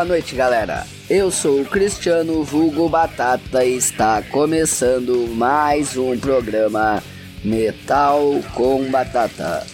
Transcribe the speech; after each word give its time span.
Boa 0.00 0.08
noite, 0.08 0.34
galera. 0.34 0.86
Eu 1.10 1.30
sou 1.30 1.60
o 1.60 1.64
Cristiano 1.66 2.42
Vulgo 2.42 2.88
Batata 2.88 3.62
e 3.62 3.76
está 3.76 4.22
começando 4.22 5.28
mais 5.36 5.94
um 5.94 6.16
programa 6.18 7.02
Metal 7.44 8.40
com 8.54 8.90
Batata, 8.90 9.66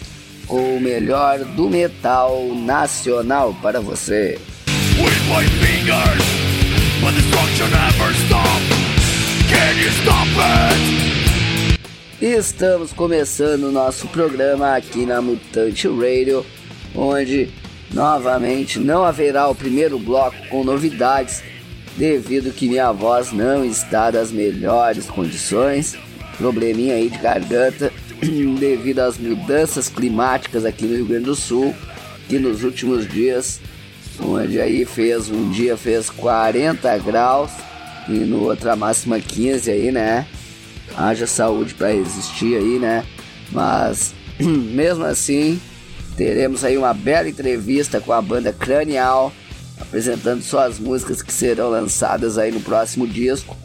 com 0.45 0.75
o 0.75 0.81
melhor 0.81 1.39
do 1.39 1.69
metal 1.69 2.43
nacional 2.53 3.55
para 3.61 3.79
você. 3.79 4.37
Estamos 12.21 12.91
começando 12.91 13.63
o 13.63 13.71
nosso 13.71 14.09
programa 14.09 14.75
aqui 14.75 15.05
na 15.05 15.21
Mutante 15.21 15.87
Radio, 15.87 16.45
onde 16.93 17.49
novamente 17.93 18.79
não 18.79 19.03
haverá 19.03 19.47
o 19.47 19.55
primeiro 19.55 19.97
bloco 19.97 20.35
com 20.49 20.63
novidades, 20.63 21.41
devido 21.95 22.53
que 22.53 22.67
minha 22.67 22.91
voz 22.91 23.31
não 23.31 23.65
está 23.65 24.11
das 24.11 24.31
melhores 24.31 25.05
condições, 25.05 25.97
probleminha 26.37 26.95
aí 26.95 27.09
de 27.09 27.17
garganta, 27.17 27.91
devido 28.59 28.99
às 28.99 29.17
mudanças 29.17 29.89
climáticas 29.89 30.65
aqui 30.65 30.85
no 30.85 30.95
Rio 30.95 31.05
Grande 31.05 31.25
do 31.25 31.35
Sul, 31.35 31.73
que 32.27 32.37
nos 32.37 32.63
últimos 32.63 33.07
dias, 33.07 33.59
onde 34.19 34.59
aí 34.59 34.85
fez 34.85 35.29
um 35.29 35.49
dia 35.49 35.77
fez 35.77 36.09
40 36.09 36.97
graus 36.99 37.51
e 38.07 38.11
no 38.11 38.43
outra 38.43 38.75
máxima 38.75 39.19
15 39.19 39.71
aí, 39.71 39.91
né? 39.91 40.25
Haja 40.95 41.27
saúde 41.27 41.73
para 41.73 41.91
resistir 41.91 42.55
aí, 42.55 42.79
né? 42.79 43.03
Mas 43.51 44.13
mesmo 44.39 45.03
assim, 45.03 45.59
teremos 46.17 46.63
aí 46.65 46.75
uma 46.75 46.93
bela 46.95 47.29
entrevista 47.29 48.01
com 48.01 48.11
a 48.11 48.21
banda 48.21 48.51
Cranial, 48.51 49.31
apresentando 49.79 50.41
suas 50.41 50.79
músicas 50.79 51.21
que 51.21 51.31
serão 51.31 51.69
lançadas 51.69 52.39
aí 52.39 52.51
no 52.51 52.59
próximo 52.59 53.07
disco, 53.07 53.55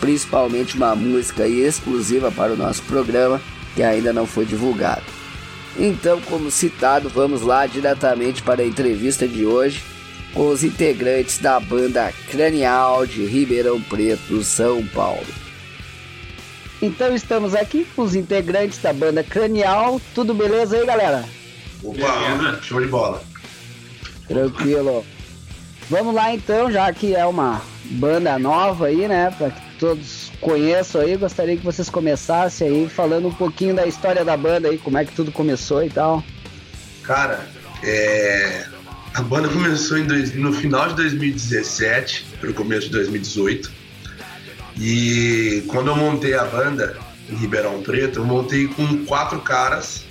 principalmente 0.00 0.76
uma 0.76 0.96
música 0.96 1.46
exclusiva 1.46 2.30
para 2.32 2.52
o 2.52 2.56
nosso 2.56 2.82
programa 2.82 3.40
que 3.76 3.82
ainda 3.84 4.12
não 4.12 4.26
foi 4.26 4.44
divulgado. 4.44 5.04
Então, 5.78 6.20
como 6.22 6.50
citado, 6.50 7.08
vamos 7.08 7.42
lá 7.42 7.66
diretamente 7.66 8.42
para 8.42 8.62
a 8.62 8.66
entrevista 8.66 9.28
de 9.28 9.46
hoje 9.46 9.82
com 10.34 10.48
os 10.48 10.64
integrantes 10.64 11.38
da 11.38 11.60
banda 11.60 12.12
Cranial 12.30 13.06
de 13.06 13.24
Ribeirão 13.24 13.80
Preto, 13.80 14.42
São 14.42 14.84
Paulo. 14.88 15.26
Então 16.82 17.14
estamos 17.14 17.54
aqui 17.54 17.86
com 17.94 18.02
os 18.02 18.14
integrantes 18.14 18.78
da 18.78 18.92
banda 18.92 19.22
Cranial. 19.22 20.00
Tudo 20.14 20.34
beleza 20.34 20.76
aí, 20.76 20.84
galera? 20.84 21.24
Opa, 21.82 22.58
show 22.62 22.80
de 22.80 22.88
bola. 22.88 23.22
Tranquilo. 24.28 25.04
Vamos 25.88 26.14
lá 26.14 26.34
então, 26.34 26.70
já 26.70 26.92
que 26.92 27.14
é 27.14 27.24
uma 27.24 27.62
banda 27.84 28.38
nova 28.38 28.86
aí, 28.86 29.06
né? 29.06 29.32
Para 29.36 29.50
que 29.50 29.60
todos 29.78 30.32
conheçam 30.40 31.00
aí, 31.00 31.16
gostaria 31.16 31.56
que 31.56 31.64
vocês 31.64 31.88
começassem 31.88 32.68
aí 32.68 32.88
falando 32.88 33.28
um 33.28 33.32
pouquinho 33.32 33.74
da 33.74 33.86
história 33.86 34.24
da 34.24 34.36
banda 34.36 34.68
aí, 34.68 34.78
como 34.78 34.98
é 34.98 35.04
que 35.04 35.12
tudo 35.12 35.30
começou 35.30 35.84
e 35.84 35.90
tal. 35.90 36.24
Cara, 37.04 37.46
é... 37.84 38.66
a 39.14 39.22
banda 39.22 39.48
começou 39.48 40.02
dois... 40.04 40.34
no 40.34 40.52
final 40.52 40.88
de 40.88 40.96
2017, 40.96 42.26
pelo 42.40 42.54
começo 42.54 42.86
de 42.86 42.92
2018. 42.92 43.70
E 44.78 45.64
quando 45.68 45.88
eu 45.88 45.96
montei 45.96 46.34
a 46.34 46.44
banda 46.44 46.98
em 47.30 47.36
Ribeirão 47.36 47.80
Preto, 47.82 48.20
eu 48.20 48.24
montei 48.24 48.66
com 48.66 49.04
quatro 49.04 49.40
caras 49.40 50.04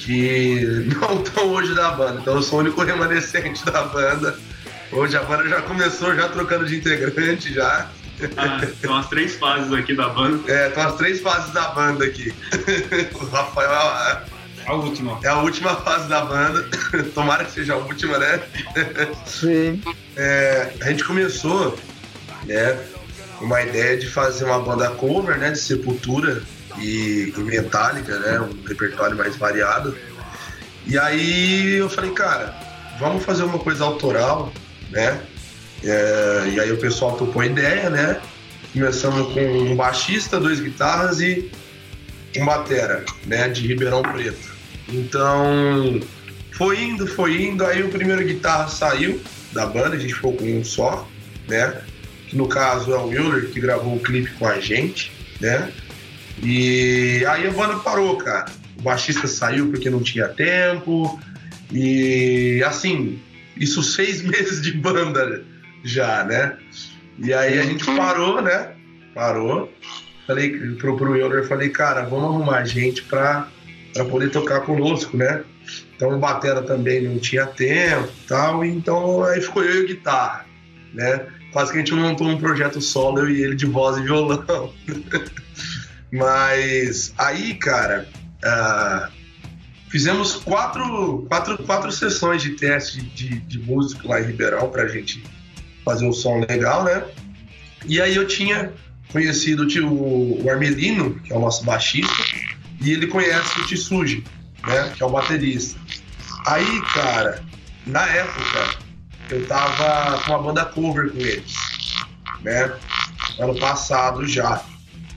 que 0.00 0.88
não 0.98 1.22
estão 1.22 1.48
hoje 1.48 1.74
da 1.74 1.90
banda. 1.90 2.20
Então 2.20 2.36
eu 2.36 2.42
sou 2.42 2.58
o 2.58 2.62
único 2.62 2.82
remanescente 2.82 3.64
da 3.64 3.82
banda. 3.84 4.38
Hoje 4.90 5.16
a 5.16 5.22
banda 5.22 5.48
já 5.48 5.62
começou 5.62 6.14
já 6.14 6.28
trocando 6.28 6.66
de 6.66 6.76
integrante 6.76 7.52
já. 7.52 7.88
Ah, 8.36 8.60
são 8.80 8.96
as 8.96 9.08
três 9.08 9.36
fases 9.36 9.72
aqui 9.72 9.94
da 9.94 10.08
banda. 10.08 10.50
É, 10.50 10.70
são 10.70 10.82
as 10.82 10.96
três 10.96 11.20
fases 11.20 11.52
da 11.52 11.68
banda 11.68 12.04
aqui. 12.04 12.34
o 13.14 13.24
Rafael 13.26 13.70
é 13.70 14.22
a 14.66 14.74
última. 14.74 15.18
É 15.22 15.28
a 15.28 15.38
última 15.38 15.76
fase 15.76 16.08
da 16.08 16.24
banda. 16.24 16.66
Tomara 17.14 17.44
que 17.44 17.52
seja 17.52 17.74
a 17.74 17.76
última, 17.76 18.18
né? 18.18 18.40
Sim. 19.26 19.82
É, 20.16 20.72
a 20.80 20.90
gente 20.90 21.04
começou, 21.04 21.78
né, 22.44 22.78
uma 23.40 23.62
ideia 23.62 23.96
de 23.96 24.06
fazer 24.06 24.44
uma 24.44 24.60
banda 24.60 24.90
cover, 24.90 25.38
né, 25.38 25.50
de 25.50 25.58
Sepultura 25.58 26.42
e, 26.80 27.32
e 27.36 27.40
Metallica, 27.40 28.18
né, 28.18 28.40
um 28.40 28.66
repertório 28.66 29.16
mais 29.16 29.36
variado. 29.36 29.96
E 30.86 30.98
aí 30.98 31.76
eu 31.76 31.88
falei, 31.88 32.10
cara, 32.10 32.54
vamos 32.98 33.24
fazer 33.24 33.44
uma 33.44 33.58
coisa 33.58 33.84
autoral, 33.84 34.52
né? 34.90 35.20
É, 35.82 36.50
e 36.52 36.60
aí 36.60 36.72
o 36.72 36.78
pessoal 36.78 37.16
topou 37.16 37.42
a 37.42 37.46
ideia, 37.46 37.88
né? 37.88 38.20
Começamos 38.72 39.32
com 39.32 39.40
um 39.40 39.76
baixista, 39.76 40.38
dois 40.38 40.60
guitarras 40.60 41.20
e 41.20 41.50
um 42.36 42.44
batera, 42.44 43.04
né? 43.26 43.48
De 43.48 43.66
Ribeirão 43.66 44.02
Preto. 44.02 44.50
Então 44.88 46.00
foi 46.52 46.82
indo, 46.82 47.06
foi 47.06 47.42
indo. 47.42 47.64
Aí 47.64 47.82
o 47.82 47.88
primeiro 47.88 48.24
guitarra 48.24 48.68
saiu 48.68 49.20
da 49.52 49.66
banda, 49.66 49.96
a 49.96 49.98
gente 49.98 50.14
ficou 50.14 50.34
com 50.34 50.44
um 50.44 50.64
só, 50.64 51.08
né? 51.48 51.80
Que 52.28 52.36
no 52.36 52.46
caso 52.46 52.92
é 52.92 52.98
o 52.98 53.06
Willer, 53.06 53.50
que 53.50 53.60
gravou 53.60 53.96
o 53.96 54.00
clipe 54.00 54.30
com 54.32 54.46
a 54.46 54.60
gente, 54.60 55.10
né? 55.40 55.72
E 56.42 57.24
aí 57.26 57.46
a 57.46 57.50
banda 57.50 57.76
parou, 57.76 58.16
cara. 58.16 58.46
O 58.78 58.82
baixista 58.82 59.26
saiu 59.26 59.70
porque 59.70 59.90
não 59.90 60.02
tinha 60.02 60.28
tempo. 60.28 61.20
E 61.72 62.62
assim, 62.64 63.20
isso 63.56 63.82
seis 63.82 64.22
meses 64.24 64.62
de 64.62 64.72
banda 64.72 65.44
já, 65.84 66.24
né? 66.24 66.56
E 67.18 67.32
aí 67.32 67.58
a 67.58 67.62
gente 67.62 67.84
parou, 67.84 68.40
né? 68.40 68.70
Parou. 69.14 69.72
Falei 70.26 70.50
pro, 70.76 70.96
pro 70.96 71.16
Euler, 71.16 71.46
falei, 71.46 71.68
cara, 71.68 72.02
vamos 72.02 72.26
arrumar 72.26 72.64
gente 72.64 73.02
pra, 73.02 73.48
pra 73.92 74.04
poder 74.04 74.30
tocar 74.30 74.60
conosco, 74.60 75.16
né? 75.16 75.42
Então 75.94 76.14
o 76.14 76.18
Batera 76.18 76.62
também 76.62 77.02
não 77.02 77.18
tinha 77.18 77.46
tempo 77.46 78.08
tal, 78.26 78.64
então 78.64 79.22
aí 79.24 79.40
ficou 79.40 79.62
eu 79.62 79.82
e 79.82 79.84
a 79.84 79.86
guitarra, 79.88 80.46
né? 80.94 81.26
Quase 81.52 81.72
que 81.72 81.78
a 81.78 81.80
gente 81.80 81.92
montou 81.94 82.28
um 82.28 82.38
projeto 82.38 82.80
solo, 82.80 83.18
eu 83.18 83.30
e 83.30 83.42
ele 83.42 83.56
de 83.56 83.66
voz 83.66 83.98
e 83.98 84.02
violão. 84.02 84.72
Mas 86.12 87.12
aí, 87.16 87.54
cara, 87.54 88.08
uh, 88.44 89.12
fizemos 89.88 90.36
quatro, 90.36 91.26
quatro, 91.28 91.58
quatro 91.64 91.92
sessões 91.92 92.42
de 92.42 92.50
teste 92.50 93.00
de, 93.02 93.40
de 93.40 93.58
música 93.60 94.08
lá 94.08 94.20
em 94.20 94.26
Ribeirão 94.26 94.68
pra 94.70 94.88
gente 94.88 95.22
fazer 95.84 96.06
um 96.06 96.12
som 96.12 96.44
legal, 96.48 96.84
né? 96.84 97.04
E 97.86 98.00
aí 98.00 98.14
eu 98.14 98.26
tinha 98.26 98.72
conhecido 99.12 99.66
o, 99.86 100.44
o 100.44 100.50
Armelino, 100.50 101.14
que 101.20 101.32
é 101.32 101.36
o 101.36 101.40
nosso 101.40 101.64
baixista, 101.64 102.22
e 102.80 102.92
ele 102.92 103.06
conhece 103.06 103.60
o 103.60 103.66
Tsuji, 103.66 104.24
né? 104.66 104.92
Que 104.96 105.02
é 105.02 105.06
o 105.06 105.10
baterista. 105.10 105.78
Aí, 106.46 106.80
cara, 106.94 107.42
na 107.86 108.06
época, 108.06 108.78
eu 109.30 109.46
tava 109.46 110.22
com 110.22 110.32
uma 110.32 110.42
banda 110.42 110.64
cover 110.64 111.10
com 111.10 111.18
eles, 111.18 111.54
né? 112.42 112.72
Ano 113.38 113.58
passado 113.58 114.26
já. 114.26 114.62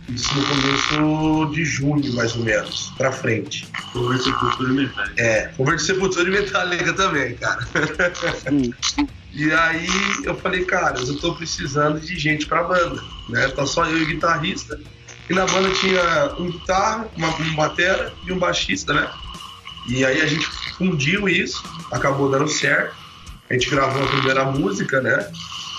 Isso 0.09 0.35
no 0.35 0.45
começo 0.45 1.53
de 1.53 1.63
junho, 1.63 2.13
mais 2.13 2.35
ou 2.35 2.43
menos, 2.43 2.91
pra 2.97 3.11
frente. 3.11 3.67
Cover 3.93 4.17
de 4.17 4.23
Sepultura 4.23 4.69
e 4.69 4.73
Metallica. 4.73 5.21
É, 5.21 5.47
cover 5.55 5.75
de 5.75 5.83
Sepultura 5.83 6.27
e 6.27 6.31
Metallica 6.31 6.93
também, 6.93 7.35
cara. 7.35 7.67
e 9.33 9.51
aí 9.51 9.87
eu 10.25 10.35
falei, 10.35 10.65
cara, 10.65 10.99
eu 10.99 11.17
tô 11.19 11.33
precisando 11.35 11.99
de 11.99 12.19
gente 12.19 12.45
pra 12.45 12.63
banda, 12.63 13.01
né? 13.29 13.47
Tá 13.49 13.65
só 13.65 13.85
eu 13.85 13.97
e 13.97 14.03
o 14.03 14.07
guitarrista. 14.07 14.79
E 15.29 15.33
na 15.33 15.45
banda 15.45 15.69
tinha 15.75 16.35
um 16.37 16.51
guitarra, 16.51 17.07
uma, 17.15 17.29
um 17.39 17.55
batera 17.55 18.11
e 18.27 18.31
um 18.33 18.37
baixista, 18.37 18.93
né? 18.93 19.09
E 19.87 20.05
aí 20.05 20.21
a 20.21 20.25
gente 20.25 20.45
fundiu 20.77 21.29
isso, 21.29 21.63
acabou 21.91 22.29
dando 22.29 22.49
certo. 22.49 22.95
A 23.49 23.53
gente 23.53 23.69
gravou 23.69 24.03
a 24.03 24.07
primeira 24.07 24.45
música, 24.45 25.01
né? 25.01 25.31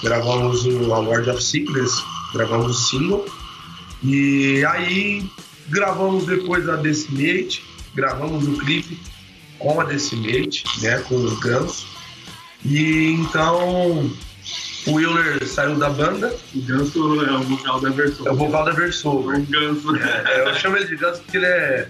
Gravamos 0.03 0.65
o 0.65 0.95
A 0.95 0.99
Lord 0.99 1.29
of 1.29 1.43
Sickness, 1.43 1.93
gravamos 2.33 2.71
o 2.71 2.75
single. 2.89 3.44
E 4.05 4.65
aí 4.67 5.25
gravamos 5.69 6.27
depois 6.27 6.69
a 6.69 6.77
Decimate, 6.77 7.65
gravamos 7.95 8.47
o 8.47 8.59
clipe 8.59 9.01
com 9.59 9.81
a 9.81 9.85
Decimate, 9.85 10.65
né, 10.83 10.99
com 11.09 11.15
o 11.15 11.37
Ganso. 11.37 11.87
E 12.65 13.13
então 13.13 14.11
o 14.87 14.93
Willer 14.93 15.47
saiu 15.47 15.77
da 15.77 15.89
banda. 15.89 16.35
O 16.55 16.61
Ganso 16.61 17.25
é 17.25 17.33
o 17.33 17.43
vocal 17.43 17.81
da 17.81 17.91
versão. 17.91 18.27
É 18.27 18.31
o 18.31 18.37
vocal 18.37 18.65
da 18.65 18.73
versão. 18.73 19.17
O 19.17 19.23
Ganso. 19.23 19.97
É, 19.97 20.49
eu 20.49 20.55
chamo 20.55 20.77
ele 20.77 20.87
de 20.87 20.97
Ganso 20.97 21.23
porque 21.23 21.39
ele 21.39 21.47
é, 21.47 21.89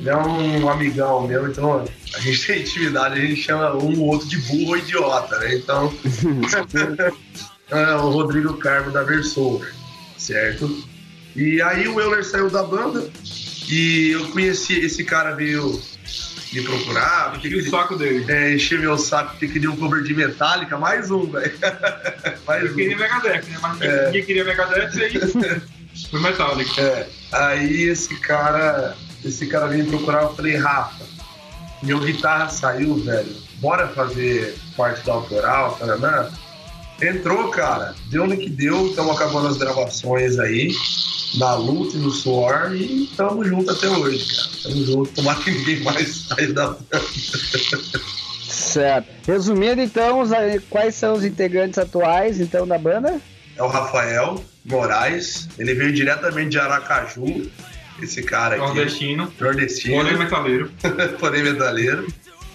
ele 0.00 0.08
é 0.08 0.16
um 0.16 0.68
amigão 0.68 1.26
meu, 1.26 1.48
então 1.48 1.84
a 2.14 2.20
gente 2.20 2.46
tem 2.46 2.62
intimidade, 2.62 3.18
a 3.18 3.24
gente 3.24 3.40
chama 3.40 3.76
um 3.76 4.00
ou 4.00 4.08
outro 4.08 4.28
de 4.28 4.38
burro 4.38 4.70
ou 4.70 4.76
idiota, 4.76 5.38
né? 5.38 5.54
Então. 5.54 5.94
é 7.70 7.94
o 7.94 8.10
Rodrigo 8.10 8.54
Carmo 8.54 8.90
da 8.90 9.02
Versou, 9.02 9.64
certo? 10.16 10.85
E 11.36 11.60
aí 11.62 11.86
o 11.86 12.00
Euler 12.00 12.24
saiu 12.24 12.48
da 12.50 12.62
banda 12.62 13.08
e 13.68 14.10
eu 14.12 14.28
conheci, 14.30 14.78
esse 14.80 15.04
cara 15.04 15.34
veio, 15.34 15.80
me 16.52 16.62
procurar, 16.62 17.32
porque 17.32 17.48
E 17.48 17.56
o 17.56 17.70
saco 17.70 17.96
dele. 17.96 18.24
é, 18.32 18.54
encher 18.54 18.78
meu 18.78 18.96
saco 18.96 19.32
porque 19.32 19.48
queria 19.48 19.70
um 19.70 19.76
cover 19.76 20.02
de 20.02 20.14
Metallica, 20.14 20.78
mais 20.78 21.10
um, 21.10 21.30
velho. 21.30 21.52
mais 22.46 22.64
Eu 22.64 22.72
um. 22.72 22.74
queria 22.74 22.96
Megadeth, 22.96 23.42
né? 23.48 23.58
Mas 23.60 23.80
É. 23.82 24.06
ninguém 24.06 24.24
queria 24.24 24.44
Megadeth, 24.44 24.90
aí 25.02 25.60
foi 26.10 26.20
Metallica. 26.20 26.80
É, 26.80 27.08
aí 27.32 27.82
esse 27.82 28.14
cara, 28.20 28.96
esse 29.24 29.46
cara 29.46 29.66
veio 29.66 29.84
me 29.84 29.90
procurar, 29.90 30.22
eu 30.22 30.34
falei, 30.34 30.56
Rafa, 30.56 31.04
meu 31.82 32.00
guitarra 32.00 32.48
saiu, 32.48 32.94
velho, 33.04 33.36
bora 33.56 33.88
fazer 33.88 34.56
parte 34.76 35.04
da 35.04 35.12
autoral, 35.12 35.76
Paraná? 35.78 36.30
Entrou, 37.02 37.50
cara, 37.50 37.94
deu 38.08 38.26
no 38.26 38.34
que 38.38 38.48
deu, 38.48 38.86
estamos 38.86 39.14
acabando 39.14 39.48
as 39.48 39.58
gravações 39.58 40.38
aí, 40.38 40.70
na 41.36 41.54
luta 41.54 41.96
e 41.96 42.00
no 42.00 42.10
suor, 42.10 42.74
e 42.74 43.06
tamo 43.16 43.44
junto 43.44 43.70
até 43.70 43.88
hoje, 43.88 44.24
cara. 44.34 44.48
Tamo 44.62 44.84
junto, 44.86 45.10
tomara 45.12 45.38
que 45.42 45.50
ninguém 45.50 45.80
mais 45.82 46.26
saia 46.28 46.52
da 46.52 46.76
Certo. 48.48 49.08
Resumindo, 49.26 49.80
então, 49.80 50.20
os- 50.20 50.30
quais 50.70 50.94
são 50.94 51.14
os 51.14 51.24
integrantes 51.24 51.78
atuais, 51.78 52.40
então, 52.40 52.66
da 52.66 52.78
banda? 52.78 53.20
É 53.56 53.62
o 53.62 53.66
Rafael 53.68 54.42
Moraes, 54.64 55.48
ele 55.58 55.74
veio 55.74 55.92
diretamente 55.92 56.50
de 56.50 56.58
Aracaju, 56.58 57.50
esse 58.02 58.22
cara 58.22 58.56
aqui, 58.56 58.64
Nordestino. 58.66 59.32
nordestino. 59.40 59.96
Olha 59.96 60.16
metaleiro. 60.16 60.70
porém 61.18 61.42
metaleiro, 61.42 62.06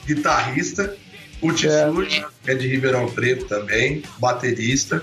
guitarrista, 0.06 0.96
o 1.42 1.52
Tissute, 1.52 2.24
que 2.44 2.52
é 2.52 2.56
de 2.56 2.68
Ribeirão 2.68 3.08
Preto 3.10 3.46
também, 3.46 4.04
baterista, 4.20 5.02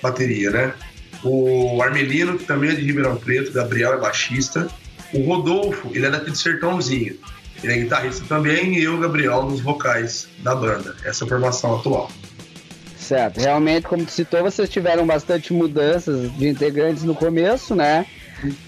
bateria, 0.00 0.50
né? 0.50 0.74
O 1.22 1.82
Armelino, 1.82 2.38
que 2.38 2.44
também 2.44 2.70
é 2.70 2.74
de 2.74 2.82
Ribeirão 2.82 3.16
Preto, 3.16 3.52
Gabriel 3.52 3.94
é 3.94 3.98
baixista. 3.98 4.68
O 5.12 5.22
Rodolfo, 5.22 5.90
ele 5.92 6.06
é 6.06 6.10
daqui 6.10 6.30
de 6.30 6.38
Sertãozinho. 6.38 7.16
Ele 7.62 7.72
é 7.72 7.78
guitarrista 7.78 8.24
também 8.26 8.78
e 8.78 8.84
eu, 8.84 8.98
Gabriel, 8.98 9.42
nos 9.42 9.60
vocais 9.60 10.28
da 10.38 10.54
banda. 10.54 10.96
Essa 11.04 11.24
é 11.24 11.26
a 11.26 11.28
formação 11.28 11.76
atual. 11.76 12.10
Certo. 12.96 13.40
Realmente, 13.40 13.86
como 13.86 14.04
tu 14.04 14.12
citou, 14.12 14.42
vocês 14.42 14.68
tiveram 14.68 15.06
bastante 15.06 15.52
mudanças 15.52 16.32
de 16.36 16.48
integrantes 16.48 17.02
no 17.02 17.14
começo, 17.14 17.74
né? 17.74 18.06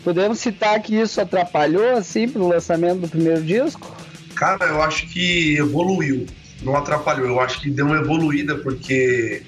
Podemos 0.05 0.41
citar 0.41 0.81
que 0.83 0.95
isso 0.95 1.21
atrapalhou, 1.21 1.97
assim, 1.97 2.29
pro 2.29 2.49
lançamento 2.49 3.01
do 3.01 3.09
primeiro 3.09 3.43
disco? 3.43 3.97
Cara, 4.35 4.67
eu 4.67 4.83
acho 4.83 5.07
que 5.07 5.57
evoluiu, 5.57 6.27
não 6.61 6.77
atrapalhou. 6.77 7.27
Eu 7.29 7.41
acho 7.41 7.61
que 7.61 7.71
deu 7.71 7.87
uma 7.87 7.99
evoluída 7.99 8.57
porque 8.57 9.43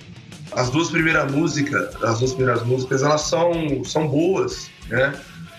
as 0.56 0.70
duas 0.70 0.90
primeiras 0.90 1.30
músicas, 1.30 2.02
as 2.02 2.18
duas 2.18 2.32
primeiras 2.32 2.64
músicas, 2.64 3.02
elas 3.02 3.22
são, 3.22 3.84
são 3.84 4.08
boas, 4.08 4.70
né? 4.88 5.12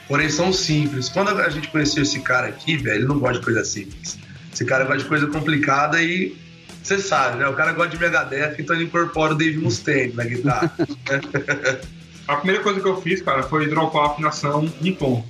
Porém 0.08 0.30
são 0.30 0.54
simples. 0.54 1.10
Quando 1.10 1.30
a 1.30 1.50
gente 1.50 1.68
conheceu 1.70 2.04
esse 2.04 2.20
cara 2.20 2.48
aqui, 2.48 2.78
velho, 2.78 3.00
ele 3.00 3.06
não 3.06 3.20
gosta 3.20 3.40
de 3.40 3.46
coisa 3.46 3.66
simples. 3.66 4.18
Esse 4.54 4.64
cara 4.66 4.86
gosta 4.86 5.04
de 5.04 5.10
coisa 5.10 5.28
complicada 5.28 6.02
e 6.02 6.36
você 6.82 7.00
sabe, 7.00 7.40
né? 7.40 7.48
O 7.48 7.54
cara 7.54 7.74
gosta 7.74 7.98
de 7.98 8.00
Megadeth, 8.00 8.56
então 8.60 8.76
ele 8.76 8.86
incorpora 8.86 9.34
o 9.34 9.36
Dave 9.36 9.58
Mustaine 9.58 10.14
na 10.14 10.24
guitarra. 10.24 10.72
A 12.28 12.38
primeira 12.38 12.64
coisa 12.64 12.80
que 12.80 12.88
eu 12.88 13.00
fiz, 13.02 13.22
cara, 13.22 13.44
foi 13.44 13.68
dropar 13.68 14.04
a 14.04 14.06
afinação 14.08 14.68
em 14.82 14.94
tom. 14.94 15.24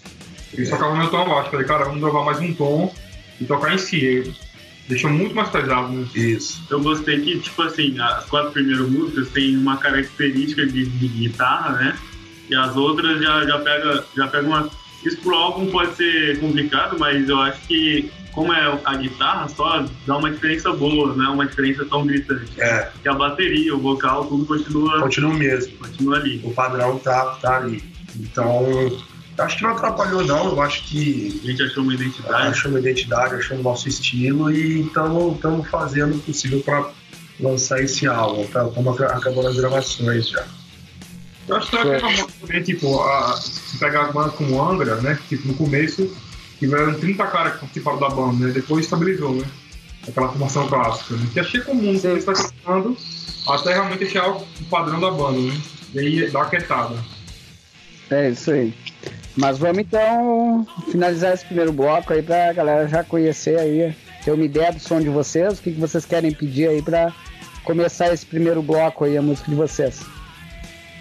Eu 0.53 0.69
tocava 0.69 0.95
meu 0.95 1.09
tom 1.09 1.23
abaixo. 1.23 1.51
Falei, 1.51 1.65
cara, 1.65 1.83
vamos 1.83 1.99
dropar 1.99 2.23
mais 2.23 2.39
um 2.39 2.53
tom 2.53 2.93
e 3.39 3.43
tocar 3.43 3.73
em 3.73 3.77
si. 3.77 4.33
Deixou 4.87 5.09
muito 5.09 5.35
mais 5.35 5.49
pesado, 5.49 5.91
né? 5.91 6.07
Isso. 6.13 6.63
Eu 6.69 6.79
gostei 6.81 7.19
que, 7.21 7.39
tipo 7.39 7.61
assim, 7.63 7.99
as 7.99 8.25
quatro 8.25 8.51
primeiras 8.51 8.87
músicas 8.87 9.29
têm 9.29 9.57
uma 9.57 9.77
característica 9.77 10.65
de, 10.65 10.85
de 10.85 11.07
guitarra, 11.07 11.71
né? 11.73 11.97
E 12.49 12.55
as 12.55 12.75
outras 12.75 13.21
já, 13.21 13.43
já 13.45 13.59
pega 13.59 14.05
já 14.15 14.27
pega 14.27 14.45
uma. 14.45 14.69
Isso 15.03 15.17
pro 15.17 15.35
álbum 15.35 15.67
pode 15.67 15.95
ser 15.95 16.39
complicado, 16.39 16.97
mas 16.99 17.27
eu 17.29 17.39
acho 17.39 17.59
que, 17.67 18.11
como 18.31 18.53
é 18.53 18.79
a 18.85 18.95
guitarra, 18.95 19.47
só 19.49 19.85
dá 20.05 20.17
uma 20.17 20.31
diferença 20.31 20.71
boa, 20.71 21.15
não 21.15 21.25
é 21.25 21.29
uma 21.29 21.45
diferença 21.47 21.85
tão 21.85 22.05
gritante. 22.05 22.51
É, 22.59 22.89
Que 23.01 23.09
a 23.09 23.13
bateria, 23.13 23.75
o 23.75 23.79
vocal, 23.79 24.25
tudo 24.25 24.45
continua, 24.45 25.01
continua 25.01 25.31
o 25.31 25.33
mesmo. 25.37 25.77
continua 25.77 26.17
ali. 26.17 26.41
O 26.43 26.51
padrão 26.51 26.97
tá, 26.99 27.37
tá 27.41 27.57
ali. 27.57 27.83
Então, 28.19 28.65
acho 29.37 29.57
que 29.57 29.63
não 29.63 29.71
atrapalhou, 29.71 30.23
não. 30.25 30.47
Eu 30.47 30.61
acho 30.61 30.83
que 30.83 31.41
A 31.43 31.47
gente 31.47 31.63
achou 31.63 31.83
uma 31.83 31.93
identidade. 31.93 32.47
achamos 32.47 32.77
a 32.77 32.79
identidade, 32.79 33.35
achamos 33.35 33.65
o 33.65 33.69
nosso 33.69 33.89
estilo 33.89 34.51
e 34.51 34.81
estamos 34.81 35.67
fazendo 35.69 36.15
o 36.15 36.19
possível 36.19 36.61
para 36.61 36.89
lançar 37.39 37.81
esse 37.81 38.07
álbum. 38.07 38.43
Estamos 38.43 39.01
acabando 39.01 39.47
as 39.47 39.55
gravações 39.57 40.29
já. 40.29 40.45
Eu 41.47 41.57
acho 41.57 41.69
que 41.69 41.77
é 41.77 42.01
música 42.01 42.31
também, 42.41 42.63
tipo, 42.63 43.01
a, 43.01 43.37
se 43.37 43.77
pegar 43.77 44.05
as 44.05 44.13
bandas 44.13 44.33
como 44.33 44.61
Angra, 44.61 44.95
né? 45.01 45.19
Tipo, 45.29 45.47
no 45.47 45.53
começo 45.53 46.09
tiveram 46.57 46.99
30 46.99 47.27
caras 47.27 47.53
que 47.53 47.59
participaram 47.59 47.99
da 47.99 48.09
banda, 48.09 48.47
né? 48.47 48.51
Depois 48.53 48.85
estabilizou, 48.85 49.35
né? 49.35 49.45
Aquela 50.07 50.29
formação 50.29 50.67
clássica, 50.67 51.15
né? 51.15 51.27
Que 51.33 51.39
achei 51.39 51.61
comum 51.61 51.93
no 51.93 51.99
começo 51.99 52.25
tá 52.25 52.33
cantando, 52.33 52.97
até 53.47 53.73
realmente 53.73 54.05
achar 54.05 54.29
o 54.29 54.45
padrão 54.69 54.99
da 54.99 55.11
banda, 55.11 55.39
né? 55.39 55.61
E 55.93 55.99
aí 55.99 56.31
dá 56.31 56.39
uma 56.39 56.49
quietada. 56.49 56.95
É 58.09 58.29
isso 58.29 58.51
aí. 58.51 58.73
Mas 59.35 59.57
vamos 59.57 59.79
então 59.79 60.65
finalizar 60.89 61.33
esse 61.33 61.45
primeiro 61.45 61.73
bloco 61.73 62.13
aí 62.13 62.21
pra 62.21 62.53
galera 62.53 62.87
já 62.87 63.03
conhecer 63.03 63.59
aí, 63.59 63.93
ter 64.23 64.31
uma 64.31 64.45
ideia 64.45 64.71
do 64.71 64.79
som 64.79 65.01
de 65.01 65.09
vocês, 65.09 65.59
o 65.59 65.61
que, 65.61 65.73
que 65.73 65.79
vocês 65.79 66.05
querem 66.05 66.31
pedir 66.31 66.69
aí 66.69 66.81
pra 66.81 67.13
começar 67.63 68.13
esse 68.13 68.25
primeiro 68.25 68.61
bloco 68.61 69.03
aí, 69.03 69.17
a 69.17 69.21
música 69.21 69.49
de 69.49 69.55
vocês. 69.55 70.01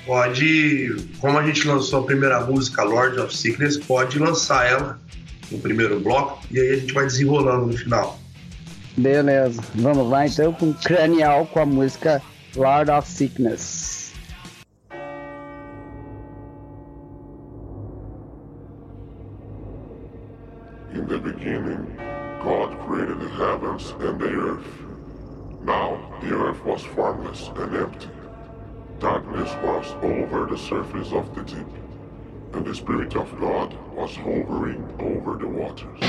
Pode, 0.05 0.97
como 1.19 1.39
a 1.39 1.47
gente 1.47 1.67
lançou 1.67 2.01
a 2.01 2.03
primeira 2.05 2.41
música, 2.41 2.83
Lord 2.83 3.19
of 3.21 3.35
Sickness, 3.35 3.79
pode 3.79 4.19
lançar 4.19 4.67
ela 4.67 4.99
no 5.51 5.59
primeiro 5.59 6.01
bloco 6.01 6.45
e 6.51 6.59
aí 6.59 6.73
a 6.73 6.77
gente 6.77 6.93
vai 6.93 7.07
desenrolando 7.07 7.67
no 7.67 7.77
final. 7.77 8.19
Beleza, 8.97 9.63
vamos 9.75 10.09
lá 10.09 10.27
então 10.27 10.53
com 10.53 10.73
Cranial 10.75 11.47
com 11.47 11.61
a 11.61 11.67
música 11.67 12.21
Lord 12.57 12.91
of 12.91 13.09
Sickness. 13.09 13.94
Was 26.85 26.95
formless 26.95 27.49
and 27.57 27.77
empty. 27.77 28.09
Darkness 28.99 29.51
was 29.63 29.93
over 30.03 30.47
the 30.47 30.58
surface 30.58 31.13
of 31.13 31.35
the 31.35 31.43
deep, 31.43 31.67
and 32.53 32.65
the 32.65 32.75
Spirit 32.75 33.15
of 33.17 33.39
God 33.41 33.75
was 33.94 34.15
hovering 34.17 34.85
over 34.99 35.37
the 35.37 35.47
waters. 35.47 36.01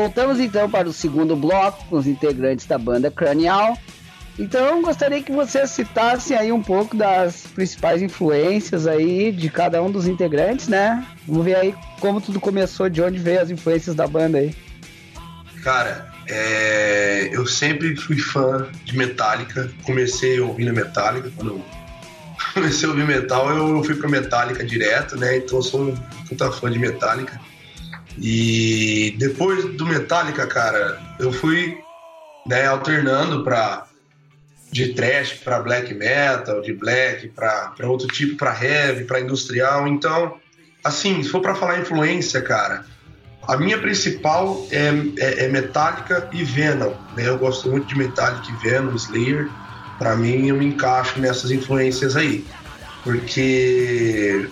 Voltamos 0.00 0.40
então 0.40 0.68
para 0.70 0.88
o 0.88 0.94
segundo 0.94 1.36
bloco 1.36 1.84
com 1.84 1.96
os 1.96 2.06
integrantes 2.06 2.64
da 2.64 2.78
banda 2.78 3.10
Cranial. 3.10 3.76
Então 4.38 4.80
gostaria 4.80 5.22
que 5.22 5.30
você 5.30 5.66
citasse 5.66 6.32
aí 6.32 6.50
um 6.50 6.62
pouco 6.62 6.96
das 6.96 7.42
principais 7.54 8.00
influências 8.00 8.86
aí 8.86 9.30
de 9.30 9.50
cada 9.50 9.82
um 9.82 9.90
dos 9.90 10.08
integrantes, 10.08 10.68
né? 10.68 11.06
Vamos 11.28 11.44
ver 11.44 11.56
aí 11.56 11.74
como 12.00 12.18
tudo 12.18 12.40
começou, 12.40 12.88
de 12.88 13.02
onde 13.02 13.18
veio 13.18 13.42
as 13.42 13.50
influências 13.50 13.94
da 13.94 14.06
banda 14.06 14.38
aí. 14.38 14.56
Cara, 15.62 16.10
é, 16.26 17.28
eu 17.30 17.46
sempre 17.46 17.94
fui 17.94 18.16
fã 18.16 18.68
de 18.86 18.96
Metallica. 18.96 19.70
Comecei 19.82 20.40
ouvindo 20.40 20.72
Metallica. 20.72 21.30
Quando 21.36 21.62
comecei 22.54 22.88
a 22.88 22.92
ouvir 22.92 23.04
metal, 23.04 23.50
eu 23.50 23.84
fui 23.84 23.96
pra 23.96 24.08
Metallica 24.08 24.64
direto, 24.64 25.18
né? 25.18 25.36
Então 25.36 25.60
sou 25.60 25.88
um 25.88 25.94
puta 26.26 26.50
fã 26.50 26.70
de 26.70 26.78
Metallica. 26.78 27.38
E 28.20 29.14
depois 29.18 29.64
do 29.76 29.86
Metallica, 29.86 30.46
cara, 30.46 31.00
eu 31.18 31.32
fui 31.32 31.78
né, 32.46 32.66
alternando 32.66 33.42
pra 33.42 33.86
de 34.70 34.92
trash 34.92 35.32
para 35.32 35.60
black 35.60 35.92
metal, 35.94 36.60
de 36.60 36.72
black 36.72 37.28
para 37.28 37.74
outro 37.84 38.06
tipo, 38.06 38.36
para 38.36 38.56
heavy, 38.62 39.04
para 39.04 39.20
industrial. 39.20 39.88
Então, 39.88 40.36
assim, 40.84 41.22
se 41.22 41.28
for 41.28 41.40
para 41.40 41.54
falar 41.54 41.80
influência, 41.80 42.40
cara, 42.40 42.84
a 43.48 43.56
minha 43.56 43.78
principal 43.78 44.66
é, 44.70 44.90
é, 45.18 45.44
é 45.46 45.48
Metallica 45.48 46.28
e 46.32 46.44
Venom. 46.44 46.92
Né? 47.16 47.26
Eu 47.26 47.38
gosto 47.38 47.68
muito 47.68 47.86
de 47.86 47.98
Metallica 47.98 48.46
e 48.48 48.68
Venom, 48.68 48.94
Slayer. 48.94 49.48
Para 49.98 50.14
mim, 50.16 50.48
eu 50.48 50.56
me 50.56 50.66
encaixo 50.66 51.18
nessas 51.18 51.50
influências 51.50 52.16
aí. 52.16 52.44
Porque, 53.02 54.48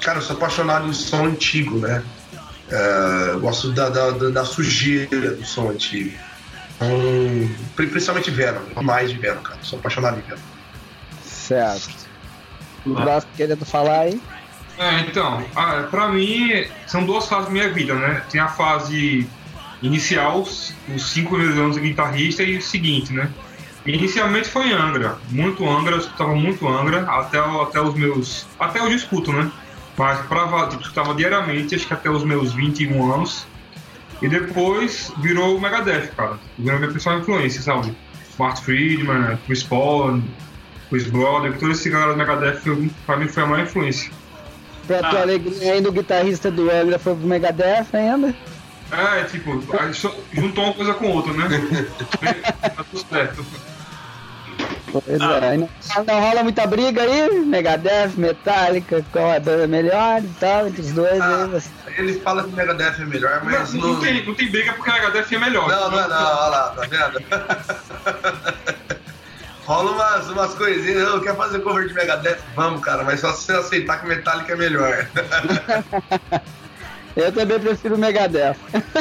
cara, 0.00 0.18
eu 0.18 0.22
sou 0.22 0.36
apaixonado 0.36 0.86
em 0.86 0.92
som 0.92 1.26
antigo, 1.26 1.78
né? 1.78 2.02
Uh, 2.70 3.30
eu 3.30 3.40
gosto 3.40 3.72
da, 3.72 3.88
da, 3.88 4.10
da 4.10 4.44
sujeira 4.44 5.32
do 5.32 5.44
som 5.44 5.70
antigo. 5.70 6.16
Um, 6.80 7.48
principalmente 7.74 8.30
Venom, 8.30 8.60
mais 8.82 9.10
de 9.10 9.18
Venom, 9.18 9.40
cara. 9.40 9.58
Sou 9.62 9.78
apaixonado 9.78 10.18
em 10.18 10.22
Venom. 10.22 10.40
Certo. 11.24 12.08
O 12.86 12.94
próximo 12.94 13.32
querendo 13.36 13.64
falar 13.64 14.00
aí? 14.00 14.20
É, 14.78 15.00
então, 15.00 15.44
ah, 15.56 15.88
pra 15.90 16.08
mim 16.08 16.64
são 16.86 17.04
duas 17.04 17.26
fases 17.26 17.46
da 17.46 17.50
minha 17.50 17.68
vida, 17.72 17.94
né? 17.94 18.22
Tem 18.30 18.40
a 18.40 18.48
fase 18.48 19.28
inicial, 19.82 20.42
os 20.42 20.72
cinco 20.98 21.36
anos 21.36 21.74
de 21.74 21.82
guitarrista, 21.82 22.42
e 22.42 22.58
o 22.58 22.62
seguinte, 22.62 23.12
né? 23.12 23.28
Inicialmente 23.84 24.48
foi 24.48 24.72
Angra, 24.72 25.16
muito 25.30 25.68
Angra, 25.68 25.94
eu 25.94 26.00
escutava 26.00 26.34
muito 26.34 26.68
Angra, 26.68 27.02
até, 27.08 27.38
até 27.38 27.80
os 27.80 27.94
meus. 27.94 28.46
Até 28.58 28.80
hoje 28.80 28.92
eu 28.92 28.96
escuto, 28.96 29.32
né? 29.32 29.50
Mas 29.98 30.20
pra, 30.26 30.68
tipo, 30.68 30.82
escutava 30.82 31.12
diariamente, 31.12 31.74
acho 31.74 31.86
que 31.86 31.92
até 31.92 32.08
os 32.08 32.22
meus 32.22 32.52
21 32.54 33.12
anos. 33.12 33.44
E 34.22 34.28
depois 34.28 35.12
virou 35.18 35.56
o 35.56 35.60
Megadeth, 35.60 36.12
cara. 36.16 36.38
Virou 36.56 36.78
minha 36.78 36.90
principal 36.90 37.18
influência, 37.18 37.60
sabe? 37.60 37.94
Mark 38.38 38.58
Friedman, 38.58 39.36
Chris 39.46 39.64
Paul, 39.64 40.22
Chris 40.88 41.08
Brother, 41.10 41.58
todo 41.58 41.72
esse 41.72 41.90
galera 41.90 42.12
do 42.12 42.18
Megadeth 42.18 42.60
foi, 42.60 42.90
pra 43.04 43.16
mim 43.16 43.26
foi 43.26 43.42
a 43.42 43.46
maior 43.46 43.64
influência. 43.64 44.10
Pra 44.86 45.00
ah. 45.00 45.10
tua 45.10 45.20
alegria 45.22 45.72
ainda 45.72 45.88
o 45.88 45.92
guitarrista 45.92 46.50
do 46.50 46.70
Angra 46.70 46.98
foi 46.98 47.14
pro 47.14 47.26
Megadeth 47.26 47.86
ainda? 47.92 48.34
É, 48.90 49.24
tipo, 49.24 49.62
juntou 50.32 50.64
uma 50.64 50.72
coisa 50.74 50.94
com 50.94 51.10
outra, 51.10 51.32
né? 51.32 51.48
tá 52.62 52.84
tudo 52.84 53.06
certo. 53.08 53.44
Pois 54.92 55.20
ah. 55.20 55.44
é, 55.44 55.56
não, 55.56 55.68
não, 56.06 56.20
rola 56.20 56.42
muita 56.42 56.66
briga 56.66 57.02
aí, 57.02 57.44
Megadeth, 57.44 58.12
Metallica, 58.16 59.04
qual 59.12 59.32
é 59.32 59.36
a 59.36 59.40
banda 59.40 59.66
melhor 59.66 60.22
e 60.22 60.28
tal, 60.40 60.68
entre 60.68 60.80
os 60.80 60.92
dois 60.92 61.20
ah, 61.20 61.44
aí. 61.44 61.50
Você... 61.50 61.68
Ele 61.96 62.18
fala 62.20 62.44
que 62.44 62.50
Megadeth 62.50 63.00
é 63.00 63.04
melhor, 63.04 63.42
mas. 63.44 63.74
Não, 63.74 63.80
não... 63.80 63.88
não 63.94 64.00
tem, 64.00 64.24
não 64.24 64.34
tem 64.34 64.50
briga 64.50 64.72
porque 64.72 64.90
Megadeth 64.90 65.26
é 65.30 65.38
melhor. 65.38 65.68
Não, 65.68 65.90
não 65.90 66.00
é 66.00 66.08
não, 66.08 66.16
olha 66.16 66.48
lá, 66.48 66.70
tá 66.70 66.82
vendo? 66.88 67.22
rola 69.68 69.92
umas, 69.92 70.28
umas 70.30 70.54
coisinhas, 70.54 71.06
eu 71.06 71.20
quero 71.20 71.36
fazer 71.36 71.60
cover 71.60 71.86
de 71.86 71.92
Megadeth, 71.92 72.38
vamos, 72.56 72.80
cara, 72.80 73.04
mas 73.04 73.20
só 73.20 73.34
se 73.34 73.44
você 73.44 73.52
aceitar 73.52 74.00
que 74.00 74.06
Metallica 74.06 74.54
é 74.54 74.56
melhor. 74.56 75.06
eu 77.14 77.30
também 77.30 77.60
prefiro 77.60 77.98
Megadeth. 77.98 78.56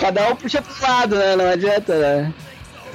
Cada 0.00 0.28
um 0.28 0.36
puxa 0.36 0.60
pro 0.60 0.82
lado, 0.82 1.14
né? 1.14 1.36
Não 1.36 1.48
adianta, 1.48 1.96
né? 1.96 2.34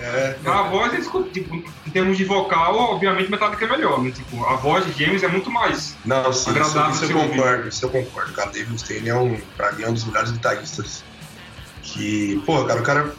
É, 0.02 0.38
a 0.46 0.64
voz, 0.64 0.94
tipo, 1.34 1.56
em 1.56 1.90
termos 1.92 2.18
de 2.18 2.24
vocal, 2.24 2.76
obviamente 2.76 3.30
Metallica 3.30 3.66
é 3.66 3.70
melhor, 3.70 4.02
né? 4.02 4.12
Tipo, 4.12 4.46
a 4.46 4.56
voz 4.56 4.86
de 4.86 5.04
James 5.04 5.24
é 5.24 5.28
muito 5.28 5.52
mais 5.52 5.96
Não, 6.06 6.32
sim, 6.32 6.52
agradável. 6.52 6.92
Isso, 6.92 7.04
isso 7.04 7.14
eu 7.14 7.20
concordo, 7.20 7.68
isso 7.68 7.86
eu 7.86 7.90
concordo. 7.90 8.34
Cara, 8.34 8.50
Dave 8.52 8.72
Mustaine 8.72 9.10
é 9.10 9.16
um, 9.16 9.40
pra 9.58 9.74
mim, 9.74 9.84
é 9.84 9.90
um 9.90 9.94
dos 9.94 10.06
melhores 10.06 10.32
guitarristas. 10.32 11.04
Que, 11.82 12.42
pô, 12.46 12.64
cara, 12.66 12.80
o 12.80 12.84
cara, 12.84 13.14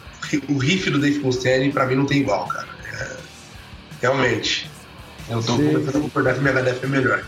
o 0.48 0.58
riff 0.58 0.88
do 0.90 0.98
Dave 0.98 1.18
Mustaine 1.18 1.72
pra 1.72 1.86
mim 1.86 1.96
não 1.96 2.06
tem 2.06 2.18
igual, 2.18 2.46
cara. 2.46 2.68
É, 2.92 3.16
realmente. 4.00 4.69
Eu 5.30 5.40
tô 5.42 5.54
começando 5.54 5.96
a 5.96 6.00
concordar 6.00 6.34
que 6.34 6.40
Megadeth 6.40 6.80
é 6.82 6.86
melhor. 6.86 7.24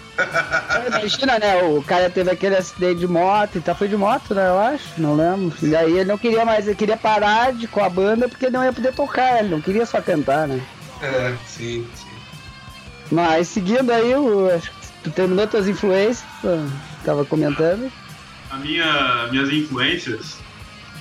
Imagina, 0.89 1.39
né? 1.39 1.63
O 1.63 1.83
cara 1.83 2.11
teve 2.11 2.31
aquele 2.31 2.57
acidente 2.57 3.01
de 3.01 3.07
moto, 3.07 3.59
então 3.59 3.75
foi 3.75 3.87
de 3.87 3.97
moto, 3.97 4.35
né? 4.35 4.49
Eu 4.49 4.59
acho, 4.59 5.01
não 5.01 5.15
lembro. 5.15 5.57
E 5.63 5.77
aí 5.77 5.93
ele 5.93 6.07
não 6.07 6.19
queria 6.19 6.45
mais, 6.45 6.67
ele 6.67 6.75
queria 6.75 6.97
parar 6.97 7.53
de, 7.53 7.69
com 7.69 7.83
a 7.83 7.89
banda 7.89 8.29
porque 8.29 8.47
ele 8.47 8.57
não 8.57 8.65
ia 8.65 8.73
poder 8.73 8.93
tocar, 8.93 9.39
ele 9.39 9.51
não 9.51 9.61
queria 9.61 9.87
só 9.87 10.01
cantar, 10.01 10.49
né? 10.49 10.61
É, 11.01 11.33
sim, 11.47 11.87
sim. 11.95 12.09
Mas 13.11 13.49
seguindo 13.49 13.91
aí, 13.93 14.15
o, 14.15 14.53
acho 14.53 14.71
que 14.71 14.77
tu 15.05 15.11
terminou 15.11 15.47
tuas 15.47 15.69
influências, 15.69 16.25
tava 17.05 17.25
comentando. 17.25 17.91
A 18.51 18.57
minha, 18.57 19.29
minhas 19.31 19.49
influências, 19.49 20.39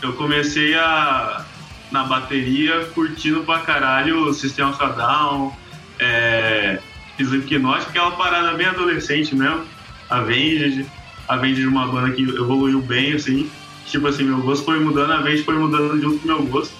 eu 0.03 0.13
comecei 0.13 0.75
a 0.75 1.45
na 1.91 2.05
bateria 2.05 2.85
curtindo 2.93 3.43
pra 3.43 3.59
caralho 3.59 4.23
o 4.23 4.33
Sistema 4.33 4.71
Down, 4.71 5.53
é, 5.99 6.79
Slipknot, 7.21 7.87
aquela 7.87 8.11
parada 8.11 8.53
bem 8.53 8.67
adolescente 8.67 9.35
mesmo. 9.35 9.65
Avenged, 10.09 10.85
Avenged 11.27 11.63
é 11.63 11.67
uma 11.67 11.87
banda 11.87 12.11
que 12.11 12.23
evoluiu 12.23 12.81
bem, 12.81 13.13
assim. 13.13 13.49
Tipo 13.85 14.07
assim, 14.07 14.23
meu 14.23 14.41
gosto 14.41 14.65
foi 14.65 14.79
mudando, 14.79 15.11
a 15.11 15.17
Avenged 15.19 15.43
foi 15.43 15.55
mudando 15.55 15.99
junto 16.01 16.19
com 16.19 16.27
meu 16.27 16.43
gosto. 16.43 16.73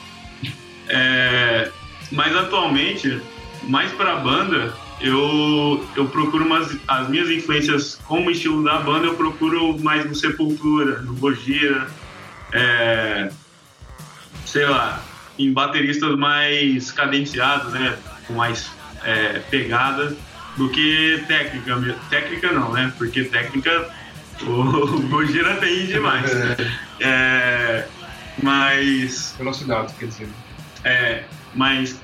É, 0.88 1.72
mas 2.12 2.36
atualmente, 2.36 3.22
mais 3.64 3.92
pra 3.94 4.18
banda, 4.18 4.74
eu, 5.00 5.86
eu 5.96 6.08
procuro 6.08 6.46
umas, 6.46 6.78
as 6.88 7.08
minhas 7.08 7.30
influências 7.30 8.00
como 8.06 8.30
estilo 8.30 8.64
da 8.64 8.80
banda, 8.80 9.08
eu 9.08 9.16
procuro 9.16 9.80
mais 9.80 10.06
no 10.06 10.14
Sepultura, 10.14 11.00
no 11.00 11.16
Gojira, 11.16 11.88
é, 12.52 13.32
sei 14.46 14.66
lá, 14.66 15.02
em 15.40 15.52
bateristas 15.54 16.16
mais 16.18 16.92
cadenciados, 16.92 17.72
né? 17.74 17.98
Com 18.28 18.34
mais 18.34 18.72
é, 19.04 19.40
pegada 19.50 20.16
do 20.58 20.70
que 20.70 21.24
técnica. 21.28 21.96
Técnica 22.10 22.52
não, 22.52 22.72
né? 22.74 22.94
Porque 22.98 23.24
técnica 23.26 23.90
o 24.44 25.02
Gojira 25.10 25.56
tem 25.56 25.86
demais. 25.86 26.32
É. 26.32 26.58
é, 27.02 27.88
mas. 28.42 29.36
Velocidade, 29.38 29.94
quer 30.00 30.08
dizer. 30.08 30.28
É, 30.84 31.24
mas 31.54 32.00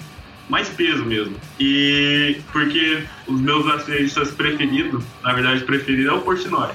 mais 0.49 0.69
peso 0.69 1.05
mesmo. 1.05 1.35
E 1.59 2.39
porque 2.51 3.03
os 3.27 3.39
meus 3.39 3.65
bateristas 3.65 4.31
preferidos, 4.31 5.03
na 5.23 5.33
verdade, 5.33 5.63
preferido 5.63 6.09
é 6.09 6.13
o 6.13 6.21
Portnoy. 6.21 6.71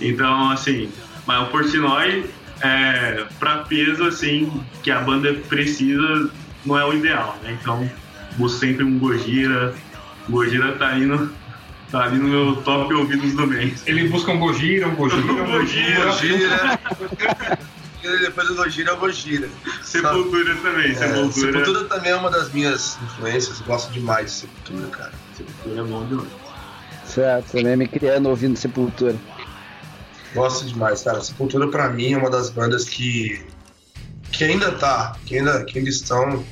Então, 0.00 0.50
assim, 0.50 0.90
mas 1.26 1.42
o 1.42 1.50
Portnoy, 1.50 2.24
é, 2.60 3.24
para 3.38 3.58
peso, 3.58 4.04
assim, 4.04 4.50
que 4.82 4.90
a 4.90 5.00
banda 5.00 5.34
precisa, 5.48 6.30
não 6.64 6.78
é 6.78 6.84
o 6.84 6.92
ideal, 6.92 7.38
né? 7.42 7.56
Então, 7.60 7.88
busco 8.36 8.58
sempre 8.58 8.84
um 8.84 8.98
Gojira. 8.98 9.74
Gojira 10.28 10.72
tá 10.76 10.96
indo. 10.98 11.30
Tá 11.90 12.04
ali 12.04 12.18
no 12.18 12.28
meu 12.28 12.56
top 12.62 12.92
ouvidos 12.92 13.34
do 13.34 13.46
mês. 13.46 13.82
Ele 13.86 14.08
busca 14.08 14.32
um 14.32 14.38
Gojira, 14.38 14.88
um 14.88 14.96
Gojira, 14.96 15.32
um 15.32 15.46
Gojira. 15.46 16.04
Gojira. 16.06 16.80
Depois 18.20 18.48
do 18.48 18.54
Gojira 18.56 18.90
é 18.90 18.94
o 18.94 18.96
Gojira. 18.96 19.48
Sepultura 19.82 20.56
também, 20.56 20.90
é, 20.90 20.94
Sepultura. 20.94 21.52
Sepultura 21.52 21.84
também 21.84 22.10
é 22.10 22.16
uma 22.16 22.30
das 22.30 22.52
minhas 22.52 22.98
influências. 23.02 23.60
Gosto 23.60 23.92
demais 23.92 24.26
de 24.26 24.32
Sepultura, 24.32 24.88
cara. 24.88 25.12
Sepultura 25.36 25.80
é 25.80 25.84
bom 25.84 26.06
demais. 26.06 26.28
Certo, 27.04 27.52
também 27.52 27.76
me 27.76 27.86
criando 27.86 28.28
ouvindo 28.28 28.56
Sepultura. 28.56 29.16
Gosto 30.34 30.66
demais, 30.66 31.02
cara. 31.02 31.20
Sepultura 31.20 31.68
pra 31.68 31.90
mim 31.90 32.12
é 32.12 32.18
uma 32.18 32.30
das 32.30 32.50
bandas 32.50 32.84
que 32.84 33.40
que 34.32 34.42
ainda 34.42 34.72
tá, 34.72 35.16
que 35.24 35.38
ainda, 35.38 35.64
que 35.64 35.78
ainda 35.78 35.90
estão 35.90 36.44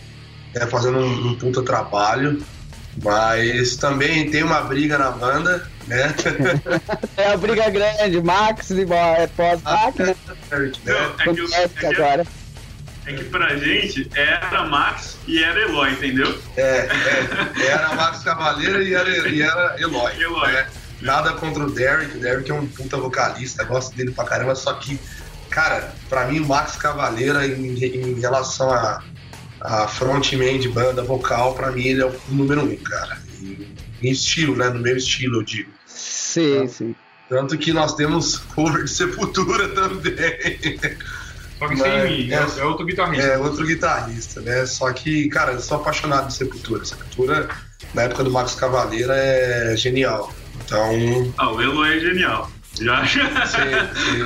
é, 0.54 0.66
fazendo 0.66 0.98
um, 0.98 1.28
um 1.30 1.34
puta 1.34 1.62
trabalho. 1.62 2.40
Mas 3.02 3.76
também 3.76 4.30
tem 4.30 4.42
uma 4.42 4.62
briga 4.62 4.98
na 4.98 5.10
banda, 5.10 5.66
né? 5.86 6.14
é 7.16 7.28
uma 7.28 7.36
briga 7.36 7.70
grande, 7.70 8.20
Max 8.20 8.70
e 8.70 8.82
é 8.82 9.26
pós-Max, 9.28 9.96
né? 9.96 10.16
Não, 10.50 10.58
é 10.58 11.34
que, 11.34 11.40
o, 11.40 11.54
é, 11.54 11.68
que, 11.68 11.86
agora. 11.86 12.26
é 13.06 13.12
que 13.14 13.24
pra 13.24 13.56
gente 13.56 14.10
era 14.14 14.66
Max 14.66 15.16
e 15.26 15.42
era 15.42 15.62
Eloy, 15.62 15.92
entendeu? 15.92 16.38
É, 16.56 16.88
é 17.58 17.66
era 17.66 17.94
Max 17.94 18.22
Cavaleiro 18.22 18.82
e 18.82 18.94
era, 18.94 19.28
e 19.28 19.40
era 19.40 19.76
Eloy. 19.78 20.12
Eloy. 20.20 20.52
Né? 20.52 20.66
nada 21.02 21.32
contra 21.32 21.64
o 21.64 21.70
Derek. 21.70 22.16
O 22.16 22.20
Derek 22.20 22.50
é 22.50 22.54
um 22.54 22.66
puta 22.66 22.96
vocalista, 22.96 23.64
gosto 23.64 23.94
dele 23.94 24.12
pra 24.12 24.24
caramba, 24.24 24.54
só 24.54 24.72
que, 24.74 24.98
cara, 25.50 25.92
pra 26.08 26.26
mim 26.26 26.40
o 26.40 26.46
Max 26.46 26.76
Cavaleira 26.76 27.46
em, 27.46 27.84
em 27.84 28.20
relação 28.20 28.72
a, 28.72 29.02
a 29.64 29.86
frontman 29.88 30.58
de 30.58 30.68
banda 30.68 31.02
vocal, 31.02 31.54
pra 31.54 31.70
mim 31.70 31.84
ele 31.86 32.02
é 32.02 32.06
o 32.06 32.14
número 32.28 32.62
um, 32.62 32.76
cara. 32.76 33.18
Em, 33.40 33.68
em 34.02 34.10
estilo, 34.10 34.56
né? 34.56 34.68
No 34.68 34.80
meu 34.80 34.96
estilo, 34.96 35.38
eu 35.38 35.42
digo. 35.42 35.70
Sim, 35.86 36.54
Então, 36.56 36.68
sim. 36.68 36.94
Tanto 37.28 37.56
que 37.56 37.72
nós 37.72 37.94
temos 37.94 38.36
cover 38.38 38.84
de 38.84 38.90
Sepultura 38.90 39.68
também. 39.74 40.12
Só 41.58 41.68
que 41.68 41.76
sem 41.76 42.02
mim, 42.26 42.30
é, 42.32 42.34
é- 42.34 42.60
é 42.60 42.64
outro 42.64 42.84
guitarrista. 42.84 43.26
É, 43.26 43.38
outro 43.38 43.64
guitarrista, 43.66 44.40
né? 44.40 44.66
Só 44.66 44.92
que, 44.92 45.28
cara, 45.28 45.52
eu 45.52 45.60
sou 45.60 45.78
apaixonado 45.78 46.26
de 46.26 46.34
Sepultura. 46.34 46.84
Sepultura, 46.84 47.48
na 47.94 48.02
época 48.02 48.24
do 48.24 48.30
Max 48.30 48.54
Cavaleira, 48.54 49.14
é 49.16 49.76
genial. 49.76 50.32
Então, 50.64 51.32
Ah, 51.38 51.50
o 51.52 51.60
Elo 51.62 51.84
é 51.84 52.00
genial. 52.00 52.50
Já. 52.80 53.04
sim, 53.06 53.20
sim, 53.46 54.24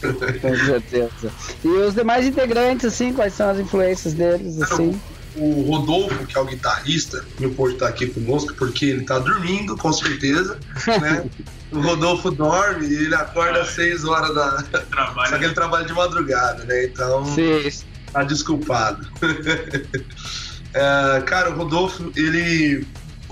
sim. 0.00 0.40
Com 0.40 0.56
certeza. 0.56 1.32
E 1.64 1.68
os 1.68 1.94
demais 1.94 2.26
integrantes, 2.26 2.86
assim, 2.86 3.12
quais 3.12 3.34
são 3.34 3.50
as 3.50 3.58
influências 3.58 4.14
deles, 4.14 4.60
assim? 4.62 5.00
O 5.34 5.62
Rodolfo, 5.62 6.24
que 6.26 6.36
é 6.36 6.40
o 6.40 6.46
guitarrista, 6.46 7.22
não 7.38 7.52
pôde 7.52 7.74
estar 7.74 7.88
aqui 7.88 8.06
conosco 8.06 8.54
porque 8.54 8.86
ele 8.86 9.04
tá 9.04 9.18
dormindo, 9.18 9.76
com 9.76 9.92
certeza, 9.92 10.58
né? 10.86 11.24
O 11.70 11.80
Rodolfo 11.80 12.30
dorme 12.30 12.86
e 12.86 12.94
ele 12.94 13.14
acorda 13.14 13.60
às 13.60 13.70
6 13.70 14.04
horas 14.04 14.34
da. 14.34 14.50
Só 14.60 14.78
que 14.78 14.86
Trabalha. 14.86 15.44
ele 15.44 15.52
trabalha 15.54 15.84
de 15.84 15.92
madrugada, 15.92 16.64
né? 16.64 16.84
Então. 16.84 17.24
Sim. 17.26 17.68
Tá 18.12 18.22
desculpado. 18.22 19.06
É, 20.78 21.22
cara, 21.22 21.50
o 21.52 21.56
Rodolfo, 21.56 22.12
ele 22.14 22.86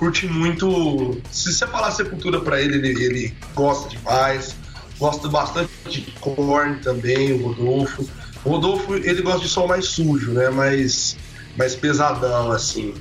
curte 0.04 0.26
muito. 0.26 1.18
Se 1.30 1.52
você 1.52 1.66
falar 1.66 1.90
Sepultura 1.90 2.38
pra 2.40 2.60
ele, 2.60 2.76
ele, 2.76 3.04
ele 3.04 3.34
gosta 3.54 3.88
demais. 3.88 4.54
Gosta 4.98 5.28
bastante 5.28 5.70
de 5.88 6.02
Korn 6.20 6.78
também, 6.80 7.32
o 7.32 7.48
Rodolfo. 7.48 8.08
O 8.44 8.50
Rodolfo, 8.50 8.94
ele 8.94 9.22
gosta 9.22 9.40
de 9.40 9.48
som 9.48 9.66
mais 9.66 9.86
sujo, 9.86 10.32
né? 10.32 10.50
Mais, 10.50 11.16
mais 11.56 11.74
pesadão, 11.74 12.52
assim. 12.52 12.94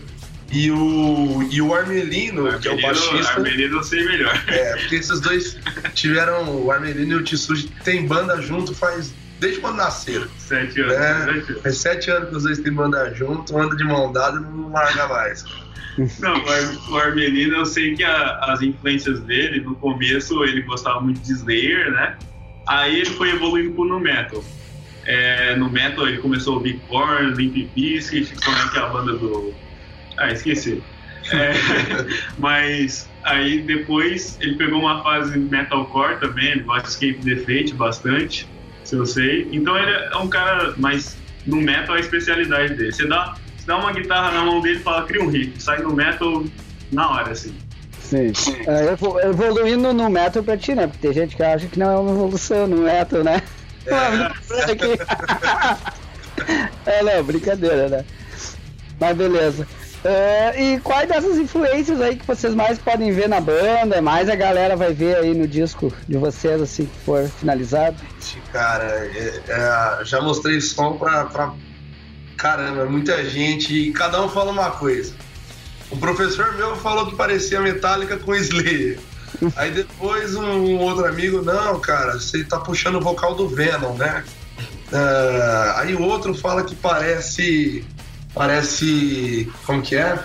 E 0.51 0.71
o, 0.71 1.43
e 1.51 1.61
o 1.61 1.73
Armelino, 1.73 2.57
que 2.59 2.67
é 2.67 2.71
o 2.71 2.81
baixista. 2.81 3.33
Armelino 3.33 3.77
eu 3.77 3.83
sei 3.83 4.05
melhor. 4.05 4.43
É, 4.47 4.77
porque 4.77 4.95
esses 4.95 5.19
dois 5.19 5.57
tiveram. 5.93 6.63
O 6.63 6.71
Armelino 6.71 7.13
e 7.13 7.15
o 7.15 7.23
Tissuji 7.23 7.69
tem 7.83 8.07
banda 8.07 8.41
junto 8.41 8.73
faz. 8.73 9.13
Desde 9.39 9.59
quando 9.59 9.75
nasceram. 9.75 10.27
Sete 10.37 10.79
anos. 10.79 10.93
É, 10.93 11.25
sete 11.25 11.51
anos. 11.51 11.61
faz 11.63 11.77
sete 11.77 12.11
anos 12.11 12.29
que 12.29 12.35
os 12.37 12.43
dois 12.43 12.59
têm 12.59 12.71
banda 12.71 13.13
junto, 13.13 13.57
anda 13.57 13.75
de 13.75 13.83
mão 13.83 14.11
dada 14.13 14.37
e 14.37 14.41
não 14.41 14.71
larga 14.71 15.07
mais. 15.07 15.43
Não, 16.19 16.33
o 16.33 16.49
Ar- 16.49 16.77
o 16.91 16.97
Armelino, 16.97 17.55
eu 17.57 17.65
sei 17.65 17.95
que 17.95 18.03
a- 18.03 18.39
as 18.43 18.61
influências 18.61 19.21
dele, 19.25 19.61
no 19.61 19.75
começo 19.75 20.43
ele 20.43 20.61
gostava 20.61 20.99
muito 21.01 21.21
de 21.21 21.31
Slayer, 21.33 21.91
né? 21.91 22.17
Aí 22.67 22.95
ele 23.01 23.09
foi 23.11 23.31
evoluindo 23.31 23.73
pro 23.73 23.85
no 23.85 23.99
metal. 23.99 24.43
É, 25.05 25.55
no 25.57 25.69
metal 25.69 26.07
ele 26.07 26.19
começou 26.19 26.53
a 26.53 26.57
ouvir 26.57 26.79
Korn, 26.87 27.33
Limp 27.35 27.73
Bizkit, 27.75 28.33
como 28.43 28.57
é 28.57 28.69
que 28.69 28.77
é 28.77 28.81
a 28.81 28.87
banda 28.87 29.13
do... 29.17 29.53
Ah, 30.17 30.31
esqueci. 30.31 30.81
É, 31.31 31.51
mas 32.37 33.09
aí 33.25 33.61
depois 33.65 34.37
ele 34.41 34.57
pegou 34.57 34.79
uma 34.79 35.03
fase 35.03 35.37
metalcore 35.37 36.19
também, 36.19 36.51
ele 36.51 36.63
gosta 36.63 36.83
de 36.87 36.89
Escape 36.89 37.35
Fate 37.45 37.75
bastante, 37.75 38.47
se 38.83 38.95
eu 38.95 39.05
sei. 39.05 39.49
Então 39.51 39.77
ele 39.77 39.91
é 39.91 40.17
um 40.17 40.29
cara, 40.29 40.73
mas 40.77 41.21
no 41.45 41.57
metal 41.61 41.95
é 41.95 41.99
a 41.99 42.01
especialidade 42.01 42.75
dele. 42.75 42.91
Você 42.91 43.07
dá, 43.07 43.33
você 43.63 43.67
dá 43.67 43.77
uma 43.77 43.93
guitarra 43.93 44.31
na 44.31 44.43
mão 44.45 44.59
dele 44.61 44.79
e 44.79 44.83
fala, 44.83 45.05
cria 45.05 45.23
um 45.23 45.29
riff, 45.29 45.61
sai 45.61 45.79
no 45.81 45.93
metal 45.93 46.43
na 46.91 47.09
hora, 47.09 47.31
assim. 47.31 47.55
Sim. 48.01 48.31
É, 48.67 48.87
evo- 48.91 49.19
evoluindo 49.21 49.93
no 49.93 50.09
metal 50.09 50.43
pra 50.43 50.57
ti, 50.57 50.75
né? 50.75 50.85
Porque 50.87 50.99
tem 51.07 51.13
gente 51.13 51.35
que 51.35 51.41
acha 51.43 51.67
que 51.67 51.79
não 51.79 51.91
é 51.91 51.95
uma 51.97 52.11
evolução 52.11 52.67
no 52.67 52.77
metal, 52.77 53.23
né? 53.23 53.41
É, 56.85 57.03
não, 57.03 57.23
brincadeira, 57.23 57.87
né? 57.89 58.05
Mas 58.99 59.15
beleza. 59.15 59.67
É, 60.03 60.61
e 60.61 60.79
quais 60.81 61.07
dessas 61.07 61.37
influências 61.37 62.01
aí 62.01 62.15
que 62.17 62.27
vocês 62.27 62.53
mais 62.53 62.77
podem 62.77 63.11
ver 63.13 63.29
na 63.29 63.39
banda? 63.39 64.01
Mais 64.01 64.27
a 64.27 64.35
galera 64.35 64.75
vai 64.75 64.91
ver 64.93 65.15
aí 65.17 65.33
no 65.33 65.47
disco 65.47 65.93
de 66.09 66.17
vocês, 66.17 66.61
assim 66.61 66.85
que 66.85 66.99
for 67.05 67.23
finalizado? 67.39 67.95
Cara, 68.51 68.83
é- 68.83 69.41
é, 69.47 70.05
já 70.05 70.19
mostrei 70.21 70.59
som 70.59 70.97
pra, 70.97 71.25
pra 71.25 71.53
caramba, 72.43 72.83
muita 72.83 73.23
gente 73.23 73.73
e 73.73 73.93
cada 73.93 74.21
um 74.21 74.27
fala 74.27 74.51
uma 74.51 74.69
coisa. 74.71 75.13
O 75.89 75.95
professor 75.95 76.53
meu 76.57 76.75
falou 76.75 77.07
que 77.07 77.15
parecia 77.15 77.61
Metallica 77.61 78.17
com 78.17 78.35
Slayer. 78.35 78.99
Aí 79.55 79.71
depois 79.71 80.35
um 80.35 80.77
outro 80.79 81.05
amigo, 81.05 81.41
não, 81.41 81.79
cara, 81.79 82.19
você 82.19 82.43
tá 82.43 82.59
puxando 82.59 82.95
o 82.95 83.01
vocal 83.01 83.33
do 83.33 83.47
Venom, 83.47 83.95
né? 83.95 84.25
Ah, 84.91 85.75
aí 85.77 85.95
o 85.95 86.03
outro 86.03 86.35
fala 86.35 86.63
que 86.63 86.75
parece. 86.75 87.83
Parece. 88.35 89.51
Como 89.65 89.81
que 89.81 89.95
é? 89.95 90.19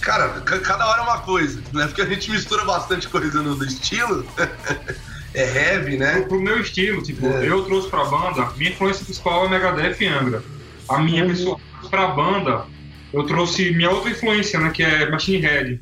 Cara, 0.00 0.28
ca- 0.40 0.58
cada 0.58 0.84
hora 0.84 1.02
é 1.02 1.04
uma 1.04 1.18
coisa, 1.20 1.60
né? 1.72 1.86
Porque 1.86 2.02
a 2.02 2.06
gente 2.06 2.28
mistura 2.30 2.64
bastante 2.64 3.06
coisa 3.06 3.40
no, 3.40 3.62
estilo. 3.64 4.26
é 5.32 5.74
heavy, 5.74 5.96
né? 5.96 6.22
Pro 6.22 6.40
meu 6.40 6.58
estilo, 6.60 7.02
tipo, 7.02 7.24
É. 7.26 7.46
eu 7.48 7.62
trouxe 7.66 7.88
pra 7.88 8.04
banda, 8.06 8.50
minha 8.56 8.70
influência 8.72 9.04
principal 9.04 9.46
é 9.46 9.48
Megadeth 9.48 9.96
e 10.00 10.06
Angra. 10.08 10.42
A 10.88 10.98
minha 10.98 11.22
Uhum. 11.24 11.30
pessoal 11.30 11.60
pra 11.90 12.08
banda, 12.08 12.64
eu 13.12 13.24
trouxe 13.24 13.70
minha 13.72 13.90
outra 13.90 14.10
influência, 14.10 14.58
né, 14.58 14.70
que 14.70 14.82
é 14.82 15.10
Machine 15.10 15.38
Head. 15.38 15.80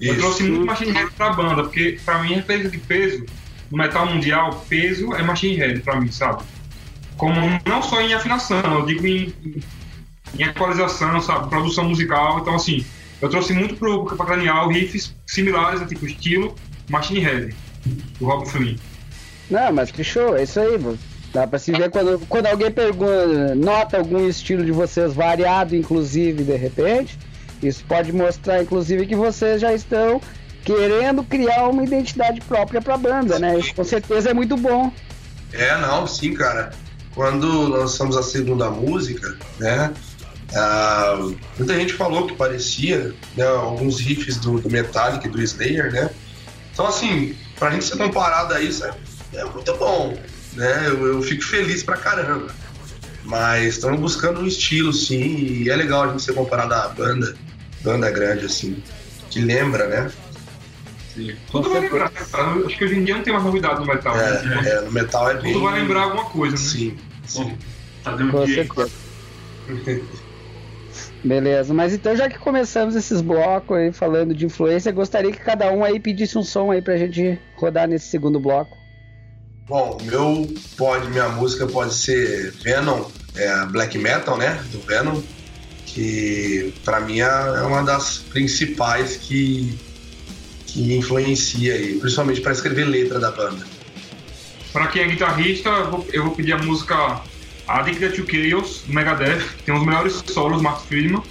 Eu 0.00 0.12
Isso. 0.12 0.20
trouxe 0.20 0.42
muito 0.42 0.66
Machine 0.66 0.90
Head 0.92 1.10
pra 1.12 1.32
banda, 1.32 1.62
porque 1.62 1.98
pra 2.04 2.22
mim, 2.22 2.34
referência 2.34 2.70
de 2.70 2.78
peso, 2.78 3.24
no 3.70 3.78
metal 3.78 4.06
mundial, 4.06 4.64
peso 4.68 5.14
é 5.14 5.22
Machine 5.22 5.56
Head 5.56 5.80
pra 5.80 6.00
mim, 6.00 6.10
sabe? 6.10 6.42
Como 7.16 7.34
não 7.66 7.82
só 7.82 8.00
em 8.00 8.12
afinação, 8.14 8.60
eu 8.80 8.86
digo 8.86 9.06
em, 9.06 9.32
em 10.38 10.42
equalização, 10.42 11.20
sabe? 11.20 11.48
Produção 11.48 11.84
musical. 11.88 12.38
Então, 12.40 12.54
assim, 12.54 12.84
eu 13.20 13.28
trouxe 13.28 13.52
muito 13.52 13.76
pro, 13.76 14.04
pra 14.06 14.24
Cranial 14.26 14.68
riffs 14.68 15.14
similares, 15.26 15.80
né, 15.80 15.86
tipo 15.86 16.06
estilo 16.06 16.54
Machine 16.88 17.20
Head, 17.20 17.54
do 18.18 18.26
Rob 18.26 18.48
Flynn. 18.48 18.76
Não, 19.50 19.72
mas 19.72 19.90
que 19.90 20.02
show, 20.04 20.36
é 20.36 20.42
isso 20.42 20.58
aí, 20.60 20.76
mano. 20.78 20.98
Dá 21.32 21.46
pra 21.46 21.58
se 21.58 21.72
ver 21.72 21.90
quando, 21.90 22.18
quando 22.28 22.46
alguém 22.46 22.70
pergunta, 22.70 23.54
nota 23.54 23.98
algum 23.98 24.26
estilo 24.26 24.64
de 24.64 24.72
vocês 24.72 25.12
variado, 25.12 25.76
inclusive, 25.76 26.42
de 26.42 26.56
repente. 26.56 27.18
Isso 27.62 27.84
pode 27.86 28.12
mostrar, 28.12 28.62
inclusive, 28.62 29.06
que 29.06 29.16
vocês 29.16 29.60
já 29.60 29.74
estão 29.74 30.20
querendo 30.64 31.22
criar 31.24 31.68
uma 31.68 31.84
identidade 31.84 32.40
própria 32.42 32.80
pra 32.80 32.96
banda, 32.96 33.38
né? 33.38 33.58
Isso 33.58 33.74
com 33.74 33.84
certeza 33.84 34.30
é 34.30 34.34
muito 34.34 34.56
bom. 34.56 34.92
É, 35.52 35.76
não, 35.78 36.06
sim, 36.06 36.34
cara. 36.34 36.70
Quando 37.14 37.68
lançamos 37.68 38.16
a 38.16 38.22
segunda 38.22 38.70
música, 38.70 39.36
né? 39.58 39.92
ah, 40.54 41.30
muita 41.58 41.74
gente 41.74 41.92
falou 41.92 42.26
que 42.26 42.34
parecia 42.34 43.14
né, 43.36 43.46
alguns 43.46 44.00
riffs 44.00 44.36
do, 44.36 44.60
do 44.60 44.70
Metallica 44.70 45.26
e 45.26 45.30
do 45.30 45.42
Slayer, 45.42 45.92
né? 45.92 46.10
Então, 46.72 46.86
assim, 46.86 47.34
pra 47.58 47.70
gente 47.70 47.84
ser 47.84 47.96
comparado 47.96 48.54
a 48.54 48.60
isso 48.60 48.84
é, 48.84 48.94
é 49.34 49.44
muito 49.44 49.74
bom, 49.76 50.16
né? 50.58 50.88
Eu, 50.88 51.06
eu 51.06 51.22
fico 51.22 51.42
feliz 51.44 51.82
pra 51.82 51.96
caramba. 51.96 52.48
Mas 53.24 53.74
estamos 53.74 54.00
buscando 54.00 54.40
um 54.40 54.46
estilo, 54.46 54.92
sim, 54.92 55.36
e 55.36 55.68
é 55.70 55.76
legal 55.76 56.04
a 56.04 56.08
gente 56.08 56.22
ser 56.22 56.32
comparado 56.34 56.72
à 56.72 56.88
banda, 56.88 57.34
banda 57.82 58.10
grande, 58.10 58.46
assim, 58.46 58.82
que 59.28 59.40
lembra, 59.40 59.86
né? 59.86 60.10
Tudo 61.50 61.68
vai 61.70 61.80
lembrar, 61.80 62.10
cara. 62.10 62.64
Acho 62.64 62.78
que 62.78 62.84
hoje 62.84 62.94
em 62.94 63.04
dia 63.04 63.16
não 63.16 63.22
tem 63.24 63.32
mais 63.32 63.44
novidade 63.44 63.80
no 63.80 63.86
metal. 63.86 64.16
né? 64.16 64.36
Tipo, 64.36 64.54
É, 64.66 64.70
é, 64.70 64.80
no 64.82 64.92
metal 64.92 65.30
é 65.30 65.34
bem. 65.34 65.52
Tudo 65.52 65.64
vai 65.64 65.80
lembrar 65.80 66.02
alguma 66.04 66.24
coisa, 66.26 66.54
né? 66.54 66.62
Sim, 66.62 66.96
sim. 67.26 67.58
Fazer 68.04 68.22
um 68.22 68.30
Com 68.30 68.44
dia. 68.44 68.54
certeza. 68.64 68.90
Beleza, 71.24 71.74
mas 71.74 71.92
então 71.92 72.14
já 72.14 72.28
que 72.30 72.38
começamos 72.38 72.94
esses 72.94 73.20
blocos 73.20 73.76
aí 73.76 73.92
falando 73.92 74.32
de 74.32 74.46
influência, 74.46 74.92
gostaria 74.92 75.32
que 75.32 75.40
cada 75.40 75.70
um 75.72 75.82
aí 75.84 75.98
pedisse 75.98 76.38
um 76.38 76.44
som 76.44 76.70
aí 76.70 76.80
pra 76.80 76.96
gente 76.96 77.38
rodar 77.56 77.88
nesse 77.88 78.06
segundo 78.06 78.38
bloco. 78.38 78.77
Bom, 79.68 79.98
meu 80.02 80.50
pode, 80.78 81.10
minha 81.10 81.28
música 81.28 81.66
pode 81.66 81.92
ser 81.92 82.52
Venom, 82.62 83.04
é 83.36 83.66
black 83.66 83.98
metal, 83.98 84.38
né? 84.38 84.64
Do 84.72 84.80
Venom, 84.80 85.20
que 85.84 86.72
pra 86.84 87.00
mim 87.00 87.20
é 87.20 87.24
é 87.24 87.62
uma 87.62 87.82
das 87.82 88.18
principais 88.18 89.16
que, 89.16 89.78
que 90.66 90.96
influencia 90.96 91.74
aí, 91.74 91.98
principalmente 91.98 92.40
pra 92.40 92.52
escrever 92.52 92.84
letra 92.84 93.20
da 93.20 93.30
banda. 93.30 93.66
Pra 94.72 94.86
quem 94.86 95.02
é 95.02 95.08
guitarrista, 95.08 95.68
eu 95.68 95.90
vou, 95.90 96.06
eu 96.12 96.24
vou 96.24 96.34
pedir 96.34 96.54
a 96.54 96.58
música 96.58 97.20
Addicted 97.66 98.16
to 98.16 98.26
Chaos, 98.30 98.82
do 98.86 98.94
Megadeth, 98.94 99.40
que 99.58 99.64
tem 99.64 99.74
os 99.74 99.84
melhores 99.84 100.24
solos, 100.28 100.62
Mark 100.62 100.86
Friedman. 100.86 101.22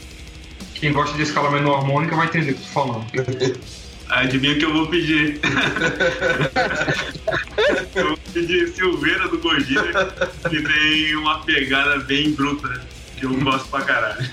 Quem 0.76 0.93
gosta 0.93 1.17
de 1.17 1.23
escala 1.23 1.50
menor 1.50 1.80
harmônica 1.80 2.15
vai 2.15 2.28
entender 2.28 2.52
o 2.52 2.56
que 2.56 2.62
eu 2.62 2.67
tô 2.67 2.73
falando. 2.73 3.67
Adivinha 4.10 4.54
o 4.54 4.58
que 4.58 4.65
eu 4.65 4.74
vou 4.74 4.88
pedir? 4.88 5.39
eu 7.96 8.08
vou 8.08 8.17
pedir 8.34 8.70
Silveira 8.70 9.28
do 9.28 9.38
Gojira, 9.39 10.08
que 10.50 10.62
tem 10.62 11.15
uma 11.15 11.43
pegada 11.43 12.00
bem 12.00 12.32
bruta, 12.32 12.82
que 13.17 13.26
eu 13.26 13.34
gosto 13.36 13.67
pra 13.70 13.82
caralho. 13.82 14.26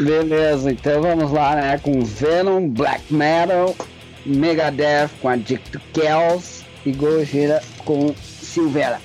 Beleza, 0.00 0.70
então 0.70 1.02
vamos 1.02 1.32
lá, 1.32 1.54
né? 1.54 1.78
Com 1.78 2.04
Venom, 2.04 2.68
Black 2.68 3.12
Metal. 3.12 3.76
Megadeth 4.24 5.10
com 5.20 5.28
Addict 5.28 5.72
to 5.72 5.80
Chaos 5.94 6.64
e 6.86 6.92
Gojira 6.92 7.60
com 7.84 8.14
Silvera. 8.14 9.00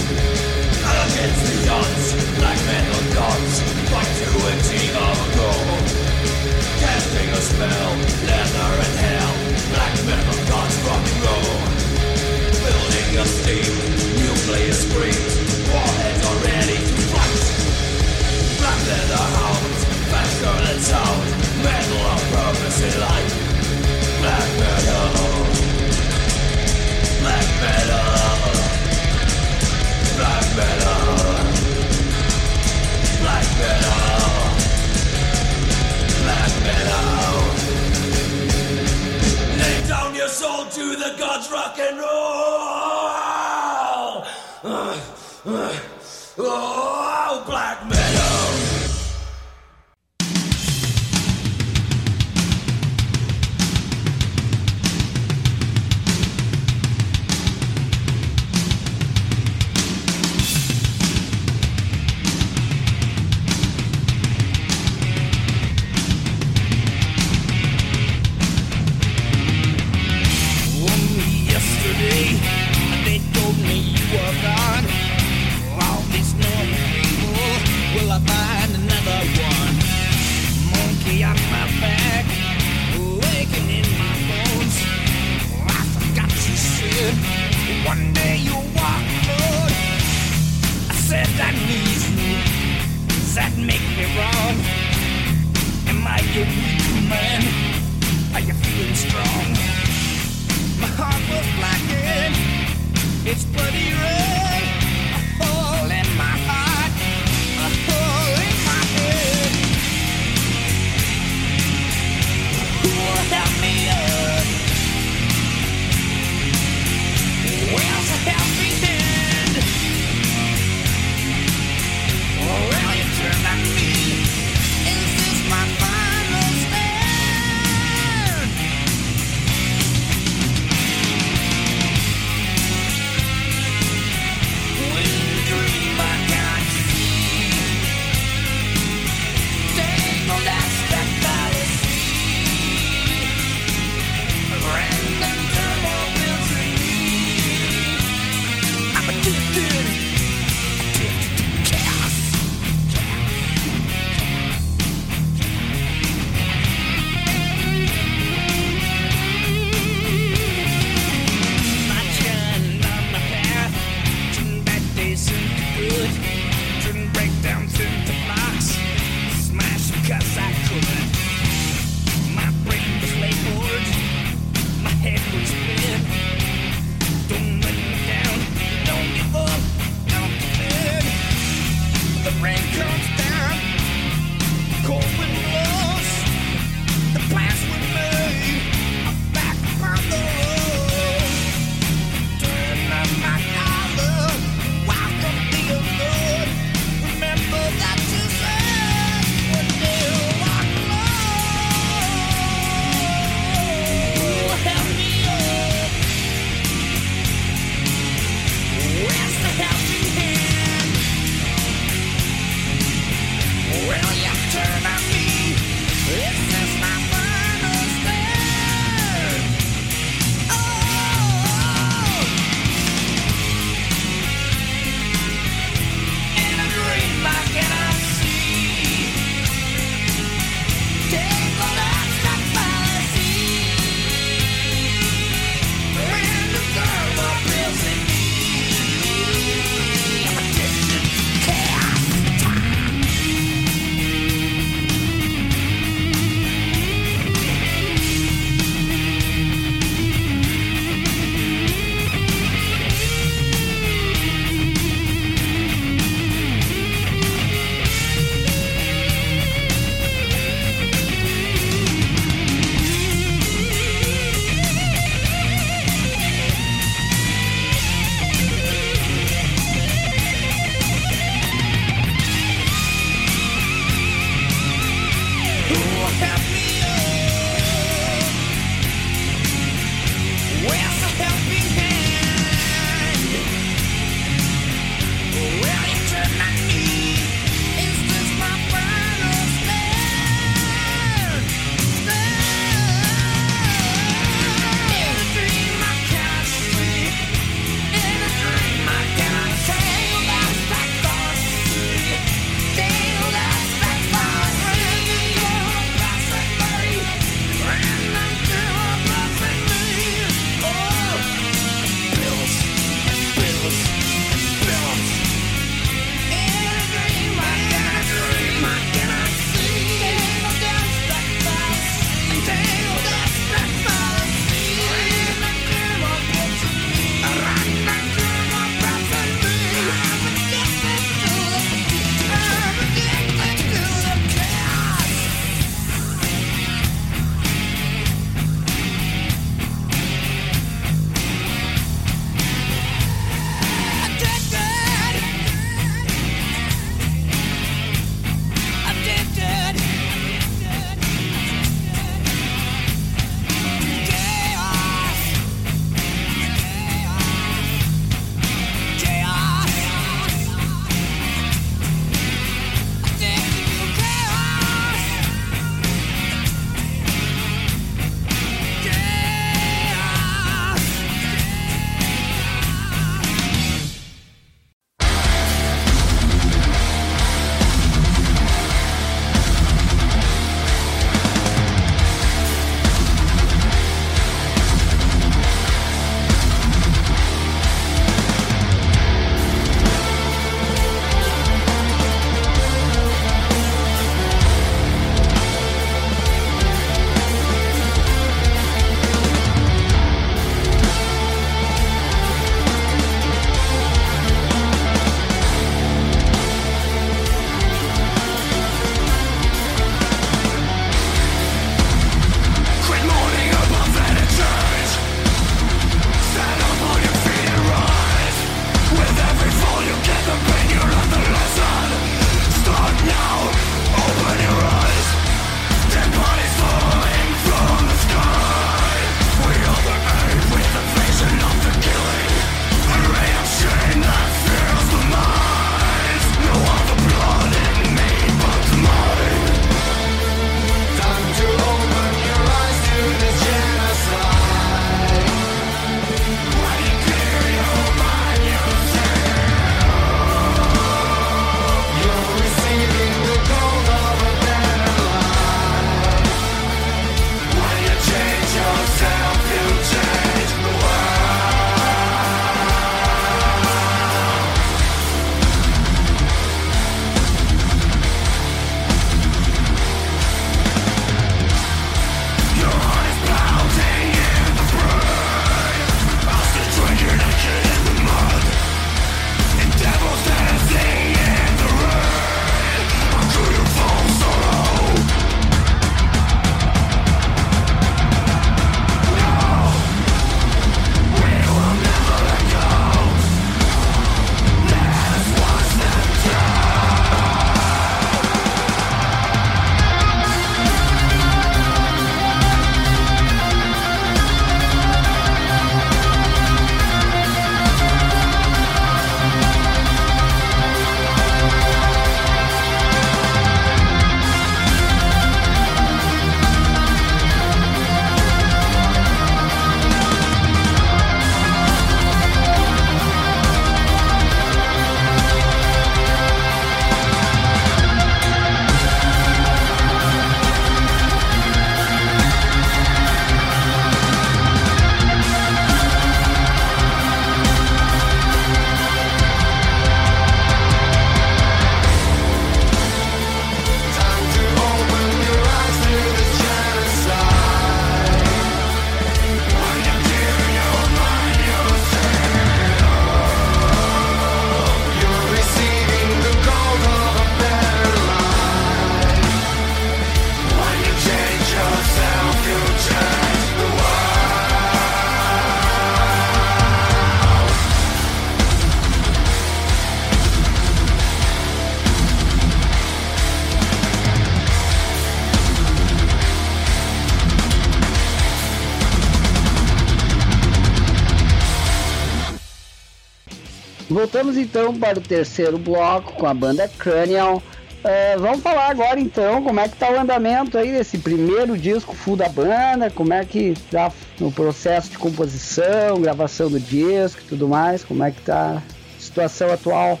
Voltamos 584.14 584.36
então 584.36 584.72
para 584.72 584.96
o 584.96 585.02
terceiro 585.02 585.58
bloco 585.58 586.12
com 586.12 586.24
a 586.24 586.32
banda 586.32 586.68
Cranial. 586.68 587.42
Uh, 587.84 588.20
vamos 588.20 588.44
falar 588.44 588.70
agora 588.70 589.00
então 589.00 589.42
como 589.42 589.58
é 589.58 589.68
que 589.68 589.76
tá 589.76 589.90
o 589.90 589.98
andamento 589.98 590.56
aí 590.56 590.70
desse 590.70 590.98
primeiro 590.98 591.58
disco 591.58 591.96
full 591.96 592.14
da 592.14 592.28
banda, 592.28 592.90
como 592.90 593.12
é 593.12 593.24
que 593.24 593.54
tá 593.72 593.92
no 594.20 594.30
processo 594.30 594.90
de 594.90 594.98
composição, 594.98 596.00
gravação 596.00 596.48
do 596.48 596.60
disco 596.60 597.22
e 597.22 597.24
tudo 597.24 597.48
mais, 597.48 597.82
como 597.82 598.04
é 598.04 598.12
que 598.12 598.20
tá 598.20 598.62
a 598.62 599.00
situação 599.00 599.52
atual? 599.52 600.00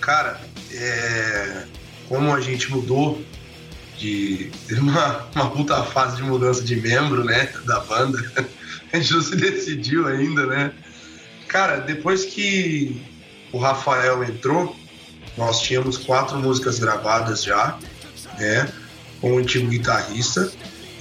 Cara, 0.00 0.40
é... 0.72 1.62
como 2.08 2.34
a 2.34 2.40
gente 2.40 2.72
mudou 2.72 3.22
de 3.98 4.50
uma, 4.80 5.28
uma 5.32 5.48
puta 5.48 5.80
fase 5.84 6.16
de 6.16 6.24
mudança 6.24 6.64
de 6.64 6.74
membro, 6.74 7.22
né, 7.22 7.52
da 7.66 7.78
banda, 7.78 8.18
a 8.92 8.98
gente 8.98 9.12
não 9.12 9.22
se 9.22 9.36
decidiu 9.36 10.08
ainda, 10.08 10.44
né? 10.44 10.72
Cara, 11.46 11.76
depois 11.76 12.24
que 12.24 13.11
o 13.52 13.58
Rafael 13.58 14.24
entrou, 14.24 14.74
nós 15.36 15.60
tínhamos 15.60 15.96
quatro 15.96 16.38
músicas 16.38 16.78
gravadas 16.78 17.44
já, 17.44 17.78
né? 18.38 18.68
Com 19.20 19.34
o 19.34 19.38
antigo 19.38 19.68
guitarrista. 19.68 20.50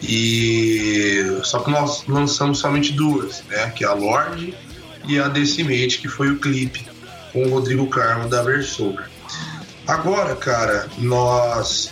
E 0.04 1.39
só 1.43 1.60
que 1.60 1.70
nós 1.70 2.06
lançamos 2.08 2.60
somente 2.60 2.93
duas, 2.93 3.43
né? 3.49 3.70
Que 3.70 3.84
é 3.84 3.88
a 3.88 3.93
Lorde 3.93 4.56
e 5.08 5.20
a 5.20 5.28
Decimate, 5.28 5.99
que 5.99 6.08
foi 6.08 6.30
o 6.30 6.39
clipe 6.39 6.88
com 7.32 7.43
o 7.43 7.49
Rodrigo 7.49 7.88
Carmo 7.88 8.28
da 8.28 8.41
Versover. 8.41 9.10
Agora, 9.88 10.36
cara, 10.36 10.88
nós 10.97 11.91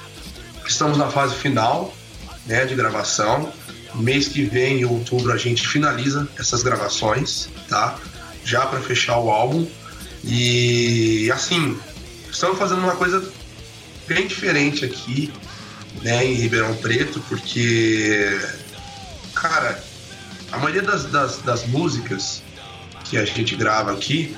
estamos 0.66 0.97
na 0.97 1.07
fase 1.07 1.36
final, 1.36 1.93
né, 2.45 2.66
de 2.66 2.76
gravação. 2.76 3.51
Mês 3.95 4.28
que 4.28 4.43
vem, 4.43 4.82
em 4.82 4.86
outubro, 4.86 5.32
a 5.32 5.38
gente 5.38 5.68
finaliza 5.68 6.28
essas 6.38 6.62
gravações, 6.62 7.49
tá? 7.68 7.97
Já 8.43 8.66
para 8.66 8.80
fechar 8.80 9.18
o 9.18 9.32
álbum. 9.32 9.68
E 10.24 11.32
assim, 11.32 11.78
estamos 12.30 12.57
fazendo 12.57 12.82
uma 12.82 12.95
coisa 12.95 13.32
bem 14.07 14.28
diferente 14.28 14.86
aqui, 14.86 15.32
né, 16.01 16.26
em 16.26 16.34
Ribeirão 16.34 16.76
Preto, 16.76 17.20
porque, 17.28 18.39
cara, 19.34 19.82
a 20.51 20.57
maioria 20.57 20.82
das, 20.82 21.05
das, 21.05 21.38
das 21.39 21.65
músicas 21.67 22.41
que 23.05 23.17
a 23.17 23.26
gente 23.26 23.55
grava 23.55 23.91
aqui, 23.91 24.36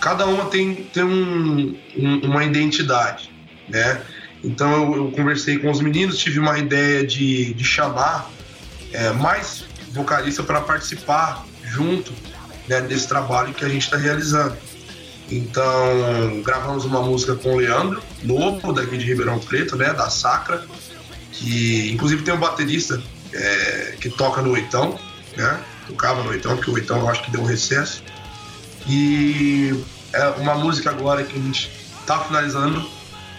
cada 0.00 0.26
uma 0.26 0.46
tem, 0.46 0.74
tem 0.74 1.02
um, 1.02 1.76
um, 1.96 2.18
uma 2.26 2.44
identidade, 2.44 3.30
né? 3.68 4.02
Então 4.42 4.70
eu, 4.72 4.96
eu, 4.96 5.10
conversei 5.12 5.58
com 5.58 5.70
os 5.70 5.80
meninos, 5.80 6.18
tive 6.18 6.38
uma 6.38 6.58
ideia 6.58 7.06
de, 7.06 7.54
de 7.54 7.64
chamar 7.64 8.30
é, 8.92 9.10
mais 9.12 9.64
vocalista 9.90 10.42
para 10.42 10.60
participar 10.60 11.46
junto 11.64 12.12
né, 12.68 12.80
desse 12.82 13.08
trabalho 13.08 13.54
que 13.54 13.64
a 13.64 13.68
gente 13.68 13.82
está 13.82 13.96
realizando. 13.96 14.56
Então, 15.34 16.42
gravamos 16.42 16.84
uma 16.84 17.02
música 17.02 17.34
com 17.34 17.54
o 17.54 17.56
Leandro 17.56 18.00
Lobo, 18.22 18.72
daqui 18.72 18.96
de 18.96 19.04
Ribeirão 19.04 19.40
Preto, 19.40 19.74
né, 19.74 19.92
da 19.92 20.08
Sacra, 20.08 20.64
que 21.32 21.90
inclusive 21.90 22.22
tem 22.22 22.32
um 22.32 22.38
baterista 22.38 23.02
é, 23.32 23.96
que 24.00 24.08
toca 24.10 24.40
no 24.40 24.52
Oitão, 24.52 24.96
né, 25.36 25.60
tocava 25.88 26.22
no 26.22 26.30
Oitão, 26.30 26.54
porque 26.54 26.70
o 26.70 26.74
Oitão 26.74 27.00
eu 27.00 27.08
acho 27.08 27.24
que 27.24 27.32
deu 27.32 27.40
um 27.40 27.46
recesso. 27.46 28.04
E 28.86 29.74
é 30.12 30.28
uma 30.38 30.54
música 30.54 30.90
agora 30.90 31.24
que 31.24 31.36
a 31.36 31.42
gente 31.42 31.68
está 32.00 32.20
finalizando, 32.20 32.88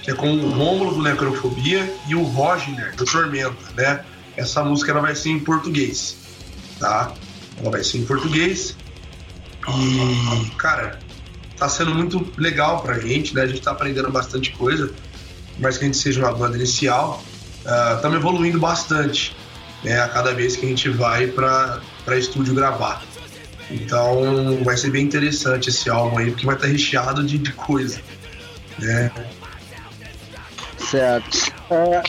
que 0.03 0.11
é 0.11 0.13
com 0.13 0.29
o 0.29 0.49
Rômulo 0.49 0.95
do 0.95 1.01
Necrofobia 1.01 1.95
e 2.09 2.15
o 2.15 2.23
Roger 2.23 2.93
do 2.97 3.05
Tormenta, 3.05 3.55
né? 3.77 4.03
Essa 4.35 4.61
música 4.65 4.91
ela 4.91 4.99
vai 4.99 5.15
ser 5.15 5.29
em 5.29 5.39
português, 5.39 6.17
tá? 6.77 7.13
Ela 7.57 7.71
vai 7.71 7.85
ser 7.85 7.99
em 7.99 8.05
português. 8.05 8.75
E, 9.67 10.49
cara, 10.57 10.99
tá 11.57 11.69
sendo 11.69 11.93
muito 11.93 12.31
legal 12.37 12.81
pra 12.81 12.99
gente, 12.99 13.33
né? 13.33 13.43
A 13.43 13.47
gente 13.47 13.61
tá 13.61 13.71
aprendendo 13.71 14.11
bastante 14.11 14.51
coisa, 14.51 14.91
mas 15.59 15.77
que 15.77 15.85
a 15.85 15.87
gente 15.87 15.97
seja 15.97 16.21
uma 16.21 16.33
banda 16.33 16.57
inicial, 16.57 17.23
estamos 17.95 18.17
uh, 18.17 18.19
evoluindo 18.19 18.59
bastante, 18.59 19.35
né? 19.83 19.99
A 20.01 20.07
cada 20.07 20.33
vez 20.33 20.55
que 20.55 20.65
a 20.65 20.69
gente 20.69 20.89
vai 20.89 21.27
para 21.27 21.81
estúdio 22.17 22.53
gravar. 22.53 23.03
Então 23.69 24.63
vai 24.63 24.77
ser 24.77 24.91
bem 24.91 25.03
interessante 25.03 25.69
esse 25.69 25.89
álbum 25.89 26.17
aí, 26.17 26.31
porque 26.31 26.45
vai 26.45 26.55
estar 26.55 26.67
recheado 26.67 27.23
de, 27.23 27.37
de 27.37 27.51
coisa, 27.53 27.99
né? 28.77 29.11
Certo. 30.77 31.51
É, 31.71 32.03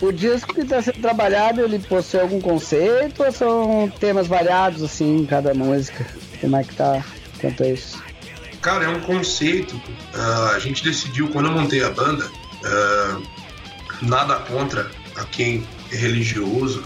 o 0.00 0.10
disco 0.10 0.54
que 0.54 0.62
está 0.62 0.80
sendo 0.80 1.00
trabalhado, 1.00 1.60
ele 1.60 1.78
possui 1.78 2.20
algum 2.20 2.40
conceito 2.40 3.22
ou 3.22 3.30
são 3.30 3.92
temas 4.00 4.26
variados 4.26 4.82
assim 4.82 5.18
em 5.18 5.26
cada 5.26 5.52
música? 5.54 6.06
Como 6.40 6.56
é 6.56 6.64
que 6.64 6.74
tá 6.74 7.04
quanto 7.40 7.62
a 7.62 7.68
isso? 7.68 8.02
Cara, 8.64 8.86
é 8.86 8.88
um 8.88 9.00
conceito. 9.00 9.76
Uh, 9.76 10.54
a 10.54 10.58
gente 10.58 10.82
decidiu, 10.82 11.28
quando 11.28 11.48
eu 11.48 11.52
montei 11.52 11.84
a 11.84 11.90
banda, 11.90 12.24
uh, 12.24 13.22
nada 14.00 14.36
contra 14.36 14.90
a 15.16 15.24
quem 15.24 15.68
é 15.92 15.96
religioso. 15.96 16.82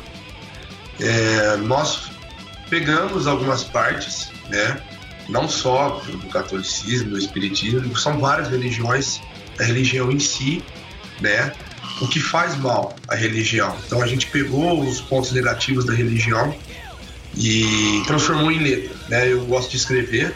É, 0.99 1.57
nós 1.59 2.11
pegamos 2.68 3.29
algumas 3.29 3.62
partes, 3.62 4.33
né? 4.49 4.83
Não 5.29 5.49
só 5.49 6.03
do 6.05 6.26
catolicismo, 6.26 7.11
do 7.11 7.18
espiritismo, 7.18 7.97
são 7.97 8.18
várias 8.18 8.49
religiões, 8.49 9.20
a 9.61 9.62
religião 9.62 10.11
em 10.11 10.18
si, 10.18 10.64
né? 11.20 11.53
O 12.01 12.09
que 12.09 12.18
faz 12.18 12.57
mal 12.57 12.97
à 13.07 13.14
religião. 13.14 13.76
Então 13.87 14.03
a 14.03 14.07
gente 14.09 14.26
pegou 14.26 14.81
os 14.83 15.01
pontos 15.01 15.31
negativos 15.31 15.85
da 15.85 15.93
religião 15.93 16.53
e 17.37 18.03
transformou 18.05 18.51
em 18.51 18.59
letra, 18.59 18.97
né? 19.09 19.33
Eu 19.33 19.45
gosto 19.47 19.70
de 19.70 19.76
escrever, 19.76 20.35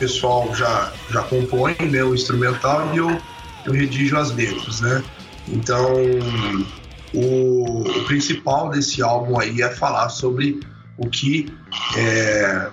pessoal 0.00 0.52
já, 0.56 0.92
já 1.10 1.22
compõe 1.22 1.74
né, 1.74 2.02
o 2.02 2.14
instrumental 2.14 2.90
e 2.94 2.96
eu, 2.96 3.20
eu 3.66 3.72
redijo 3.72 4.16
as 4.16 4.34
letras, 4.34 4.80
né? 4.80 5.04
Então, 5.46 5.94
o, 7.12 7.82
o 7.82 8.04
principal 8.06 8.70
desse 8.70 9.02
álbum 9.02 9.38
aí 9.38 9.60
é 9.60 9.68
falar 9.68 10.08
sobre 10.08 10.58
o 10.96 11.08
que 11.08 11.52
é, 11.96 12.70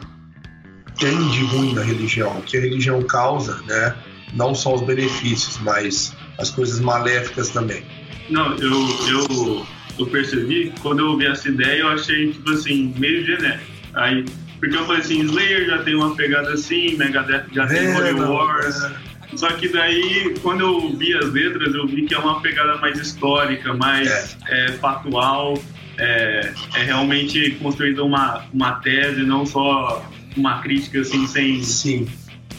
tem 0.98 1.30
de 1.30 1.44
ruim 1.46 1.74
na 1.74 1.84
religião, 1.84 2.40
o 2.40 2.42
que 2.42 2.58
a 2.58 2.62
religião 2.62 3.02
causa, 3.04 3.62
né? 3.68 3.96
Não 4.34 4.56
só 4.56 4.76
os 4.76 4.82
benefícios, 4.82 5.60
mas 5.60 6.16
as 6.38 6.50
coisas 6.50 6.80
maléficas 6.80 7.50
também. 7.50 7.84
Não, 8.30 8.56
eu, 8.58 8.72
eu, 9.10 9.66
eu 10.00 10.06
percebi, 10.08 10.74
quando 10.82 11.00
eu 11.00 11.08
ouvi 11.08 11.26
essa 11.26 11.48
ideia, 11.50 11.82
eu 11.82 11.90
achei, 11.90 12.32
tipo 12.32 12.50
assim, 12.52 12.94
meio 12.98 13.26
genérico. 13.26 13.72
Aí 13.94 14.26
porque 14.60 14.76
eu 14.76 14.86
falei 14.86 15.02
assim, 15.02 15.22
Slayer 15.22 15.66
já 15.66 15.84
tem 15.84 15.96
uma 15.96 16.16
pegada 16.16 16.54
assim, 16.54 16.96
Megadeth 16.96 17.46
já 17.52 17.68
tem 17.68 17.86
é, 17.86 17.98
Holy 17.98 18.14
Wars. 18.14 18.84
É. 18.84 19.18
Só 19.36 19.50
que 19.52 19.68
daí, 19.68 20.36
quando 20.42 20.62
eu 20.62 20.96
vi 20.96 21.14
as 21.14 21.32
letras, 21.32 21.74
eu 21.74 21.86
vi 21.86 22.06
que 22.06 22.14
é 22.14 22.18
uma 22.18 22.42
pegada 22.42 22.78
mais 22.78 22.98
histórica, 23.00 23.74
mais 23.74 24.38
é. 24.48 24.66
É, 24.66 24.72
factual, 24.74 25.62
é, 25.98 26.54
é, 26.76 26.84
realmente 26.84 27.52
construída 27.62 28.04
uma, 28.04 28.46
uma 28.54 28.74
tese, 28.80 29.22
não 29.24 29.46
só 29.46 30.10
uma 30.36 30.62
crítica 30.62 31.02
assim, 31.02 31.28
sem, 31.28 31.62
Sim 31.62 32.08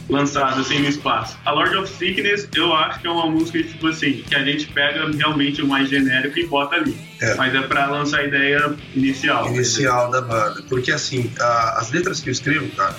lançada 0.09 0.61
assim 0.61 0.79
no 0.79 0.89
espaço. 0.89 1.37
A 1.45 1.53
Lord 1.53 1.77
of 1.77 1.93
Sickness, 1.93 2.49
eu 2.55 2.73
acho 2.75 3.01
que 3.01 3.07
é 3.07 3.11
uma 3.11 3.27
música 3.27 3.63
tipo 3.63 3.89
assim, 3.89 4.25
que 4.29 4.35
a 4.35 4.43
gente 4.45 4.67
pega 4.69 5.09
realmente 5.11 5.61
o 5.63 5.69
mais 5.69 5.89
genérico 5.89 6.39
e 6.39 6.47
bota 6.47 6.77
ali. 6.77 6.97
É. 7.21 7.35
Mas 7.35 7.55
é 7.55 7.61
para 7.63 7.87
lançar 7.87 8.21
a 8.21 8.25
ideia 8.25 8.75
inicial. 8.95 9.49
Inicial 9.49 10.11
da 10.11 10.23
banda. 10.23 10.63
Porque 10.69 10.91
assim, 10.91 11.31
a, 11.39 11.81
as 11.81 11.91
letras 11.91 12.21
que 12.21 12.29
eu 12.29 12.33
escrevo, 12.33 12.69
cara, 12.71 12.97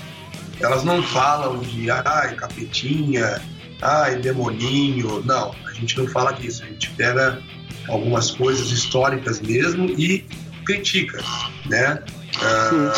elas 0.59 0.83
não 0.83 1.01
falam 1.01 1.59
de 1.59 1.89
ai, 1.89 2.35
capetinha, 2.35 3.41
ai, 3.81 4.17
demoninho. 4.17 5.23
Não, 5.25 5.55
a 5.65 5.73
gente 5.73 5.97
não 5.97 6.07
fala 6.07 6.31
disso. 6.33 6.63
A 6.63 6.67
gente 6.67 6.91
pega 6.91 7.41
algumas 7.87 8.29
coisas 8.31 8.71
históricas 8.71 9.41
mesmo 9.41 9.85
e 9.97 10.25
critica, 10.63 11.23
né? 11.65 12.03
Ah, 12.41 12.93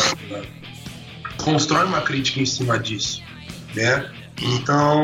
constrói 1.38 1.86
uma 1.86 2.02
crítica 2.02 2.40
em 2.40 2.46
cima 2.46 2.78
disso 2.78 3.21
né? 3.74 4.10
Então, 4.40 5.02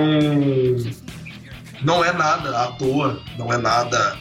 não 1.83 2.05
é 2.05 2.13
nada 2.13 2.63
à 2.63 2.67
toa, 2.73 3.21
não 3.39 3.53
é 3.53 3.59
nada 3.59 4.17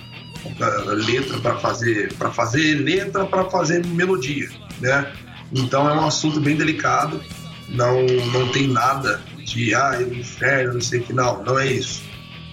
uh, 0.45 0.91
letra 0.91 1.37
para 1.39 1.55
fazer 1.57 2.13
para 2.13 2.31
fazer 2.31 2.75
letra 2.75 3.25
para 3.25 3.45
fazer 3.49 3.85
melodia, 3.85 4.49
né? 4.79 5.11
Então 5.53 5.89
é 5.89 5.93
um 5.93 6.05
assunto 6.05 6.39
bem 6.39 6.55
delicado, 6.55 7.21
não 7.69 8.03
não 8.05 8.47
tem 8.49 8.67
nada 8.67 9.21
de 9.45 9.73
ah, 9.73 9.97
é 9.99 10.03
o 10.03 10.13
inferno, 10.13 10.73
não 10.73 10.81
sei 10.81 10.99
o 10.99 11.03
que 11.03 11.13
não, 11.13 11.43
não 11.43 11.57
é 11.57 11.67
isso. 11.67 12.03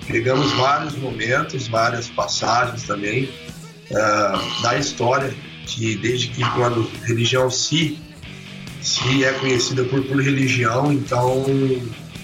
Pegamos 0.06 0.52
vários 0.52 0.94
momentos, 0.96 1.66
várias 1.66 2.08
passagens 2.08 2.84
também 2.84 3.24
uh, 3.90 4.62
da 4.62 4.78
história 4.78 5.34
que 5.66 5.96
desde 5.96 6.28
que 6.28 6.44
quando 6.50 6.88
religião 7.04 7.50
se 7.50 7.98
se 8.94 9.24
é 9.24 9.32
conhecida 9.32 9.84
por, 9.84 10.02
por 10.04 10.22
religião, 10.22 10.92
então 10.92 11.44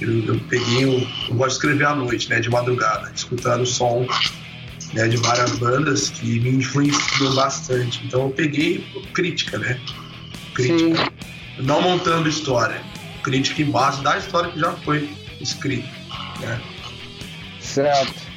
eu, 0.01 0.25
eu 0.25 0.41
peguei, 0.49 0.85
eu, 0.85 1.07
eu, 1.29 1.35
gosto 1.35 1.49
de 1.49 1.55
escrever 1.55 1.87
à 1.87 1.95
noite, 1.95 2.31
né, 2.31 2.39
de 2.39 2.49
madrugada, 2.49 3.11
escutando 3.15 3.63
o 3.63 3.67
som 3.67 4.07
né, 4.95 5.09
de 5.09 5.17
várias 5.17 5.59
bandas 5.59 6.11
que 6.11 6.39
me 6.41 6.51
influenciam 6.51 7.35
bastante. 7.35 8.01
Então 8.05 8.23
eu 8.23 8.31
peguei 8.31 8.87
crítica, 9.13 9.59
né? 9.59 9.81
Crítica. 10.55 11.05
Sim. 11.05 11.65
Não 11.65 11.83
montando 11.83 12.29
história. 12.29 12.81
Crítica 13.23 13.63
em 13.63 13.71
base 13.71 14.03
da 14.03 14.17
história 14.17 14.51
que 14.51 14.61
já 14.61 14.73
foi 14.73 15.11
escrito, 15.41 15.89
né? 16.41 16.61
Certo. 17.59 18.30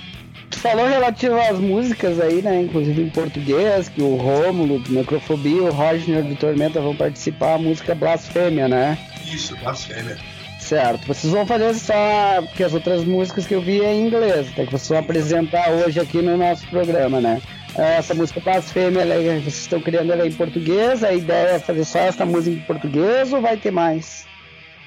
Falou 0.64 0.88
relativo 0.88 1.38
às 1.42 1.60
músicas 1.60 2.22
aí, 2.22 2.42
né? 2.42 2.62
Inclusive 2.62 3.02
em 3.02 3.10
português, 3.10 3.90
que 3.90 4.02
o 4.02 4.16
Rômulo, 4.16 4.80
do 4.80 4.94
Necrofobia 4.94 5.58
e 5.58 5.60
o 5.60 5.70
Roger 5.70 6.24
do 6.24 6.38
Tormenta 6.38 6.80
vão 6.80 6.96
participar, 6.96 7.56
a 7.56 7.58
música 7.58 7.94
Blasfêmia, 7.94 8.70
né? 8.70 8.98
Isso, 9.26 9.58
Blasfêmia. 9.58 10.18
Certo. 10.62 11.06
Vocês 11.06 11.34
vão 11.34 11.46
fazer 11.46 11.74
só. 11.74 12.42
Porque 12.44 12.64
as 12.64 12.74
outras 12.74 13.04
músicas 13.04 13.46
que 13.46 13.54
eu 13.54 13.62
vi 13.62 13.82
é 13.82 13.94
em 13.94 14.08
inglês, 14.08 14.48
até 14.54 14.66
que 14.66 14.72
vocês 14.72 14.88
vão 14.88 15.00
apresentar 15.00 15.70
hoje 15.70 16.00
aqui 16.00 16.22
no 16.22 16.38
nosso 16.38 16.66
programa, 16.68 17.20
né? 17.20 17.42
Essa 17.76 18.14
música 18.14 18.40
Blasfêmia, 18.40 19.02
ela, 19.02 19.16
é, 19.16 19.40
vocês 19.40 19.64
estão 19.64 19.82
criando 19.82 20.14
ela 20.14 20.26
em 20.26 20.32
português, 20.32 21.04
a 21.04 21.12
ideia 21.12 21.56
é 21.56 21.60
fazer 21.60 21.84
só 21.84 22.00
essa 22.00 22.26
música 22.26 22.56
em 22.56 22.62
português 22.62 23.34
ou 23.34 23.42
vai 23.42 23.58
ter 23.58 23.72
mais? 23.72 24.26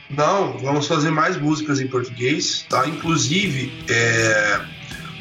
Não, 0.08 0.56
vamos 0.56 0.86
fazer 0.86 1.10
mais 1.10 1.36
músicas 1.36 1.80
em 1.80 1.86
português, 1.86 2.64
tá? 2.66 2.88
Inclusive, 2.88 3.70
é, 3.90 4.60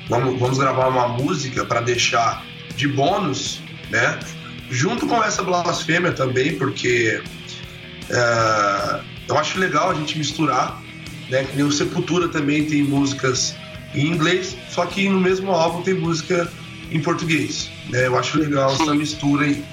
vamos, 0.10 0.40
vamos 0.40 0.58
gravar 0.58 0.88
uma 0.88 1.08
música 1.08 1.66
para 1.66 1.82
deixar 1.82 2.44
de 2.76 2.88
bônus, 2.88 3.62
né? 3.90 4.20
Junto 4.70 5.08
com 5.08 5.24
essa 5.24 5.44
blasfêmia 5.44 6.12
também, 6.12 6.56
porque 6.58 7.22
é, 8.10 9.02
eu 9.28 9.38
acho 9.38 9.60
legal 9.60 9.92
a 9.92 9.94
gente 9.94 10.18
misturar, 10.18 10.82
né? 11.30 11.44
Que 11.44 11.56
nem 11.56 11.66
o 11.66 11.72
Sepultura 11.72 12.28
também 12.28 12.66
tem 12.66 12.84
músicas 12.84 13.56
em 13.94 14.08
inglês, 14.08 14.58
só 14.70 14.86
que 14.86 15.08
no 15.08 15.20
mesmo 15.20 15.52
álbum 15.52 15.82
tem 15.82 15.94
música 15.94 16.52
em 16.92 17.00
português. 17.02 17.70
Né? 17.90 18.08
Eu 18.08 18.18
acho 18.18 18.38
legal 18.38 18.74
essa 18.74 18.94
mistura 18.94 19.46
aí. 19.46 19.64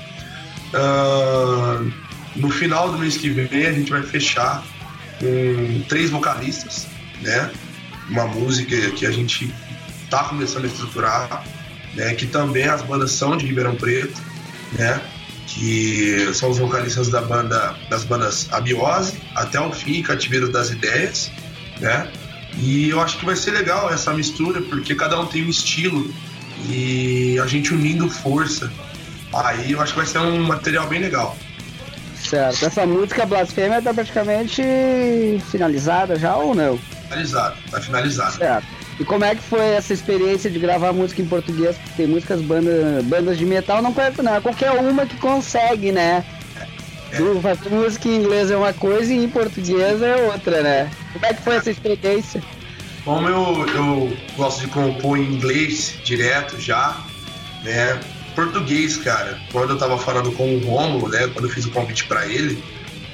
Uh, 0.75 1.93
no 2.37 2.49
final 2.49 2.91
do 2.91 2.99
mês 2.99 3.17
que 3.17 3.29
vem 3.29 3.67
a 3.67 3.73
gente 3.73 3.91
vai 3.91 4.03
fechar 4.03 4.65
com 5.19 5.83
três 5.89 6.11
vocalistas, 6.11 6.87
né? 7.21 7.51
Uma 8.09 8.27
música 8.27 8.91
que 8.93 9.07
a 9.07 9.11
gente 9.11 9.53
está 10.13 10.25
começando 10.25 10.65
a 10.65 10.67
estruturar, 10.67 11.43
né? 11.95 12.15
Que 12.15 12.27
também 12.27 12.65
as 12.65 12.83
bandas 12.83 13.13
são 13.13 13.35
de 13.35 13.47
Ribeirão 13.47 13.75
Preto, 13.75 14.21
né? 14.79 15.01
Que 15.47 16.31
são 16.35 16.51
os 16.51 16.59
vocalistas 16.59 17.09
da 17.09 17.23
banda, 17.23 17.75
das 17.89 18.05
bandas 18.05 18.53
Abiose, 18.53 19.15
Até 19.35 19.59
o 19.59 19.73
Fim, 19.73 20.03
Cativeiro 20.03 20.53
das 20.53 20.71
Ideias, 20.71 21.31
né? 21.81 22.13
E 22.59 22.91
eu 22.91 23.01
acho 23.01 23.17
que 23.19 23.25
vai 23.25 23.35
ser 23.35 23.53
legal 23.53 23.91
essa 23.91 24.13
mistura, 24.13 24.61
porque 24.61 24.95
cada 24.95 25.19
um 25.19 25.27
tem 25.27 25.47
um 25.47 25.49
estilo 25.49 26.13
e 26.69 27.39
a 27.43 27.47
gente 27.47 27.73
unindo 27.73 28.09
força. 28.11 28.71
Aí 29.33 29.73
eu 29.73 29.81
acho 29.81 29.95
que 29.95 29.99
vai 29.99 30.07
ser 30.07 30.19
um 30.19 30.43
material 30.43 30.87
bem 30.89 31.01
legal. 31.01 31.35
Certo. 32.23 32.67
Essa 32.67 32.87
música 32.87 33.25
Blasfêmia 33.25 33.79
está 33.79 33.95
praticamente 33.95 34.63
finalizada 35.51 36.19
já 36.19 36.37
ou 36.37 36.55
não? 36.55 36.79
Finalizada, 37.09 37.57
tá 37.71 37.81
finalizada. 37.81 38.33
Certo. 38.33 38.82
E 39.01 39.05
como 39.05 39.25
é 39.25 39.35
que 39.35 39.43
foi 39.43 39.61
essa 39.61 39.93
experiência 39.93 40.51
de 40.51 40.59
gravar 40.59 40.93
música 40.93 41.23
em 41.23 41.27
português? 41.27 41.77
Porque 41.77 41.93
tem 41.97 42.07
músicas, 42.07 42.41
banda, 42.43 43.03
bandas 43.05 43.39
de 43.39 43.47
metal, 43.47 43.83
não, 43.83 43.95
não 44.23 44.35
é 44.35 44.41
qualquer 44.41 44.71
uma 44.73 45.07
que 45.07 45.17
consegue, 45.17 45.91
né? 45.93 46.25
É. 47.11 47.41
Fazer 47.41 47.69
música 47.71 48.09
em 48.09 48.17
inglês 48.17 48.51
é 48.51 48.57
uma 48.57 48.73
coisa 48.73 49.13
e 49.13 49.25
em 49.25 49.29
português 49.29 50.01
é 50.01 50.17
outra, 50.27 50.63
né? 50.63 50.91
Como 51.13 51.27
é 51.27 51.35
que 51.35 51.43
foi 51.43 51.57
essa 51.57 51.71
experiência? 51.71 52.43
Como 53.05 53.29
eu, 53.29 53.67
eu 53.75 54.17
gosto 54.37 54.61
de 54.61 54.69
compor 54.69 55.19
em 55.19 55.35
inglês 55.35 55.99
direto 56.05 56.61
já, 56.61 56.97
né? 57.65 58.01
Português, 58.35 58.97
cara. 58.97 59.39
Quando 59.51 59.71
eu 59.71 59.79
tava 59.79 59.99
falando 59.99 60.33
com 60.33 60.57
o 60.57 60.59
Romulo, 60.61 61.09
né? 61.09 61.29
Quando 61.29 61.47
eu 61.47 61.51
fiz 61.51 61.67
o 61.67 61.71
convite 61.71 62.05
para 62.05 62.27
ele, 62.27 62.63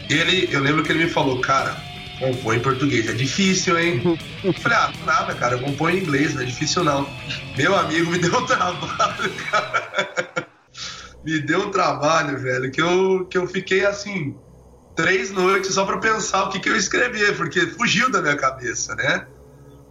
ele, 0.09 0.49
eu 0.53 0.61
lembro 0.61 0.83
que 0.83 0.93
ele 0.93 1.05
me 1.05 1.11
falou, 1.11 1.41
cara, 1.41 1.76
compõe 2.19 2.57
em 2.57 2.62
português, 2.62 3.09
é 3.09 3.12
difícil, 3.12 3.79
hein? 3.79 4.03
Eu 4.43 4.53
falei, 4.61 4.79
ah, 4.79 4.93
nada, 5.05 5.35
cara, 5.35 5.55
eu 5.55 5.61
compõe 5.61 5.95
em 5.95 6.03
inglês, 6.03 6.35
não 6.35 6.43
é 6.43 6.45
difícil 6.45 6.85
não. 6.85 7.09
Meu 7.57 7.75
amigo 7.77 8.11
me 8.11 8.19
deu 8.21 8.37
um 8.37 8.47
trabalho, 8.47 9.35
cara. 9.51 10.49
Me 11.25 11.41
deu 11.41 11.66
um 11.66 11.71
trabalho, 11.71 12.39
velho, 12.39 12.71
que 12.71 12.81
eu, 12.81 13.27
que 13.27 13.39
eu 13.39 13.47
fiquei 13.47 13.85
assim, 13.85 14.39
três 14.95 15.31
noites 15.31 15.75
só 15.75 15.85
para 15.85 15.99
pensar 15.99 16.45
o 16.45 16.49
que, 16.51 16.61
que 16.61 16.69
eu 16.69 16.77
escrever, 16.77 17.37
porque 17.37 17.66
fugiu 17.66 18.11
da 18.11 18.23
minha 18.23 18.37
cabeça, 18.37 18.95
né? 18.95 19.27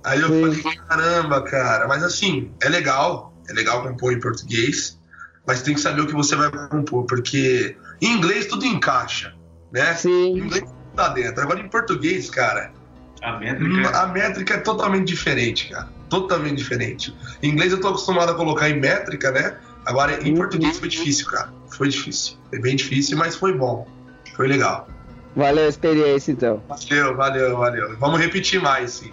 Aí 0.04 0.22
eu 0.22 0.30
Sim. 0.30 0.42
falei, 0.42 0.76
caramba, 0.88 1.42
cara, 1.42 1.88
mas 1.88 2.04
assim, 2.04 2.54
é 2.62 2.70
legal, 2.70 3.34
é 3.50 3.54
legal 3.54 3.84
compor 3.84 4.14
em 4.14 4.20
português, 4.20 5.00
mas 5.46 5.62
tem 5.62 5.74
que 5.74 5.82
saber 5.82 6.02
o 6.02 6.08
que 6.08 6.14
você 6.14 6.36
vai 6.36 6.50
compor, 6.70 7.06
porque 7.06 7.78
em 8.02 8.14
inglês 8.14 8.48
tudo 8.48 8.66
encaixa, 8.66 9.34
né? 9.72 9.94
Sim. 9.96 10.10
Em 10.10 10.40
inglês 10.40 10.64
tá 10.98 11.10
dentro. 11.10 11.42
Agora 11.42 11.60
em 11.60 11.70
português, 11.70 12.30
cara, 12.30 12.72
a 13.22 13.34
métrica... 13.34 13.98
a 13.98 14.08
métrica 14.08 14.54
é 14.56 14.58
totalmente 14.58 15.08
diferente, 15.08 15.70
cara. 15.70 15.88
Totalmente 16.10 16.58
diferente. 16.58 17.16
Em 17.42 17.50
inglês 17.50 17.72
eu 17.72 17.80
tô 17.80 17.90
acostumado 17.90 18.32
a 18.32 18.36
colocar 18.36 18.70
em 18.70 18.80
métrica, 18.80 19.32
né? 19.32 19.58
Agora 19.86 20.22
em 20.22 20.32
uhum. 20.32 20.38
português 20.38 20.80
foi 20.80 20.90
difícil, 20.90 21.28
cara. 21.28 21.50
Foi 21.70 21.90
difícil. 21.90 22.36
Foi 22.50 22.60
bem 22.60 22.76
difícil, 22.76 23.18
mas 23.18 23.36
foi 23.36 23.54
bom. 23.54 23.88
Foi 24.36 24.48
legal. 24.48 24.88
Valeu 25.36 25.66
a 25.66 25.70
experiência, 25.70 26.32
então. 26.32 26.62
Valeu, 26.68 27.16
valeu, 27.16 27.58
valeu. 27.58 27.98
Vamos 27.98 28.20
repetir 28.20 28.62
mais, 28.62 28.92
sim. 28.92 29.12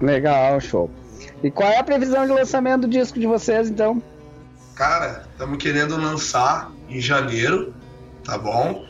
Legal, 0.00 0.58
show. 0.60 0.90
E 1.42 1.50
qual 1.50 1.68
é 1.68 1.78
a 1.78 1.84
previsão 1.84 2.26
de 2.26 2.32
lançamento 2.32 2.82
do 2.82 2.88
disco 2.88 3.18
de 3.18 3.26
vocês, 3.26 3.68
então? 3.68 4.02
Cara, 4.74 5.24
estamos 5.30 5.58
querendo 5.58 5.96
lançar 5.96 6.70
em 6.88 7.00
janeiro, 7.00 7.74
tá 8.24 8.38
bom? 8.38 8.86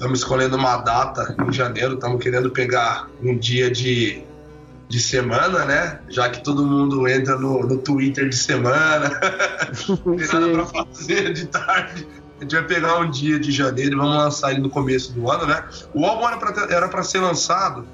Estamos 0.00 0.20
escolhendo 0.20 0.56
uma 0.56 0.78
data 0.78 1.36
em 1.46 1.52
janeiro, 1.52 1.92
estamos 1.92 2.22
querendo 2.22 2.50
pegar 2.50 3.06
um 3.22 3.36
dia 3.36 3.70
de, 3.70 4.24
de 4.88 4.98
semana, 4.98 5.66
né? 5.66 6.00
Já 6.08 6.30
que 6.30 6.42
todo 6.42 6.64
mundo 6.64 7.06
entra 7.06 7.36
no, 7.36 7.66
no 7.66 7.76
Twitter 7.76 8.26
de 8.26 8.34
semana, 8.34 9.20
não 10.06 10.16
tem 10.16 10.26
nada 10.26 10.48
pra 10.48 10.64
fazer 10.64 11.34
de 11.34 11.44
tarde. 11.48 12.08
A 12.38 12.42
gente 12.44 12.54
vai 12.54 12.64
pegar 12.64 12.98
um 13.00 13.10
dia 13.10 13.38
de 13.38 13.52
janeiro 13.52 13.92
e 13.92 13.96
vamos 13.96 14.16
lançar 14.16 14.52
ele 14.52 14.62
no 14.62 14.70
começo 14.70 15.12
do 15.12 15.30
ano, 15.30 15.44
né? 15.44 15.62
O 15.92 16.06
álbum 16.06 16.26
era 16.70 16.88
para 16.88 17.02
ser 17.02 17.18
lançado 17.18 17.86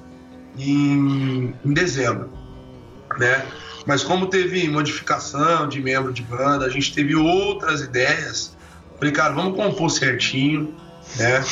em, 0.57 1.53
em 1.65 1.73
dezembro 1.73 2.31
né? 3.19 3.45
Mas 3.85 4.01
como 4.01 4.27
teve 4.27 4.69
modificação 4.69 5.67
de 5.67 5.81
membro 5.81 6.13
de 6.13 6.21
banda, 6.21 6.65
a 6.67 6.69
gente 6.69 6.93
teve 6.93 7.15
outras 7.15 7.81
ideias. 7.81 8.55
Falei, 8.97 9.13
cara, 9.13 9.33
vamos 9.33 9.57
compor 9.57 9.89
certinho, 9.91 10.73
né? 11.17 11.43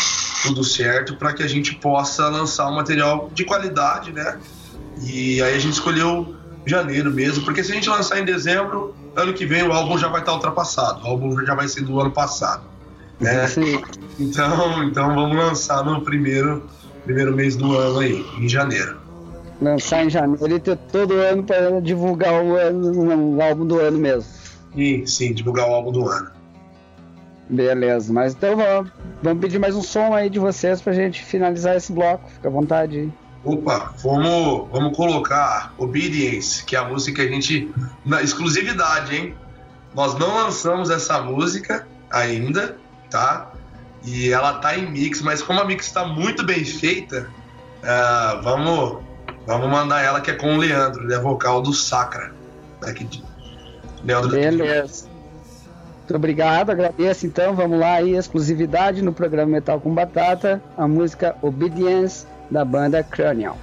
Tudo 0.47 0.63
certo, 0.63 1.15
para 1.15 1.33
que 1.33 1.43
a 1.43 1.47
gente 1.47 1.75
possa 1.75 2.27
lançar 2.29 2.69
um 2.69 2.75
material 2.75 3.29
de 3.33 3.43
qualidade, 3.43 4.11
né? 4.11 4.39
E 5.01 5.41
aí 5.41 5.55
a 5.55 5.59
gente 5.59 5.73
escolheu 5.73 6.35
janeiro 6.65 7.11
mesmo, 7.11 7.43
porque 7.43 7.63
se 7.63 7.71
a 7.71 7.75
gente 7.75 7.89
lançar 7.89 8.19
em 8.19 8.25
dezembro, 8.25 8.95
ano 9.15 9.33
que 9.33 9.45
vem 9.45 9.63
o 9.63 9.71
álbum 9.71 9.97
já 9.97 10.07
vai 10.07 10.21
estar 10.21 10.33
ultrapassado, 10.33 11.03
o 11.03 11.07
álbum 11.07 11.45
já 11.45 11.53
vai 11.53 11.67
ser 11.67 11.81
do 11.81 11.99
ano 11.99 12.11
passado, 12.11 12.63
né? 13.19 13.47
Sim. 13.47 13.81
Então, 14.19 14.83
então 14.83 15.13
vamos 15.13 15.37
lançar 15.37 15.83
no 15.83 16.01
primeiro, 16.01 16.67
primeiro 17.03 17.35
mês 17.35 17.55
do 17.55 17.77
ano 17.77 17.99
aí, 17.99 18.25
em 18.39 18.47
janeiro 18.47 19.05
lançar 19.61 20.05
em 20.05 20.09
janeiro 20.09 20.55
e 20.55 20.59
ter 20.59 20.77
todo 20.91 21.13
ano 21.13 21.43
para 21.43 21.79
divulgar 21.81 22.43
o, 22.43 22.55
ano, 22.55 23.35
o 23.35 23.41
álbum 23.41 23.65
do 23.65 23.79
ano 23.79 23.97
mesmo. 23.97 24.29
Sim, 24.73 25.05
sim, 25.05 25.33
divulgar 25.33 25.69
o 25.69 25.73
álbum 25.73 25.91
do 25.91 26.09
ano. 26.09 26.34
Beleza, 27.49 28.11
mas 28.11 28.33
então 28.33 28.55
vamos, 28.55 28.91
vamos 29.21 29.41
pedir 29.41 29.59
mais 29.59 29.75
um 29.75 29.81
som 29.81 30.13
aí 30.13 30.29
de 30.29 30.39
vocês 30.39 30.81
pra 30.81 30.93
gente 30.93 31.23
finalizar 31.23 31.75
esse 31.75 31.91
bloco. 31.91 32.29
Fica 32.29 32.47
à 32.47 32.51
vontade. 32.51 33.11
Opa, 33.43 33.93
vamos, 34.01 34.67
vamos 34.71 34.97
colocar 34.97 35.73
Obedience, 35.77 36.63
que 36.65 36.75
é 36.75 36.79
a 36.79 36.85
música 36.85 37.21
que 37.21 37.27
a 37.27 37.31
gente. 37.31 37.71
Na 38.03 38.21
exclusividade, 38.21 39.15
hein? 39.15 39.35
Nós 39.93 40.17
não 40.17 40.35
lançamos 40.35 40.89
essa 40.89 41.21
música 41.21 41.87
ainda, 42.09 42.77
tá? 43.09 43.51
E 44.03 44.31
ela 44.31 44.53
tá 44.55 44.77
em 44.77 44.91
mix, 44.91 45.21
mas 45.21 45.41
como 45.41 45.59
a 45.61 45.65
mix 45.65 45.85
está 45.85 46.05
muito 46.05 46.43
bem 46.43 46.65
feita, 46.65 47.29
uh, 47.83 48.41
vamos 48.41 49.05
Vamos 49.45 49.69
mandar 49.69 50.01
ela 50.01 50.21
que 50.21 50.31
é 50.31 50.33
com 50.33 50.55
o 50.55 50.57
Leandro, 50.57 51.03
ele 51.03 51.13
é 51.13 51.19
vocal 51.19 51.61
do 51.61 51.71
Sacra. 51.71 52.33
Aqui 52.83 53.03
de... 53.03 53.23
Leandro 54.03 54.31
Beleza. 54.31 55.04
Muito 56.05 56.17
obrigado, 56.17 56.69
agradeço 56.69 57.25
então. 57.25 57.55
Vamos 57.55 57.79
lá 57.79 57.93
aí, 57.93 58.15
exclusividade 58.15 59.01
no 59.01 59.11
programa 59.11 59.53
Metal 59.53 59.81
com 59.81 59.91
Batata, 59.91 60.61
a 60.77 60.87
música 60.87 61.35
Obedience 61.41 62.27
da 62.49 62.63
banda 62.63 63.01
Cranial. 63.01 63.57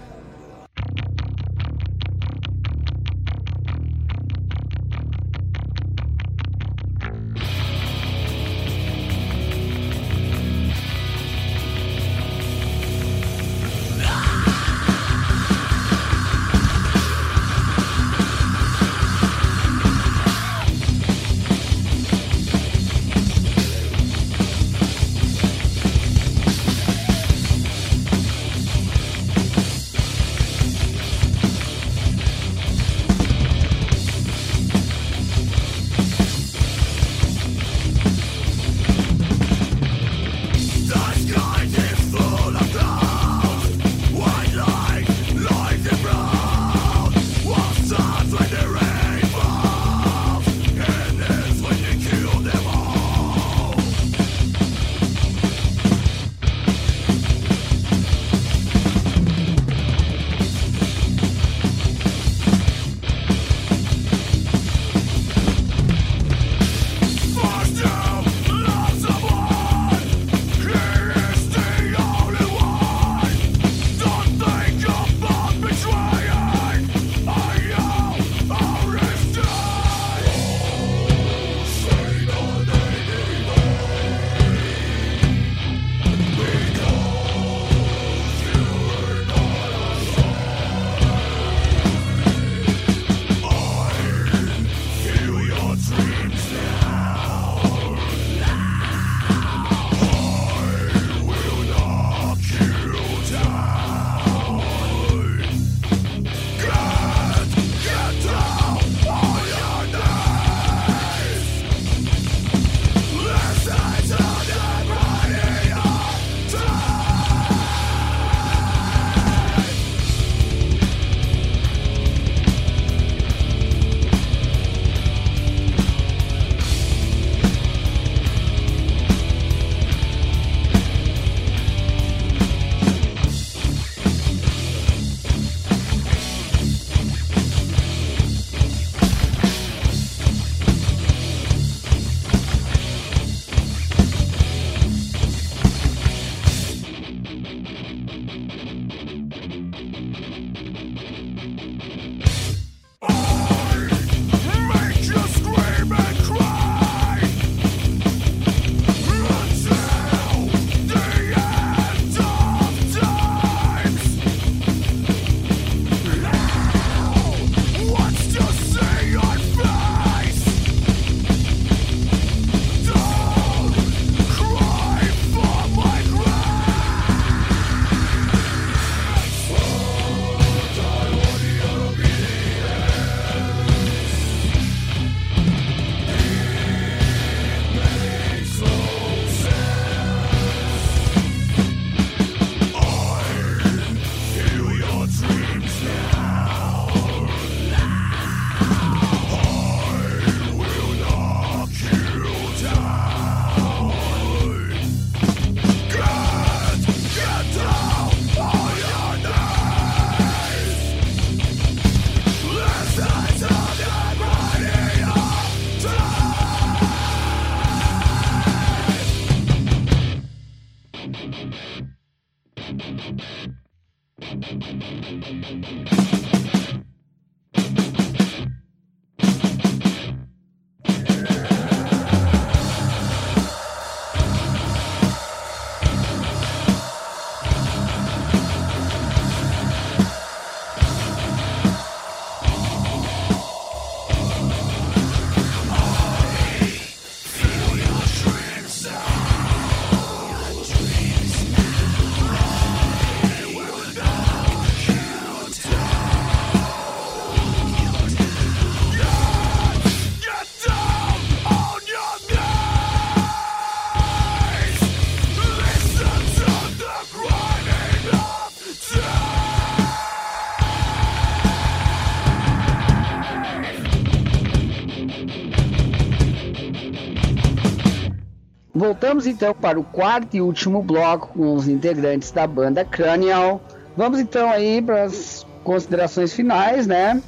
Voltamos 278.93 279.27
então 279.27 279.55
para 279.55 279.81
o 279.81 279.85
quarto 279.85 280.37
e 280.37 280.43
último 280.43 280.83
bloco 280.83 281.29
com 281.29 281.55
os 281.55 281.67
integrantes 281.67 282.31
da 282.31 282.47
banda 282.47 282.85
Cranial. 282.85 283.67
Vamos 283.97 284.21
então 284.21 284.51
aí 284.51 284.83
para 284.83 285.05
as 285.05 285.47
considerações 285.65 286.35
finais, 286.35 286.87
né? 286.87 287.23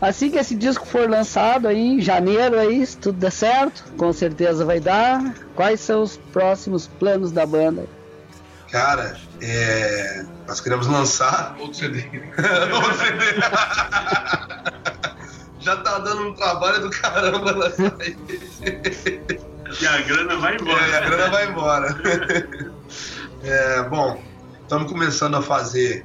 Assim 0.00 0.28
que 0.30 0.36
esse 0.36 0.56
disco 0.56 0.84
for 0.84 1.08
lançado 1.08 1.68
aí 1.68 1.78
em 1.78 2.00
janeiro 2.00 2.58
aí, 2.58 2.84
se 2.84 2.98
tudo 2.98 3.20
der 3.20 3.30
certo, 3.30 3.84
com 3.96 4.12
certeza 4.12 4.64
vai 4.64 4.80
dar. 4.80 5.32
Quais 5.54 5.80
são 5.80 6.02
os 6.02 6.16
próximos 6.16 6.88
planos 6.88 7.30
da 7.30 7.46
banda? 7.46 7.86
Cara, 8.72 9.16
é... 9.40 10.24
nós 10.46 10.60
queremos 10.60 10.88
lançar 10.88 11.54
outro 11.60 11.78
CD. 11.78 12.00
outro 12.74 12.94
CD. 12.96 13.24
Já 15.60 15.76
tá 15.76 16.00
dando 16.00 16.28
um 16.28 16.34
trabalho 16.34 16.80
do 16.80 16.90
caramba 16.90 17.52
lançar 17.52 17.94
E 19.80 19.86
a 19.86 20.00
grana 20.02 20.36
vai 20.36 20.56
embora. 20.56 20.86
É, 20.86 20.96
a 20.96 21.00
grana 21.00 21.28
vai 21.30 21.48
embora. 21.48 22.76
É, 23.42 23.82
bom, 23.82 24.20
estamos 24.62 24.90
começando 24.90 25.36
a 25.36 25.42
fazer 25.42 26.04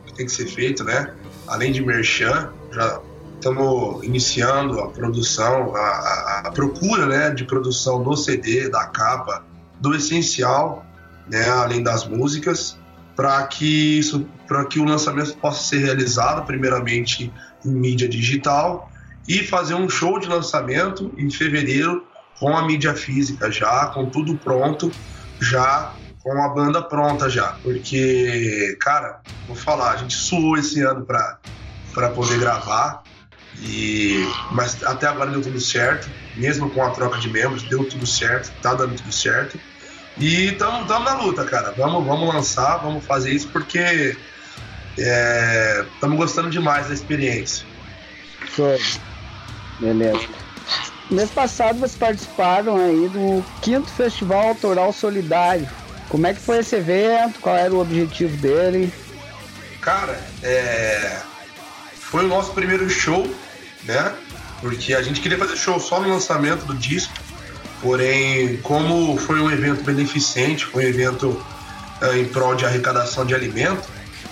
o 0.00 0.06
que 0.06 0.14
tem 0.14 0.26
que 0.26 0.32
ser 0.32 0.46
feito, 0.46 0.82
né? 0.82 1.14
Além 1.46 1.70
de 1.70 1.84
merchan, 1.84 2.50
já 2.72 3.00
estamos 3.36 4.02
iniciando 4.04 4.80
a 4.80 4.88
produção, 4.88 5.76
a, 5.76 5.78
a, 5.78 6.42
a, 6.46 6.50
procura 6.50 7.06
né, 7.06 7.30
de 7.30 7.44
produção 7.44 8.02
do 8.02 8.16
CD, 8.16 8.68
da 8.68 8.86
capa, 8.86 9.44
do 9.80 9.94
essencial, 9.94 10.84
né, 11.28 11.48
além 11.50 11.82
das 11.82 12.06
músicas, 12.06 12.78
para 13.14 13.46
que 13.46 13.98
isso, 13.98 14.26
que 14.70 14.80
o 14.80 14.84
lançamento 14.84 15.36
possa 15.36 15.62
ser 15.62 15.78
realizado 15.78 16.44
primeiramente 16.46 17.32
em 17.64 17.70
mídia 17.70 18.08
digital 18.08 18.90
e 19.28 19.38
fazer 19.44 19.74
um 19.74 19.88
show 19.88 20.18
de 20.18 20.28
lançamento 20.28 21.12
em 21.16 21.30
fevereiro 21.30 22.06
com 22.38 22.56
a 22.56 22.64
mídia 22.66 22.94
física 22.94 23.50
já, 23.50 23.86
com 23.86 24.06
tudo 24.06 24.36
pronto, 24.36 24.90
já 25.40 25.92
com 26.22 26.40
a 26.40 26.48
banda 26.48 26.80
pronta 26.82 27.28
já, 27.28 27.56
porque 27.62 28.76
cara, 28.80 29.20
vou 29.46 29.56
falar, 29.56 29.92
a 29.92 29.96
gente 29.96 30.14
suou 30.14 30.56
esse 30.56 30.80
ano 30.82 31.04
para 31.04 31.38
para 31.92 32.08
poder 32.08 32.38
gravar 32.38 33.02
e, 33.60 34.26
mas 34.50 34.82
até 34.82 35.06
agora 35.06 35.30
deu 35.30 35.42
tudo 35.42 35.60
certo, 35.60 36.08
mesmo 36.36 36.70
com 36.70 36.84
a 36.84 36.90
troca 36.90 37.18
de 37.18 37.28
membros, 37.28 37.62
deu 37.64 37.84
tudo 37.84 38.06
certo, 38.06 38.50
tá 38.62 38.74
dando 38.74 38.96
tudo 38.96 39.12
certo. 39.12 39.58
E 40.18 40.48
estamos 40.48 40.88
na 40.88 41.14
luta, 41.14 41.44
cara. 41.44 41.72
Vamos, 41.76 42.04
vamos 42.06 42.34
lançar, 42.34 42.78
vamos 42.78 43.04
fazer 43.04 43.32
isso 43.32 43.48
porque 43.48 44.16
estamos 44.96 46.16
é, 46.16 46.18
gostando 46.18 46.50
demais 46.50 46.88
da 46.88 46.94
experiência. 46.94 47.66
Show. 48.54 48.78
Beleza. 49.80 50.41
Mês 51.14 51.30
passado 51.30 51.78
vocês 51.78 51.94
participaram 51.94 52.76
aí 52.76 53.08
do 53.08 53.44
quinto 53.60 53.90
Festival 53.90 54.48
Autoral 54.48 54.92
Solidário. 54.92 55.68
Como 56.08 56.26
é 56.26 56.34
que 56.34 56.40
foi 56.40 56.58
esse 56.58 56.76
evento? 56.76 57.40
Qual 57.40 57.56
era 57.56 57.72
o 57.72 57.80
objetivo 57.80 58.36
dele? 58.36 58.92
Cara, 59.80 60.20
é... 60.42 61.18
foi 61.94 62.24
o 62.24 62.28
nosso 62.28 62.52
primeiro 62.52 62.88
show 62.88 63.26
né? 63.84 64.12
Porque 64.60 64.94
a 64.94 65.02
gente 65.02 65.20
queria 65.20 65.38
fazer 65.38 65.56
show 65.56 65.78
só 65.80 66.00
no 66.00 66.08
lançamento 66.08 66.64
do 66.64 66.74
disco, 66.74 67.12
porém, 67.80 68.58
como 68.58 69.16
foi 69.16 69.40
um 69.40 69.50
evento 69.50 69.82
beneficente, 69.82 70.64
foi 70.64 70.86
um 70.86 70.88
evento 70.88 71.28
uh, 72.00 72.16
em 72.16 72.26
prol 72.26 72.54
de 72.54 72.64
arrecadação 72.64 73.26
de 73.26 73.34
alimento, 73.34 73.88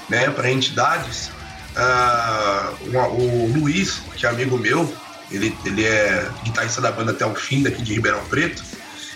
né, 0.09 0.31
para 0.31 0.51
entidades, 0.51 1.31
uh, 1.77 2.77
o, 2.93 3.45
o 3.45 3.53
Luiz, 3.53 4.01
que 4.17 4.25
é 4.25 4.29
amigo 4.29 4.57
meu, 4.57 4.93
ele, 5.31 5.57
ele 5.65 5.85
é 5.85 6.29
guitarrista 6.45 6.81
da 6.81 6.91
banda 6.91 7.13
até 7.13 7.25
o 7.25 7.35
fim 7.35 7.63
daqui 7.63 7.83
de 7.83 7.95
Ribeirão 7.95 8.25
Preto, 8.27 8.63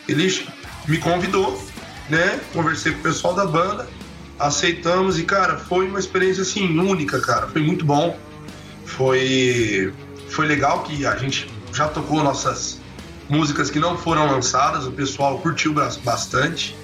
ele 0.08 0.46
me 0.86 0.98
convidou, 0.98 1.62
né? 2.08 2.40
Conversei 2.52 2.92
com 2.92 2.98
o 3.00 3.02
pessoal 3.02 3.34
da 3.34 3.46
banda, 3.46 3.88
aceitamos 4.38 5.18
e, 5.18 5.24
cara, 5.24 5.58
foi 5.58 5.88
uma 5.88 5.98
experiência 5.98 6.42
assim 6.42 6.78
única, 6.78 7.20
cara. 7.20 7.48
Foi 7.48 7.62
muito 7.62 7.84
bom. 7.84 8.18
Foi 8.84 9.92
foi 10.28 10.46
legal 10.46 10.82
que 10.82 11.06
a 11.06 11.16
gente 11.16 11.48
já 11.72 11.86
tocou 11.88 12.22
nossas 12.22 12.80
músicas 13.28 13.70
que 13.70 13.78
não 13.78 13.96
foram 13.96 14.30
lançadas, 14.30 14.84
o 14.86 14.92
pessoal 14.92 15.38
curtiu 15.38 15.72
bastante, 15.72 16.76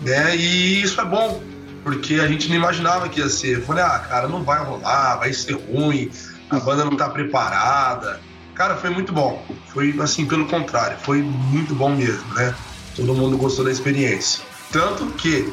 né? 0.00 0.36
E 0.36 0.82
isso 0.82 1.00
é 1.00 1.04
bom, 1.04 1.42
porque 1.82 2.14
a 2.14 2.26
gente 2.26 2.48
não 2.48 2.56
imaginava 2.56 3.08
que 3.08 3.20
ia 3.20 3.28
ser. 3.28 3.58
Eu 3.58 3.62
falei, 3.62 3.82
ah, 3.84 3.98
cara, 3.98 4.28
não 4.28 4.42
vai 4.42 4.62
rolar, 4.62 5.16
vai 5.16 5.32
ser 5.32 5.54
ruim, 5.54 6.10
a 6.50 6.58
banda 6.58 6.84
não 6.84 6.96
tá 6.96 7.08
preparada. 7.08 8.20
Cara, 8.56 8.74
foi 8.76 8.88
muito 8.88 9.12
bom. 9.12 9.44
Foi 9.68 9.94
assim, 10.00 10.26
pelo 10.26 10.46
contrário, 10.46 10.96
foi 11.02 11.20
muito 11.22 11.74
bom 11.74 11.90
mesmo, 11.90 12.34
né? 12.34 12.54
Todo 12.94 13.14
mundo 13.14 13.36
gostou 13.36 13.64
da 13.64 13.70
experiência. 13.70 14.42
Tanto 14.72 15.06
que 15.12 15.52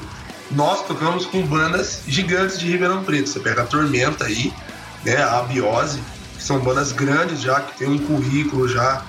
nós 0.51 0.87
tocamos 0.87 1.25
com 1.25 1.45
bandas 1.45 2.03
gigantes 2.07 2.57
de 2.57 2.67
Ribeirão 2.67 3.03
Preto. 3.03 3.27
Você 3.27 3.41
pega 3.41 3.63
a 3.63 3.65
Tormenta 3.65 4.25
aí, 4.25 4.53
né? 5.03 5.17
A 5.17 5.39
Abiose, 5.39 6.01
são 6.39 6.59
bandas 6.59 6.93
grandes 6.93 7.41
já, 7.41 7.59
que 7.59 7.77
tem 7.77 7.89
um 7.89 7.97
currículo 7.97 8.69
já 8.69 9.03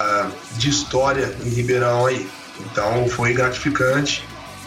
uh, 0.00 0.32
de 0.56 0.70
história 0.70 1.36
em 1.44 1.50
Ribeirão 1.50 2.06
aí. 2.06 2.26
Então 2.60 3.06
foi 3.08 3.34
gratificante 3.34 4.24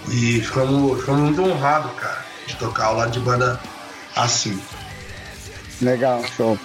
e 0.09 0.39
ficamos, 0.41 0.99
ficamos 0.99 1.21
muito 1.21 1.41
honrados, 1.41 1.91
cara, 1.99 2.23
de 2.45 2.55
tocar 2.57 2.85
ao 2.85 2.97
lado 2.97 3.11
de 3.11 3.19
banda 3.19 3.59
assim. 4.15 4.59
Legal, 5.81 6.23
show. 6.35 6.57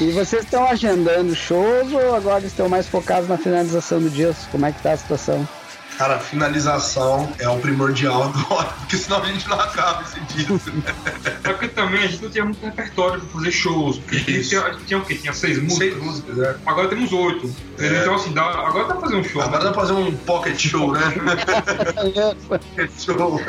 E 0.00 0.10
vocês 0.10 0.44
estão 0.44 0.66
agendando 0.66 1.34
shows 1.34 1.92
ou 1.92 2.14
agora 2.14 2.44
estão 2.44 2.68
mais 2.68 2.88
focados 2.88 3.28
na 3.28 3.38
finalização 3.38 4.00
do 4.00 4.10
disco? 4.10 4.50
Como 4.50 4.66
é 4.66 4.72
que 4.72 4.82
tá 4.82 4.92
a 4.92 4.96
situação? 4.96 5.48
Cara, 5.96 6.16
a 6.16 6.18
finalização 6.18 7.32
é 7.38 7.48
o 7.48 7.58
primordial 7.58 8.24
agora, 8.24 8.68
porque 8.80 8.98
senão 8.98 9.22
a 9.22 9.26
gente 9.26 9.48
não 9.48 9.58
acaba 9.58 10.02
esse 10.02 10.20
disco. 10.34 10.70
É 11.42 11.52
porque 11.52 11.68
também 11.68 12.02
a 12.02 12.06
gente 12.08 12.24
não 12.24 12.30
tinha 12.30 12.44
muito 12.44 12.64
repertório 12.64 13.20
pra 13.20 13.28
fazer 13.30 13.52
shows. 13.52 13.98
Porque 13.98 14.16
a 14.16 14.18
gente, 14.18 14.48
tinha, 14.48 14.62
a 14.62 14.72
gente 14.72 14.84
tinha 14.84 14.98
o 14.98 15.04
quê? 15.04 15.14
Tinha 15.14 15.32
seis 15.32 15.58
músicas? 15.62 15.78
Seis 15.78 16.02
músicas, 16.02 16.38
é. 16.40 16.56
Agora 16.66 16.88
temos 16.88 17.12
oito. 17.12 17.54
É. 17.78 18.00
Então, 18.00 18.16
assim, 18.16 18.32
dá, 18.32 18.42
agora 18.42 18.88
dá 18.88 18.94
pra 18.94 19.00
fazer 19.02 19.16
um 19.16 19.24
show. 19.24 19.40
Agora 19.40 19.58
né? 19.58 19.64
dá 19.64 19.72
pra 19.72 19.80
fazer 19.80 19.92
um 19.92 20.16
pocket 20.16 20.58
show, 20.58 20.92
né? 20.92 21.00
pocket 22.48 22.90
show. 22.98 23.40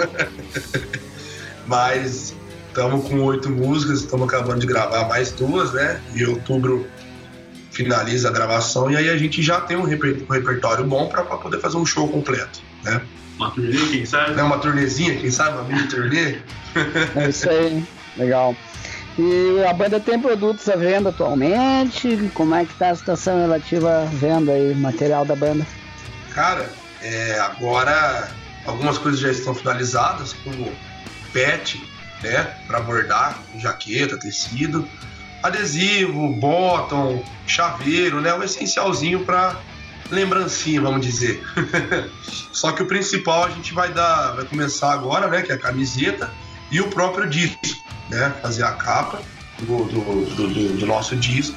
Mas 1.66 2.36
estamos 2.78 3.10
com 3.10 3.20
oito 3.22 3.50
músicas, 3.50 4.02
estamos 4.02 4.28
acabando 4.28 4.60
de 4.60 4.68
gravar 4.68 5.08
mais 5.08 5.32
duas, 5.32 5.74
né? 5.74 6.00
Em 6.16 6.24
outubro 6.26 6.88
finaliza 7.72 8.30
a 8.30 8.32
gravação 8.32 8.92
e 8.92 8.96
aí 8.96 9.10
a 9.10 9.18
gente 9.18 9.42
já 9.42 9.60
tem 9.60 9.76
um, 9.76 9.84
reper 9.84 10.24
um 10.30 10.32
repertório 10.32 10.86
bom 10.86 11.08
para 11.08 11.24
poder 11.24 11.60
fazer 11.60 11.78
um 11.78 11.86
show 11.86 12.08
completo, 12.08 12.62
né? 12.84 13.02
Uma 13.38 13.50
turnê, 13.50 13.78
quem 13.92 14.06
sabe? 14.06 14.40
É 14.40 14.44
uma 14.44 14.60
turnezinha, 14.60 15.16
quem 15.16 15.32
sabe? 15.32 15.58
Uma 15.58 15.64
mini 15.64 15.88
turnê. 15.88 16.38
É 17.16 17.30
isso 17.30 17.50
aí, 17.50 17.84
legal. 18.16 18.56
E 19.18 19.64
a 19.68 19.74
banda 19.74 20.00
tem 20.00 20.20
produtos 20.20 20.70
à 20.70 20.76
venda 20.76 21.10
atualmente? 21.10 22.30
Como 22.36 22.54
é 22.54 22.64
que 22.64 22.74
tá 22.76 22.92
a 22.92 22.96
situação 22.96 23.42
relativa 23.42 24.04
à 24.04 24.06
venda 24.06 24.56
e 24.56 24.76
material 24.76 25.26
da 25.26 25.36
banda? 25.36 25.66
Cara, 26.32 26.70
é, 27.02 27.40
agora 27.40 28.30
algumas 28.68 29.00
coisas 29.00 29.20
já 29.20 29.32
estão 29.32 29.56
finalizadas, 29.56 30.34
como 30.44 30.72
pet, 31.34 31.82
né, 32.22 32.56
para 32.66 32.80
bordar, 32.80 33.40
jaqueta, 33.58 34.18
tecido 34.18 34.88
adesivo, 35.42 36.30
bottom, 36.30 37.24
chaveiro, 37.46 38.22
né? 38.22 38.34
O 38.34 38.44
essencialzinho 38.44 39.24
para 39.24 39.56
lembrancinha, 40.10 40.82
vamos 40.82 41.06
dizer. 41.06 41.44
Só 42.52 42.72
que 42.72 42.84
o 42.84 42.86
principal 42.86 43.46
a 43.46 43.50
gente 43.50 43.74
vai 43.74 43.92
dar, 43.92 44.32
vai 44.32 44.46
começar 44.46 44.94
agora, 44.94 45.28
né? 45.28 45.42
Que 45.42 45.52
é 45.52 45.56
a 45.56 45.60
camiseta 45.60 46.32
e 46.72 46.82
o 46.82 46.88
próprio 46.88 47.30
disco, 47.30 47.60
né? 48.10 48.34
Fazer 48.42 48.64
a 48.64 48.72
capa 48.72 49.22
do, 49.60 49.86
do, 49.86 50.26
do, 50.36 50.78
do 50.78 50.86
nosso 50.86 51.16
disco 51.16 51.56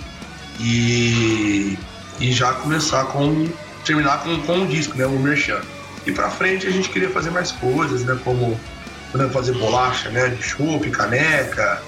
e, 0.58 1.78
e 2.18 2.32
já 2.32 2.52
começar 2.52 3.04
com 3.06 3.48
terminar 3.84 4.22
com, 4.22 4.40
com 4.42 4.62
o 4.62 4.66
disco, 4.66 4.96
né? 4.96 5.06
O 5.06 5.18
merchan. 5.18 5.60
E 6.06 6.12
para 6.12 6.30
frente 6.30 6.66
a 6.66 6.70
gente 6.70 6.88
queria 6.88 7.10
fazer 7.10 7.30
mais 7.30 7.52
coisas, 7.52 8.04
né? 8.04 8.18
Como 8.24 8.58
fazer 9.32 9.52
bolacha, 9.52 10.10
né? 10.10 10.28
De 10.28 10.42
chope, 10.42 10.90
caneca, 10.90 11.80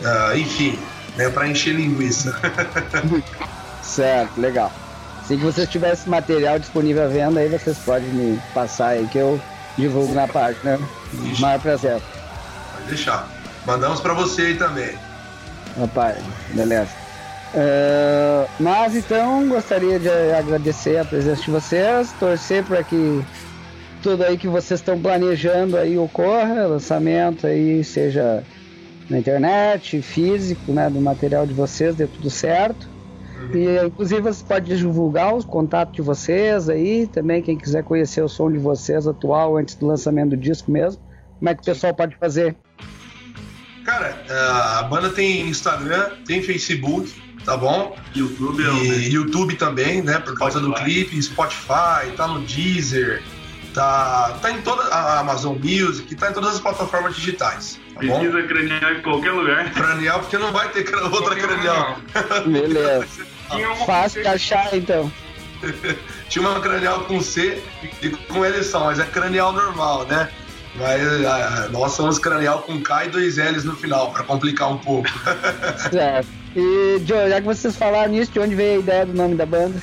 uh, 0.00 0.36
enfim, 0.36 0.78
né, 1.16 1.28
para 1.30 1.48
encher 1.48 1.74
linguiça. 1.74 2.38
certo, 3.82 4.40
legal. 4.40 4.72
Se 5.26 5.36
vocês 5.36 5.68
tivessem 5.68 6.08
material 6.08 6.58
disponível 6.58 7.04
à 7.04 7.08
venda, 7.08 7.40
aí 7.40 7.48
vocês 7.48 7.76
podem 7.78 8.08
me 8.10 8.40
passar 8.54 8.88
aí 8.88 9.06
que 9.08 9.18
eu 9.18 9.40
divulgo 9.76 10.14
na 10.14 10.28
página. 10.28 10.78
Ixi. 11.12 11.40
Maior 11.40 11.60
prazer. 11.60 12.00
Pode 12.72 12.88
deixar. 12.88 13.28
Mandamos 13.66 14.00
para 14.00 14.14
você 14.14 14.42
aí 14.42 14.54
também. 14.54 14.96
Rapaz, 15.78 16.16
beleza. 16.52 16.90
Uh, 17.54 18.48
mas 18.60 18.94
então 18.94 19.48
gostaria 19.48 19.98
de 19.98 20.08
agradecer 20.08 20.98
a 20.98 21.04
presença 21.04 21.42
de 21.42 21.50
vocês, 21.50 22.12
torcer 22.18 22.62
para 22.64 22.82
que 22.84 23.24
tudo 24.06 24.22
aí 24.22 24.38
que 24.38 24.46
vocês 24.46 24.78
estão 24.78 24.96
planejando 25.00 25.76
aí 25.76 25.98
ocorra, 25.98 26.64
lançamento 26.68 27.44
aí 27.44 27.82
seja 27.82 28.44
na 29.10 29.18
internet, 29.18 30.00
físico, 30.00 30.70
né, 30.70 30.88
do 30.88 31.00
material 31.00 31.44
de 31.44 31.52
vocês, 31.52 31.96
deu 31.96 32.06
tudo 32.06 32.30
certo. 32.30 32.88
E 33.52 33.84
inclusive 33.84 34.20
você 34.20 34.44
pode 34.44 34.76
divulgar 34.76 35.34
os 35.34 35.44
contatos 35.44 35.96
de 35.96 36.02
vocês 36.02 36.68
aí, 36.68 37.08
também 37.08 37.42
quem 37.42 37.58
quiser 37.58 37.82
conhecer 37.82 38.22
o 38.22 38.28
som 38.28 38.48
de 38.50 38.58
vocês 38.58 39.08
atual 39.08 39.56
antes 39.56 39.74
do 39.74 39.88
lançamento 39.88 40.30
do 40.30 40.36
disco 40.36 40.70
mesmo. 40.70 41.02
Como 41.40 41.50
é 41.50 41.54
que 41.56 41.62
o 41.62 41.64
pessoal 41.64 41.92
pode 41.92 42.14
fazer? 42.14 42.54
Cara, 43.84 44.22
a 44.78 44.84
banda 44.84 45.10
tem 45.10 45.48
Instagram, 45.48 46.10
tem 46.24 46.40
Facebook, 46.42 47.12
tá 47.44 47.56
bom? 47.56 47.96
YouTube 48.14 48.62
é 48.62 48.84
E 48.98 49.12
YouTube 49.12 49.56
também, 49.56 50.00
né? 50.00 50.20
Por 50.20 50.38
causa 50.38 50.60
do 50.60 50.72
clipe, 50.74 51.20
Spotify, 51.20 52.12
tá 52.16 52.28
no 52.28 52.40
Deezer, 52.42 53.20
tá, 53.76 54.38
tá 54.40 54.50
em 54.50 54.62
toda 54.62 54.82
a 54.84 55.20
Amazon 55.20 55.54
Music, 55.62 56.14
tá 56.14 56.30
em 56.30 56.32
todas 56.32 56.54
as 56.54 56.60
plataformas 56.60 57.14
digitais, 57.14 57.78
tá 57.94 58.00
bom? 58.00 58.20
Pesquisa 58.20 58.42
cranial 58.42 58.92
em 58.94 59.02
qualquer 59.02 59.32
lugar. 59.32 59.70
Cranial, 59.72 60.20
porque 60.20 60.38
não 60.38 60.50
vai 60.50 60.70
ter 60.70 60.94
outra 60.94 61.36
cranial. 61.36 61.98
Beleza. 62.46 63.06
Fácil 63.84 64.22
de 64.22 64.28
achar 64.28 64.74
então. 64.74 65.12
Tinha 66.30 66.48
uma 66.48 66.58
cranial 66.60 67.02
com 67.02 67.20
C 67.20 67.62
e 68.02 68.08
com 68.08 68.44
L 68.44 68.64
só, 68.64 68.86
mas 68.86 68.98
é 68.98 69.04
cranial 69.04 69.52
normal, 69.52 70.06
né? 70.06 70.30
Mas 70.76 71.24
ah, 71.24 71.68
nós 71.70 71.92
somos 71.92 72.18
cranial 72.18 72.62
com 72.62 72.80
K 72.82 73.04
e 73.04 73.08
dois 73.10 73.36
L's 73.36 73.64
no 73.64 73.76
final, 73.76 74.10
pra 74.10 74.24
complicar 74.24 74.72
um 74.72 74.78
pouco. 74.78 75.08
Certo. 75.90 76.28
E, 76.54 77.02
Joe, 77.06 77.28
já 77.28 77.40
que 77.40 77.46
vocês 77.46 77.76
falaram 77.76 78.10
nisso, 78.10 78.32
de 78.32 78.40
onde 78.40 78.54
veio 78.54 78.76
a 78.76 78.78
ideia 78.78 79.06
do 79.06 79.12
nome 79.12 79.34
da 79.34 79.44
banda? 79.44 79.80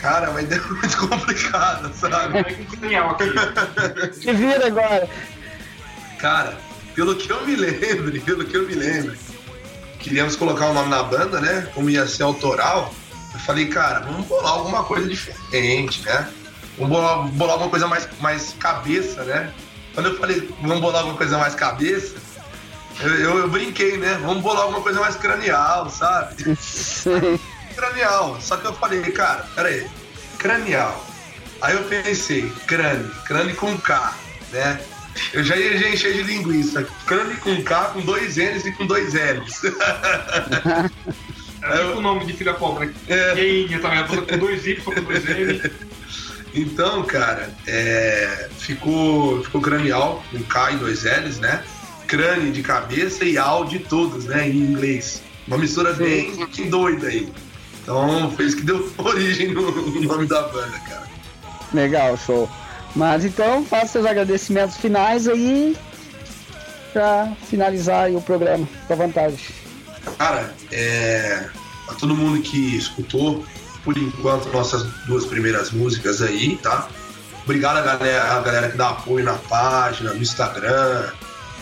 Cara, 0.00 0.30
mas 0.30 0.48
deu 0.48 0.62
muito 0.68 0.96
complicado, 1.08 1.92
sabe? 1.94 2.38
É. 2.38 4.12
Se 4.12 4.32
vira 4.32 4.66
agora. 4.66 5.08
Cara, 6.18 6.56
pelo 6.94 7.16
que 7.16 7.30
eu 7.30 7.44
me 7.46 7.56
lembro, 7.56 8.18
pelo 8.22 8.44
que 8.44 8.56
eu 8.56 8.66
me 8.66 8.74
lembro, 8.74 9.16
queríamos 9.98 10.36
colocar 10.36 10.66
o 10.68 10.74
nome 10.74 10.88
na 10.88 11.02
banda, 11.02 11.40
né? 11.40 11.68
Como 11.74 11.90
ia 11.90 12.06
ser 12.06 12.22
autoral. 12.22 12.94
Eu 13.32 13.40
falei, 13.40 13.66
cara, 13.68 14.00
vamos 14.00 14.26
bolar 14.26 14.52
alguma 14.52 14.84
coisa 14.84 15.08
diferente, 15.08 16.02
né? 16.02 16.28
Vamos 16.76 16.96
bolar, 16.96 17.28
bolar 17.28 17.52
alguma 17.54 17.70
coisa 17.70 17.86
mais, 17.86 18.08
mais 18.20 18.54
cabeça, 18.58 19.24
né? 19.24 19.52
Quando 19.94 20.10
eu 20.10 20.18
falei, 20.18 20.48
vamos 20.62 20.80
bolar 20.80 21.00
alguma 21.00 21.16
coisa 21.16 21.36
mais 21.38 21.54
cabeça, 21.54 22.16
eu, 23.00 23.14
eu, 23.14 23.38
eu 23.38 23.48
brinquei, 23.48 23.96
né? 23.96 24.18
Vamos 24.22 24.42
bolar 24.42 24.62
alguma 24.62 24.80
coisa 24.80 25.00
mais 25.00 25.16
cranial, 25.16 25.90
sabe? 25.90 26.56
Sei. 26.58 27.40
Cranial. 27.78 28.40
Só 28.40 28.56
que 28.56 28.66
eu 28.66 28.74
falei, 28.74 29.00
cara, 29.12 29.46
peraí, 29.54 29.86
cranial. 30.38 31.06
Aí 31.60 31.74
eu 31.74 31.84
pensei, 31.84 32.50
crânio, 32.66 33.10
crânio 33.24 33.54
com 33.56 33.76
K, 33.78 34.14
né? 34.52 34.80
Eu 35.32 35.42
já 35.42 35.56
ia 35.56 35.76
já 35.78 35.88
encher 35.88 36.12
de 36.14 36.22
linguiça. 36.22 36.86
Crânio 37.06 37.36
com 37.38 37.62
K, 37.62 37.84
com 37.86 38.00
dois 38.00 38.36
N's 38.36 38.66
e 38.66 38.72
com 38.72 38.86
dois 38.86 39.14
L's. 39.14 39.62
É 41.60 41.76
tipo 41.78 41.98
o 41.98 42.00
nome 42.00 42.24
de 42.24 42.32
filha 42.34 42.54
pobre, 42.54 42.86
né? 42.86 42.94
É. 43.08 43.34
Queinha 43.34 43.80
também, 43.80 44.04
com 44.06 44.38
dois 44.38 44.64
Y, 44.64 44.80
com 44.80 45.02
dois 45.02 45.28
N. 45.28 45.60
Então, 46.54 47.02
cara, 47.02 47.52
é, 47.66 48.48
ficou, 48.58 49.42
ficou 49.42 49.60
cranial, 49.60 50.24
com 50.30 50.42
K 50.44 50.72
e 50.72 50.76
dois 50.76 51.02
L's, 51.02 51.40
né? 51.40 51.62
Crânio 52.06 52.52
de 52.52 52.62
cabeça 52.62 53.24
e 53.24 53.36
al 53.36 53.64
de 53.64 53.80
todos, 53.80 54.24
né? 54.24 54.48
Em 54.48 54.56
inglês. 54.56 55.20
Uma 55.46 55.58
mistura 55.58 55.92
bem 55.92 56.32
doida 56.70 57.08
aí. 57.08 57.28
Então, 57.88 58.30
foi 58.32 58.44
isso 58.44 58.56
que 58.58 58.64
deu 58.64 58.92
origem 58.98 59.54
no, 59.54 59.70
no 59.70 60.02
nome 60.02 60.26
da 60.26 60.42
banda, 60.42 60.78
cara. 60.80 61.08
Legal, 61.72 62.18
show. 62.18 62.48
Mas 62.94 63.24
então, 63.24 63.64
faça 63.64 63.92
seus 63.92 64.04
agradecimentos 64.04 64.76
finais 64.76 65.26
aí 65.26 65.74
pra 66.92 67.32
finalizar 67.48 68.10
o 68.10 68.20
programa. 68.20 68.66
Fica 68.82 68.92
à 68.92 68.96
vontade. 68.96 69.54
Cara, 70.18 70.52
é, 70.70 71.46
a 71.88 71.94
todo 71.94 72.14
mundo 72.14 72.42
que 72.42 72.76
escutou, 72.76 73.42
por 73.82 73.96
enquanto, 73.96 74.52
nossas 74.52 74.82
duas 75.06 75.24
primeiras 75.24 75.70
músicas 75.70 76.20
aí, 76.20 76.58
tá? 76.58 76.88
Obrigado 77.44 77.78
a 77.78 77.80
galera, 77.80 78.22
a 78.22 78.40
galera 78.40 78.68
que 78.68 78.76
dá 78.76 78.90
apoio 78.90 79.24
na 79.24 79.34
página, 79.34 80.12
no 80.12 80.20
Instagram, 80.20 81.10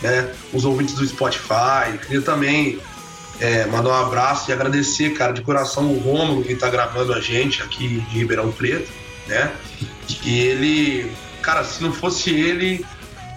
né? 0.01 0.33
Os 0.51 0.65
ouvintes 0.65 0.95
do 0.95 1.07
Spotify. 1.07 1.97
Queria 2.05 2.21
também 2.21 2.81
é, 3.39 3.65
mandar 3.65 3.89
um 3.89 4.05
abraço 4.05 4.49
e 4.49 4.53
agradecer, 4.53 5.11
cara, 5.11 5.31
de 5.31 5.41
coração 5.41 5.91
o 5.91 5.99
Rômulo 5.99 6.43
que 6.43 6.55
tá 6.55 6.69
gravando 6.69 7.13
a 7.13 7.19
gente 7.19 7.61
aqui 7.61 7.87
de 7.87 8.17
Ribeirão 8.17 8.51
Preto, 8.51 8.91
né? 9.27 9.53
E 10.23 10.39
ele, 10.39 11.11
cara, 11.41 11.63
se 11.63 11.83
não 11.83 11.93
fosse 11.93 12.31
ele, 12.31 12.85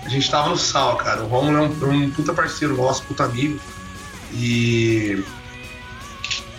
a 0.04 0.08
gente 0.08 0.30
tava 0.30 0.48
no 0.48 0.56
sal, 0.56 0.96
cara. 0.96 1.22
O 1.22 1.26
Rômulo 1.26 1.58
é 1.58 1.60
um, 1.62 2.04
um 2.04 2.10
puta 2.10 2.32
parceiro 2.32 2.76
nosso, 2.76 3.02
puta 3.04 3.24
amigo 3.24 3.60
e 4.32 5.22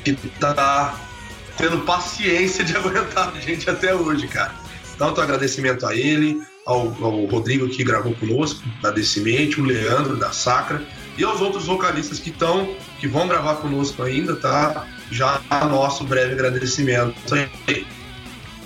que 0.04 0.14
tá 0.40 1.00
tendo 1.58 1.80
paciência 1.80 2.64
de 2.64 2.76
aguentar 2.78 3.34
a 3.36 3.40
gente 3.40 3.70
até 3.70 3.94
hoje, 3.96 4.28
cara. 4.28 4.54
Tanto 4.98 5.20
agradecimento 5.20 5.86
a 5.88 5.96
ele, 5.96 6.42
ao, 6.66 6.96
ao 7.04 7.26
Rodrigo 7.26 7.68
que 7.68 7.84
gravou 7.84 8.14
conosco, 8.14 8.62
da 8.82 8.92
Decimente, 8.92 9.60
o 9.60 9.64
Leandro 9.64 10.16
da 10.16 10.32
Sacra 10.32 10.86
e 11.22 11.24
aos 11.24 11.40
outros 11.40 11.68
vocalistas 11.68 12.18
que 12.18 12.32
estão, 12.32 12.76
que 13.00 13.08
vão 13.08 13.28
gravar 13.28 13.58
conosco 13.58 14.02
ainda, 14.02 14.36
tá? 14.36 14.88
Já 15.12 15.40
nosso 15.70 16.04
breve 16.04 16.34
agradecimento. 16.34 17.14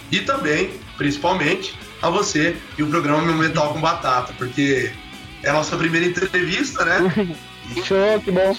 E 0.09 0.19
também, 0.21 0.71
principalmente, 0.97 1.77
a 2.01 2.09
você 2.09 2.55
e 2.77 2.83
o 2.83 2.87
programa 2.87 3.23
Meu 3.23 3.35
Mental 3.35 3.73
com 3.73 3.81
Batata, 3.81 4.33
porque 4.37 4.89
é 5.43 5.49
a 5.49 5.53
nossa 5.53 5.75
primeira 5.75 6.05
entrevista, 6.05 6.85
né? 6.85 7.35
Show, 7.83 8.21
que 8.23 8.31
bom. 8.31 8.55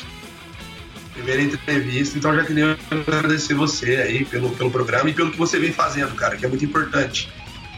primeira 1.15 1.41
entrevista, 1.41 2.19
então 2.19 2.35
já 2.37 2.45
queria 2.45 2.77
agradecer 2.91 3.55
você 3.55 3.97
aí 3.97 4.27
pelo, 4.27 4.51
pelo 4.51 4.71
programa 4.71 5.09
e 5.09 5.15
pelo 5.15 5.31
que 5.31 5.39
você 5.39 5.59
vem 5.59 5.73
fazendo, 5.73 6.15
cara, 6.15 6.37
que 6.37 6.45
é 6.45 6.49
muito 6.49 6.65
importante. 6.67 7.33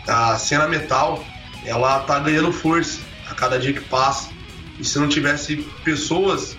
A 0.08 0.36
cena 0.36 0.66
metal, 0.66 1.24
ela 1.64 2.00
tá 2.00 2.18
ganhando 2.18 2.50
força 2.50 2.98
a 3.30 3.34
cada 3.36 3.56
dia 3.56 3.72
que 3.72 3.82
passa. 3.82 4.36
E 4.78 4.84
se 4.84 4.98
não 4.98 5.08
tivesse 5.08 5.56
pessoas 5.84 6.56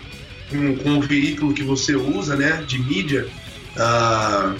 com, 0.49 0.75
com 0.77 0.97
o 0.97 1.01
veículo 1.01 1.53
que 1.53 1.63
você 1.63 1.95
usa, 1.95 2.35
né, 2.35 2.63
de 2.67 2.79
mídia, 2.79 3.27
ah, 3.77 4.55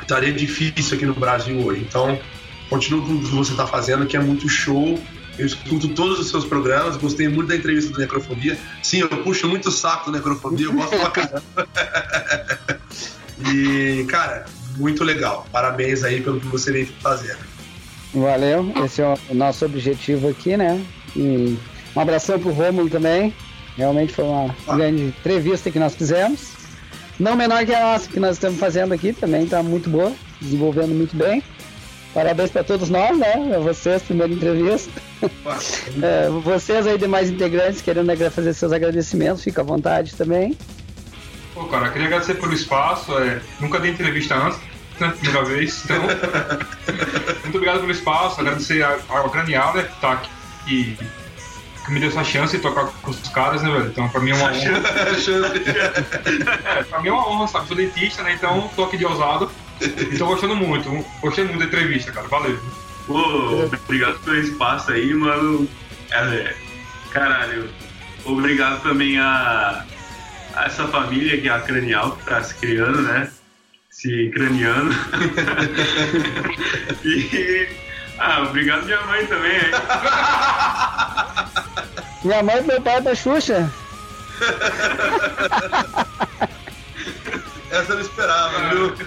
estaria 0.00 0.32
difícil 0.32 0.96
aqui 0.96 1.06
no 1.06 1.14
Brasil 1.14 1.58
hoje. 1.60 1.84
Então, 1.86 2.18
continue 2.68 3.02
com 3.02 3.14
o 3.14 3.20
que 3.20 3.34
você 3.34 3.52
está 3.52 3.66
fazendo, 3.66 4.06
que 4.06 4.16
é 4.16 4.20
muito 4.20 4.48
show. 4.48 4.98
Eu 5.38 5.46
escuto 5.46 5.88
todos 5.88 6.18
os 6.18 6.28
seus 6.28 6.44
programas, 6.44 6.96
gostei 6.96 7.28
muito 7.28 7.48
da 7.48 7.56
entrevista 7.56 7.92
do 7.92 8.00
Necrofobia. 8.00 8.58
Sim, 8.82 9.00
eu 9.00 9.08
puxo 9.08 9.46
muito 9.46 9.68
o 9.68 9.70
saco 9.70 10.10
do 10.10 10.16
Necrofobia, 10.16 10.66
eu 10.66 10.72
gosto 10.72 10.96
pra 10.98 11.10
caramba. 11.10 11.68
e, 13.52 14.04
cara, 14.08 14.46
muito 14.76 15.04
legal. 15.04 15.46
Parabéns 15.52 16.02
aí 16.02 16.20
pelo 16.20 16.40
que 16.40 16.46
você 16.46 16.72
vem 16.72 16.86
fazendo. 16.86 17.38
Valeu, 18.12 18.72
esse 18.84 19.02
é 19.02 19.14
o 19.28 19.34
nosso 19.34 19.64
objetivo 19.64 20.28
aqui, 20.28 20.56
né? 20.56 20.82
E 21.14 21.56
um 21.98 22.02
abração 22.02 22.38
pro 22.38 22.52
Rômulo 22.52 22.88
também. 22.88 23.34
Realmente 23.76 24.12
foi 24.12 24.24
uma 24.24 24.54
grande 24.76 25.02
entrevista 25.02 25.70
que 25.70 25.78
nós 25.78 25.94
fizemos. 25.94 26.52
Não 27.18 27.34
menor 27.36 27.64
que 27.66 27.74
a 27.74 27.80
nossa 27.80 28.08
que 28.08 28.20
nós 28.20 28.36
estamos 28.36 28.58
fazendo 28.58 28.94
aqui, 28.94 29.12
também 29.12 29.44
está 29.44 29.62
muito 29.62 29.90
boa, 29.90 30.12
desenvolvendo 30.40 30.94
muito 30.94 31.16
bem. 31.16 31.42
Parabéns 32.14 32.50
para 32.50 32.64
todos 32.64 32.88
nós, 32.88 33.16
né? 33.18 33.54
A 33.54 33.58
vocês, 33.58 34.02
primeira 34.02 34.32
entrevista. 34.32 34.90
É, 36.00 36.28
vocês 36.44 36.86
aí, 36.86 36.96
demais 36.96 37.28
integrantes, 37.28 37.82
querendo 37.82 38.30
fazer 38.30 38.54
seus 38.54 38.70
agradecimentos, 38.72 39.42
fica 39.42 39.62
à 39.62 39.64
vontade 39.64 40.14
também. 40.14 40.56
Pô, 41.52 41.64
cara, 41.64 41.90
queria 41.90 42.06
agradecer 42.06 42.34
pelo 42.34 42.52
espaço. 42.52 43.12
é, 43.18 43.40
nunca 43.60 43.80
dei 43.80 43.90
entrevista 43.90 44.36
antes, 44.36 44.60
né? 45.00 45.12
Primeira 45.18 45.44
vez. 45.44 45.82
Então, 45.84 45.96
muito 47.42 47.56
obrigado 47.56 47.80
pelo 47.80 47.90
espaço. 47.90 48.40
Agradecer 48.40 48.80
a- 48.84 48.98
ao 49.08 49.28
Cranial, 49.30 49.74
né? 49.74 49.82
Que 49.82 50.00
tá 50.00 50.12
aqui. 50.12 50.96
Me 51.88 52.00
deu 52.00 52.08
essa 52.08 52.24
chance 52.24 52.56
de 52.56 52.62
tocar 52.62 52.86
com 52.86 53.10
os 53.10 53.28
caras, 53.28 53.62
né, 53.62 53.70
velho? 53.70 53.86
Então, 53.86 54.08
pra 54.08 54.20
mim 54.20 54.30
é 54.30 54.34
uma 54.34 54.50
honra. 54.52 54.82
É, 56.78 56.82
pra 56.84 57.00
mim 57.00 57.08
é 57.08 57.12
uma 57.12 57.28
honra, 57.28 57.48
sabe? 57.48 57.68
Sou 57.68 57.76
dentista, 57.76 58.22
né? 58.22 58.34
Então, 58.34 58.68
tô 58.76 58.84
aqui 58.84 58.96
de 58.96 59.06
ousado. 59.06 59.50
E 59.80 60.18
tô 60.18 60.26
gostando 60.26 60.56
muito. 60.56 60.90
Gostei 61.20 61.44
muito 61.44 61.58
da 61.58 61.64
entrevista, 61.64 62.12
cara. 62.12 62.28
Valeu. 62.28 62.58
Pô, 63.06 63.64
obrigado 63.64 64.18
pelo 64.20 64.36
espaço 64.36 64.92
aí, 64.92 65.14
mano. 65.14 65.68
É, 66.10 66.54
caralho. 67.10 67.70
Obrigado 68.24 68.82
também 68.82 69.18
a, 69.18 69.84
a 70.54 70.64
essa 70.64 70.86
família 70.88 71.40
que 71.40 71.48
é 71.48 71.52
a 71.52 71.60
Cranial, 71.60 72.16
que 72.16 72.24
tá 72.26 72.42
se 72.42 72.54
criando, 72.54 73.00
né? 73.02 73.30
Se 73.90 74.30
craniando. 74.34 74.94
e. 77.04 77.87
Ah, 78.18 78.42
obrigado 78.42 78.84
minha 78.84 79.00
mãe 79.02 79.26
também. 79.26 79.52
hein? 79.52 79.60
Minha 82.24 82.42
mãe 82.42 82.58
e 82.58 82.62
meu 82.62 82.80
pai 82.82 82.96
é 82.96 83.00
da 83.00 83.14
Xuxa. 83.14 83.70
Essa 87.70 87.92
eu 87.92 87.96
não 87.96 88.02
esperava, 88.02 88.70
viu? 88.70 88.92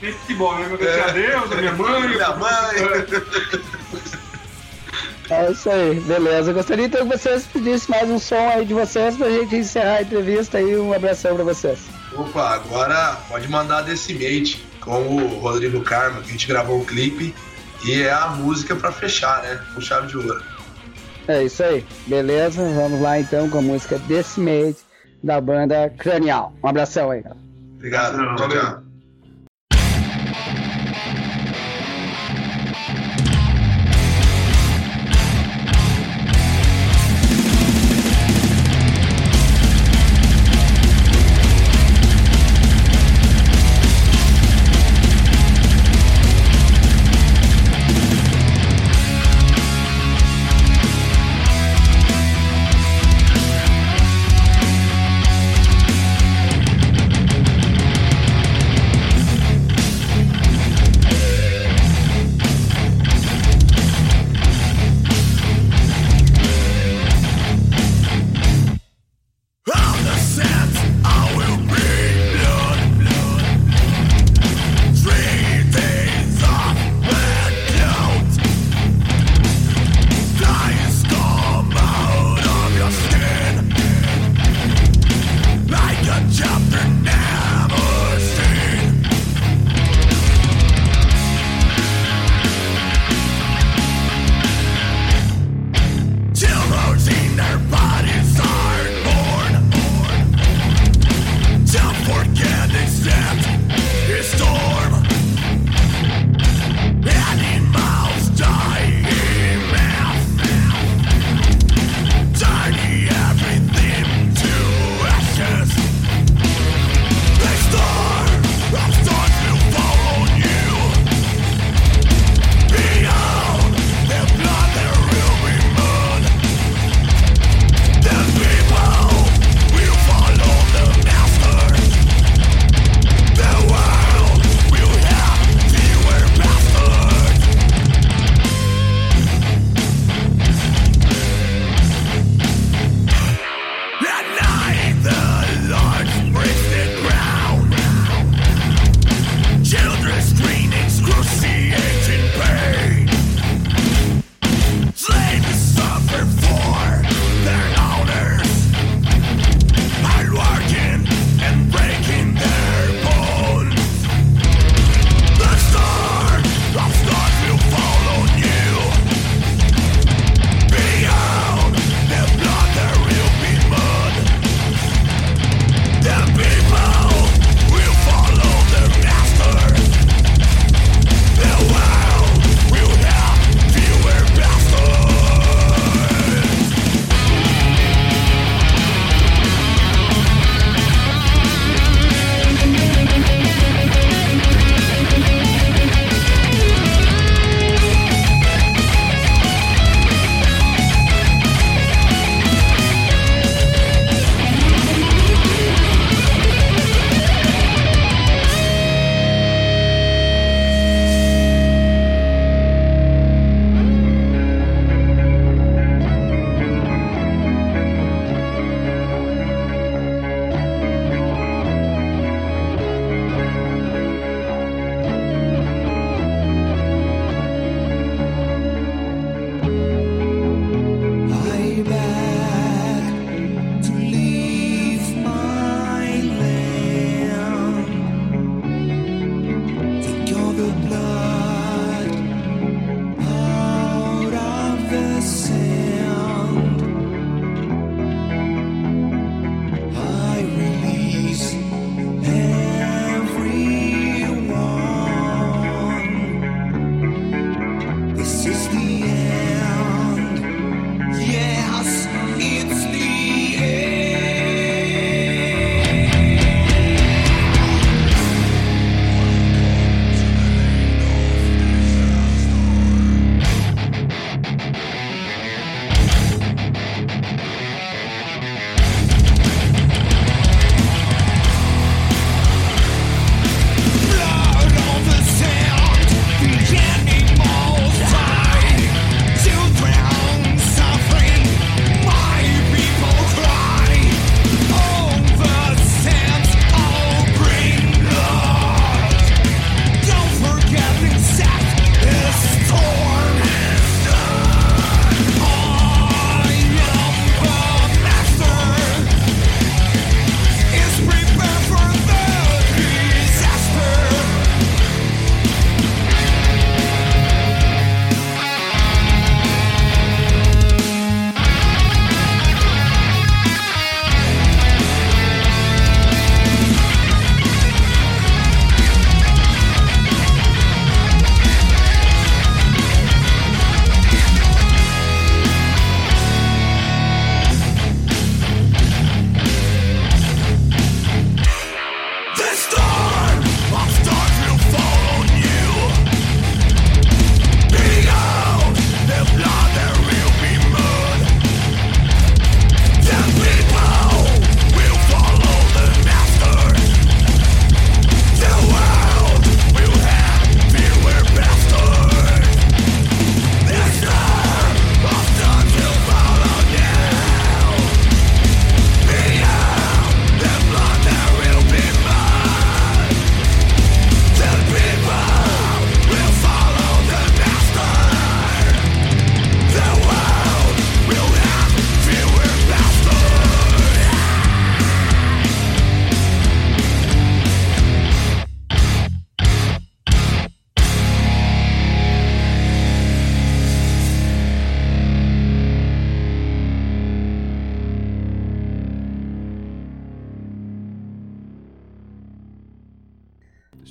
Nem 0.00 0.12
futebol, 0.14 0.56
né? 0.58 0.64
Agradecer 0.64 1.02
a 1.02 1.08
Deus, 1.12 1.52
a 1.52 1.54
minha 1.56 1.72
mãe. 1.72 2.08
Minha 2.08 2.36
mãe. 2.36 2.76
É 5.28 5.50
isso 5.52 5.68
aí, 5.70 6.00
beleza. 6.00 6.50
Eu 6.50 6.54
gostaria 6.54 6.86
então 6.86 7.06
que 7.06 7.18
vocês 7.18 7.44
pedissem 7.52 7.94
mais 7.94 8.08
um 8.08 8.18
som 8.18 8.48
aí 8.48 8.64
de 8.64 8.72
vocês 8.72 9.14
pra 9.16 9.28
gente 9.28 9.54
encerrar 9.56 9.96
a 9.96 10.02
entrevista 10.02 10.56
aí. 10.58 10.74
Um 10.76 10.92
abração 10.94 11.34
pra 11.34 11.44
vocês. 11.44 11.80
Opa, 12.14 12.54
agora 12.54 13.18
pode 13.28 13.46
mandar 13.48 13.82
Decimate 13.82 14.64
com 14.80 15.16
o 15.16 15.38
Rodrigo 15.38 15.80
Carmo, 15.82 16.22
que 16.22 16.28
a 16.28 16.32
gente 16.32 16.46
gravou 16.46 16.80
o 16.80 16.84
clipe 16.84 17.34
e 17.84 18.02
é 18.02 18.12
a 18.12 18.28
música 18.28 18.74
para 18.76 18.92
fechar, 18.92 19.42
né? 19.42 19.60
Com 19.74 19.80
chave 19.80 20.08
de 20.08 20.16
ouro. 20.16 20.42
É 21.28 21.44
isso 21.44 21.62
aí. 21.62 21.84
Beleza, 22.06 22.62
vamos 22.74 23.00
lá 23.00 23.18
então 23.20 23.48
com 23.48 23.58
a 23.58 23.62
música 23.62 23.98
Decimate 24.00 24.78
da 25.22 25.40
banda 25.40 25.90
Cranial. 25.98 26.52
Um 26.62 26.68
abração 26.68 27.10
aí. 27.10 27.22
Obrigado. 27.76 28.36
Tchau, 28.36 28.48
tchau. 28.48 28.89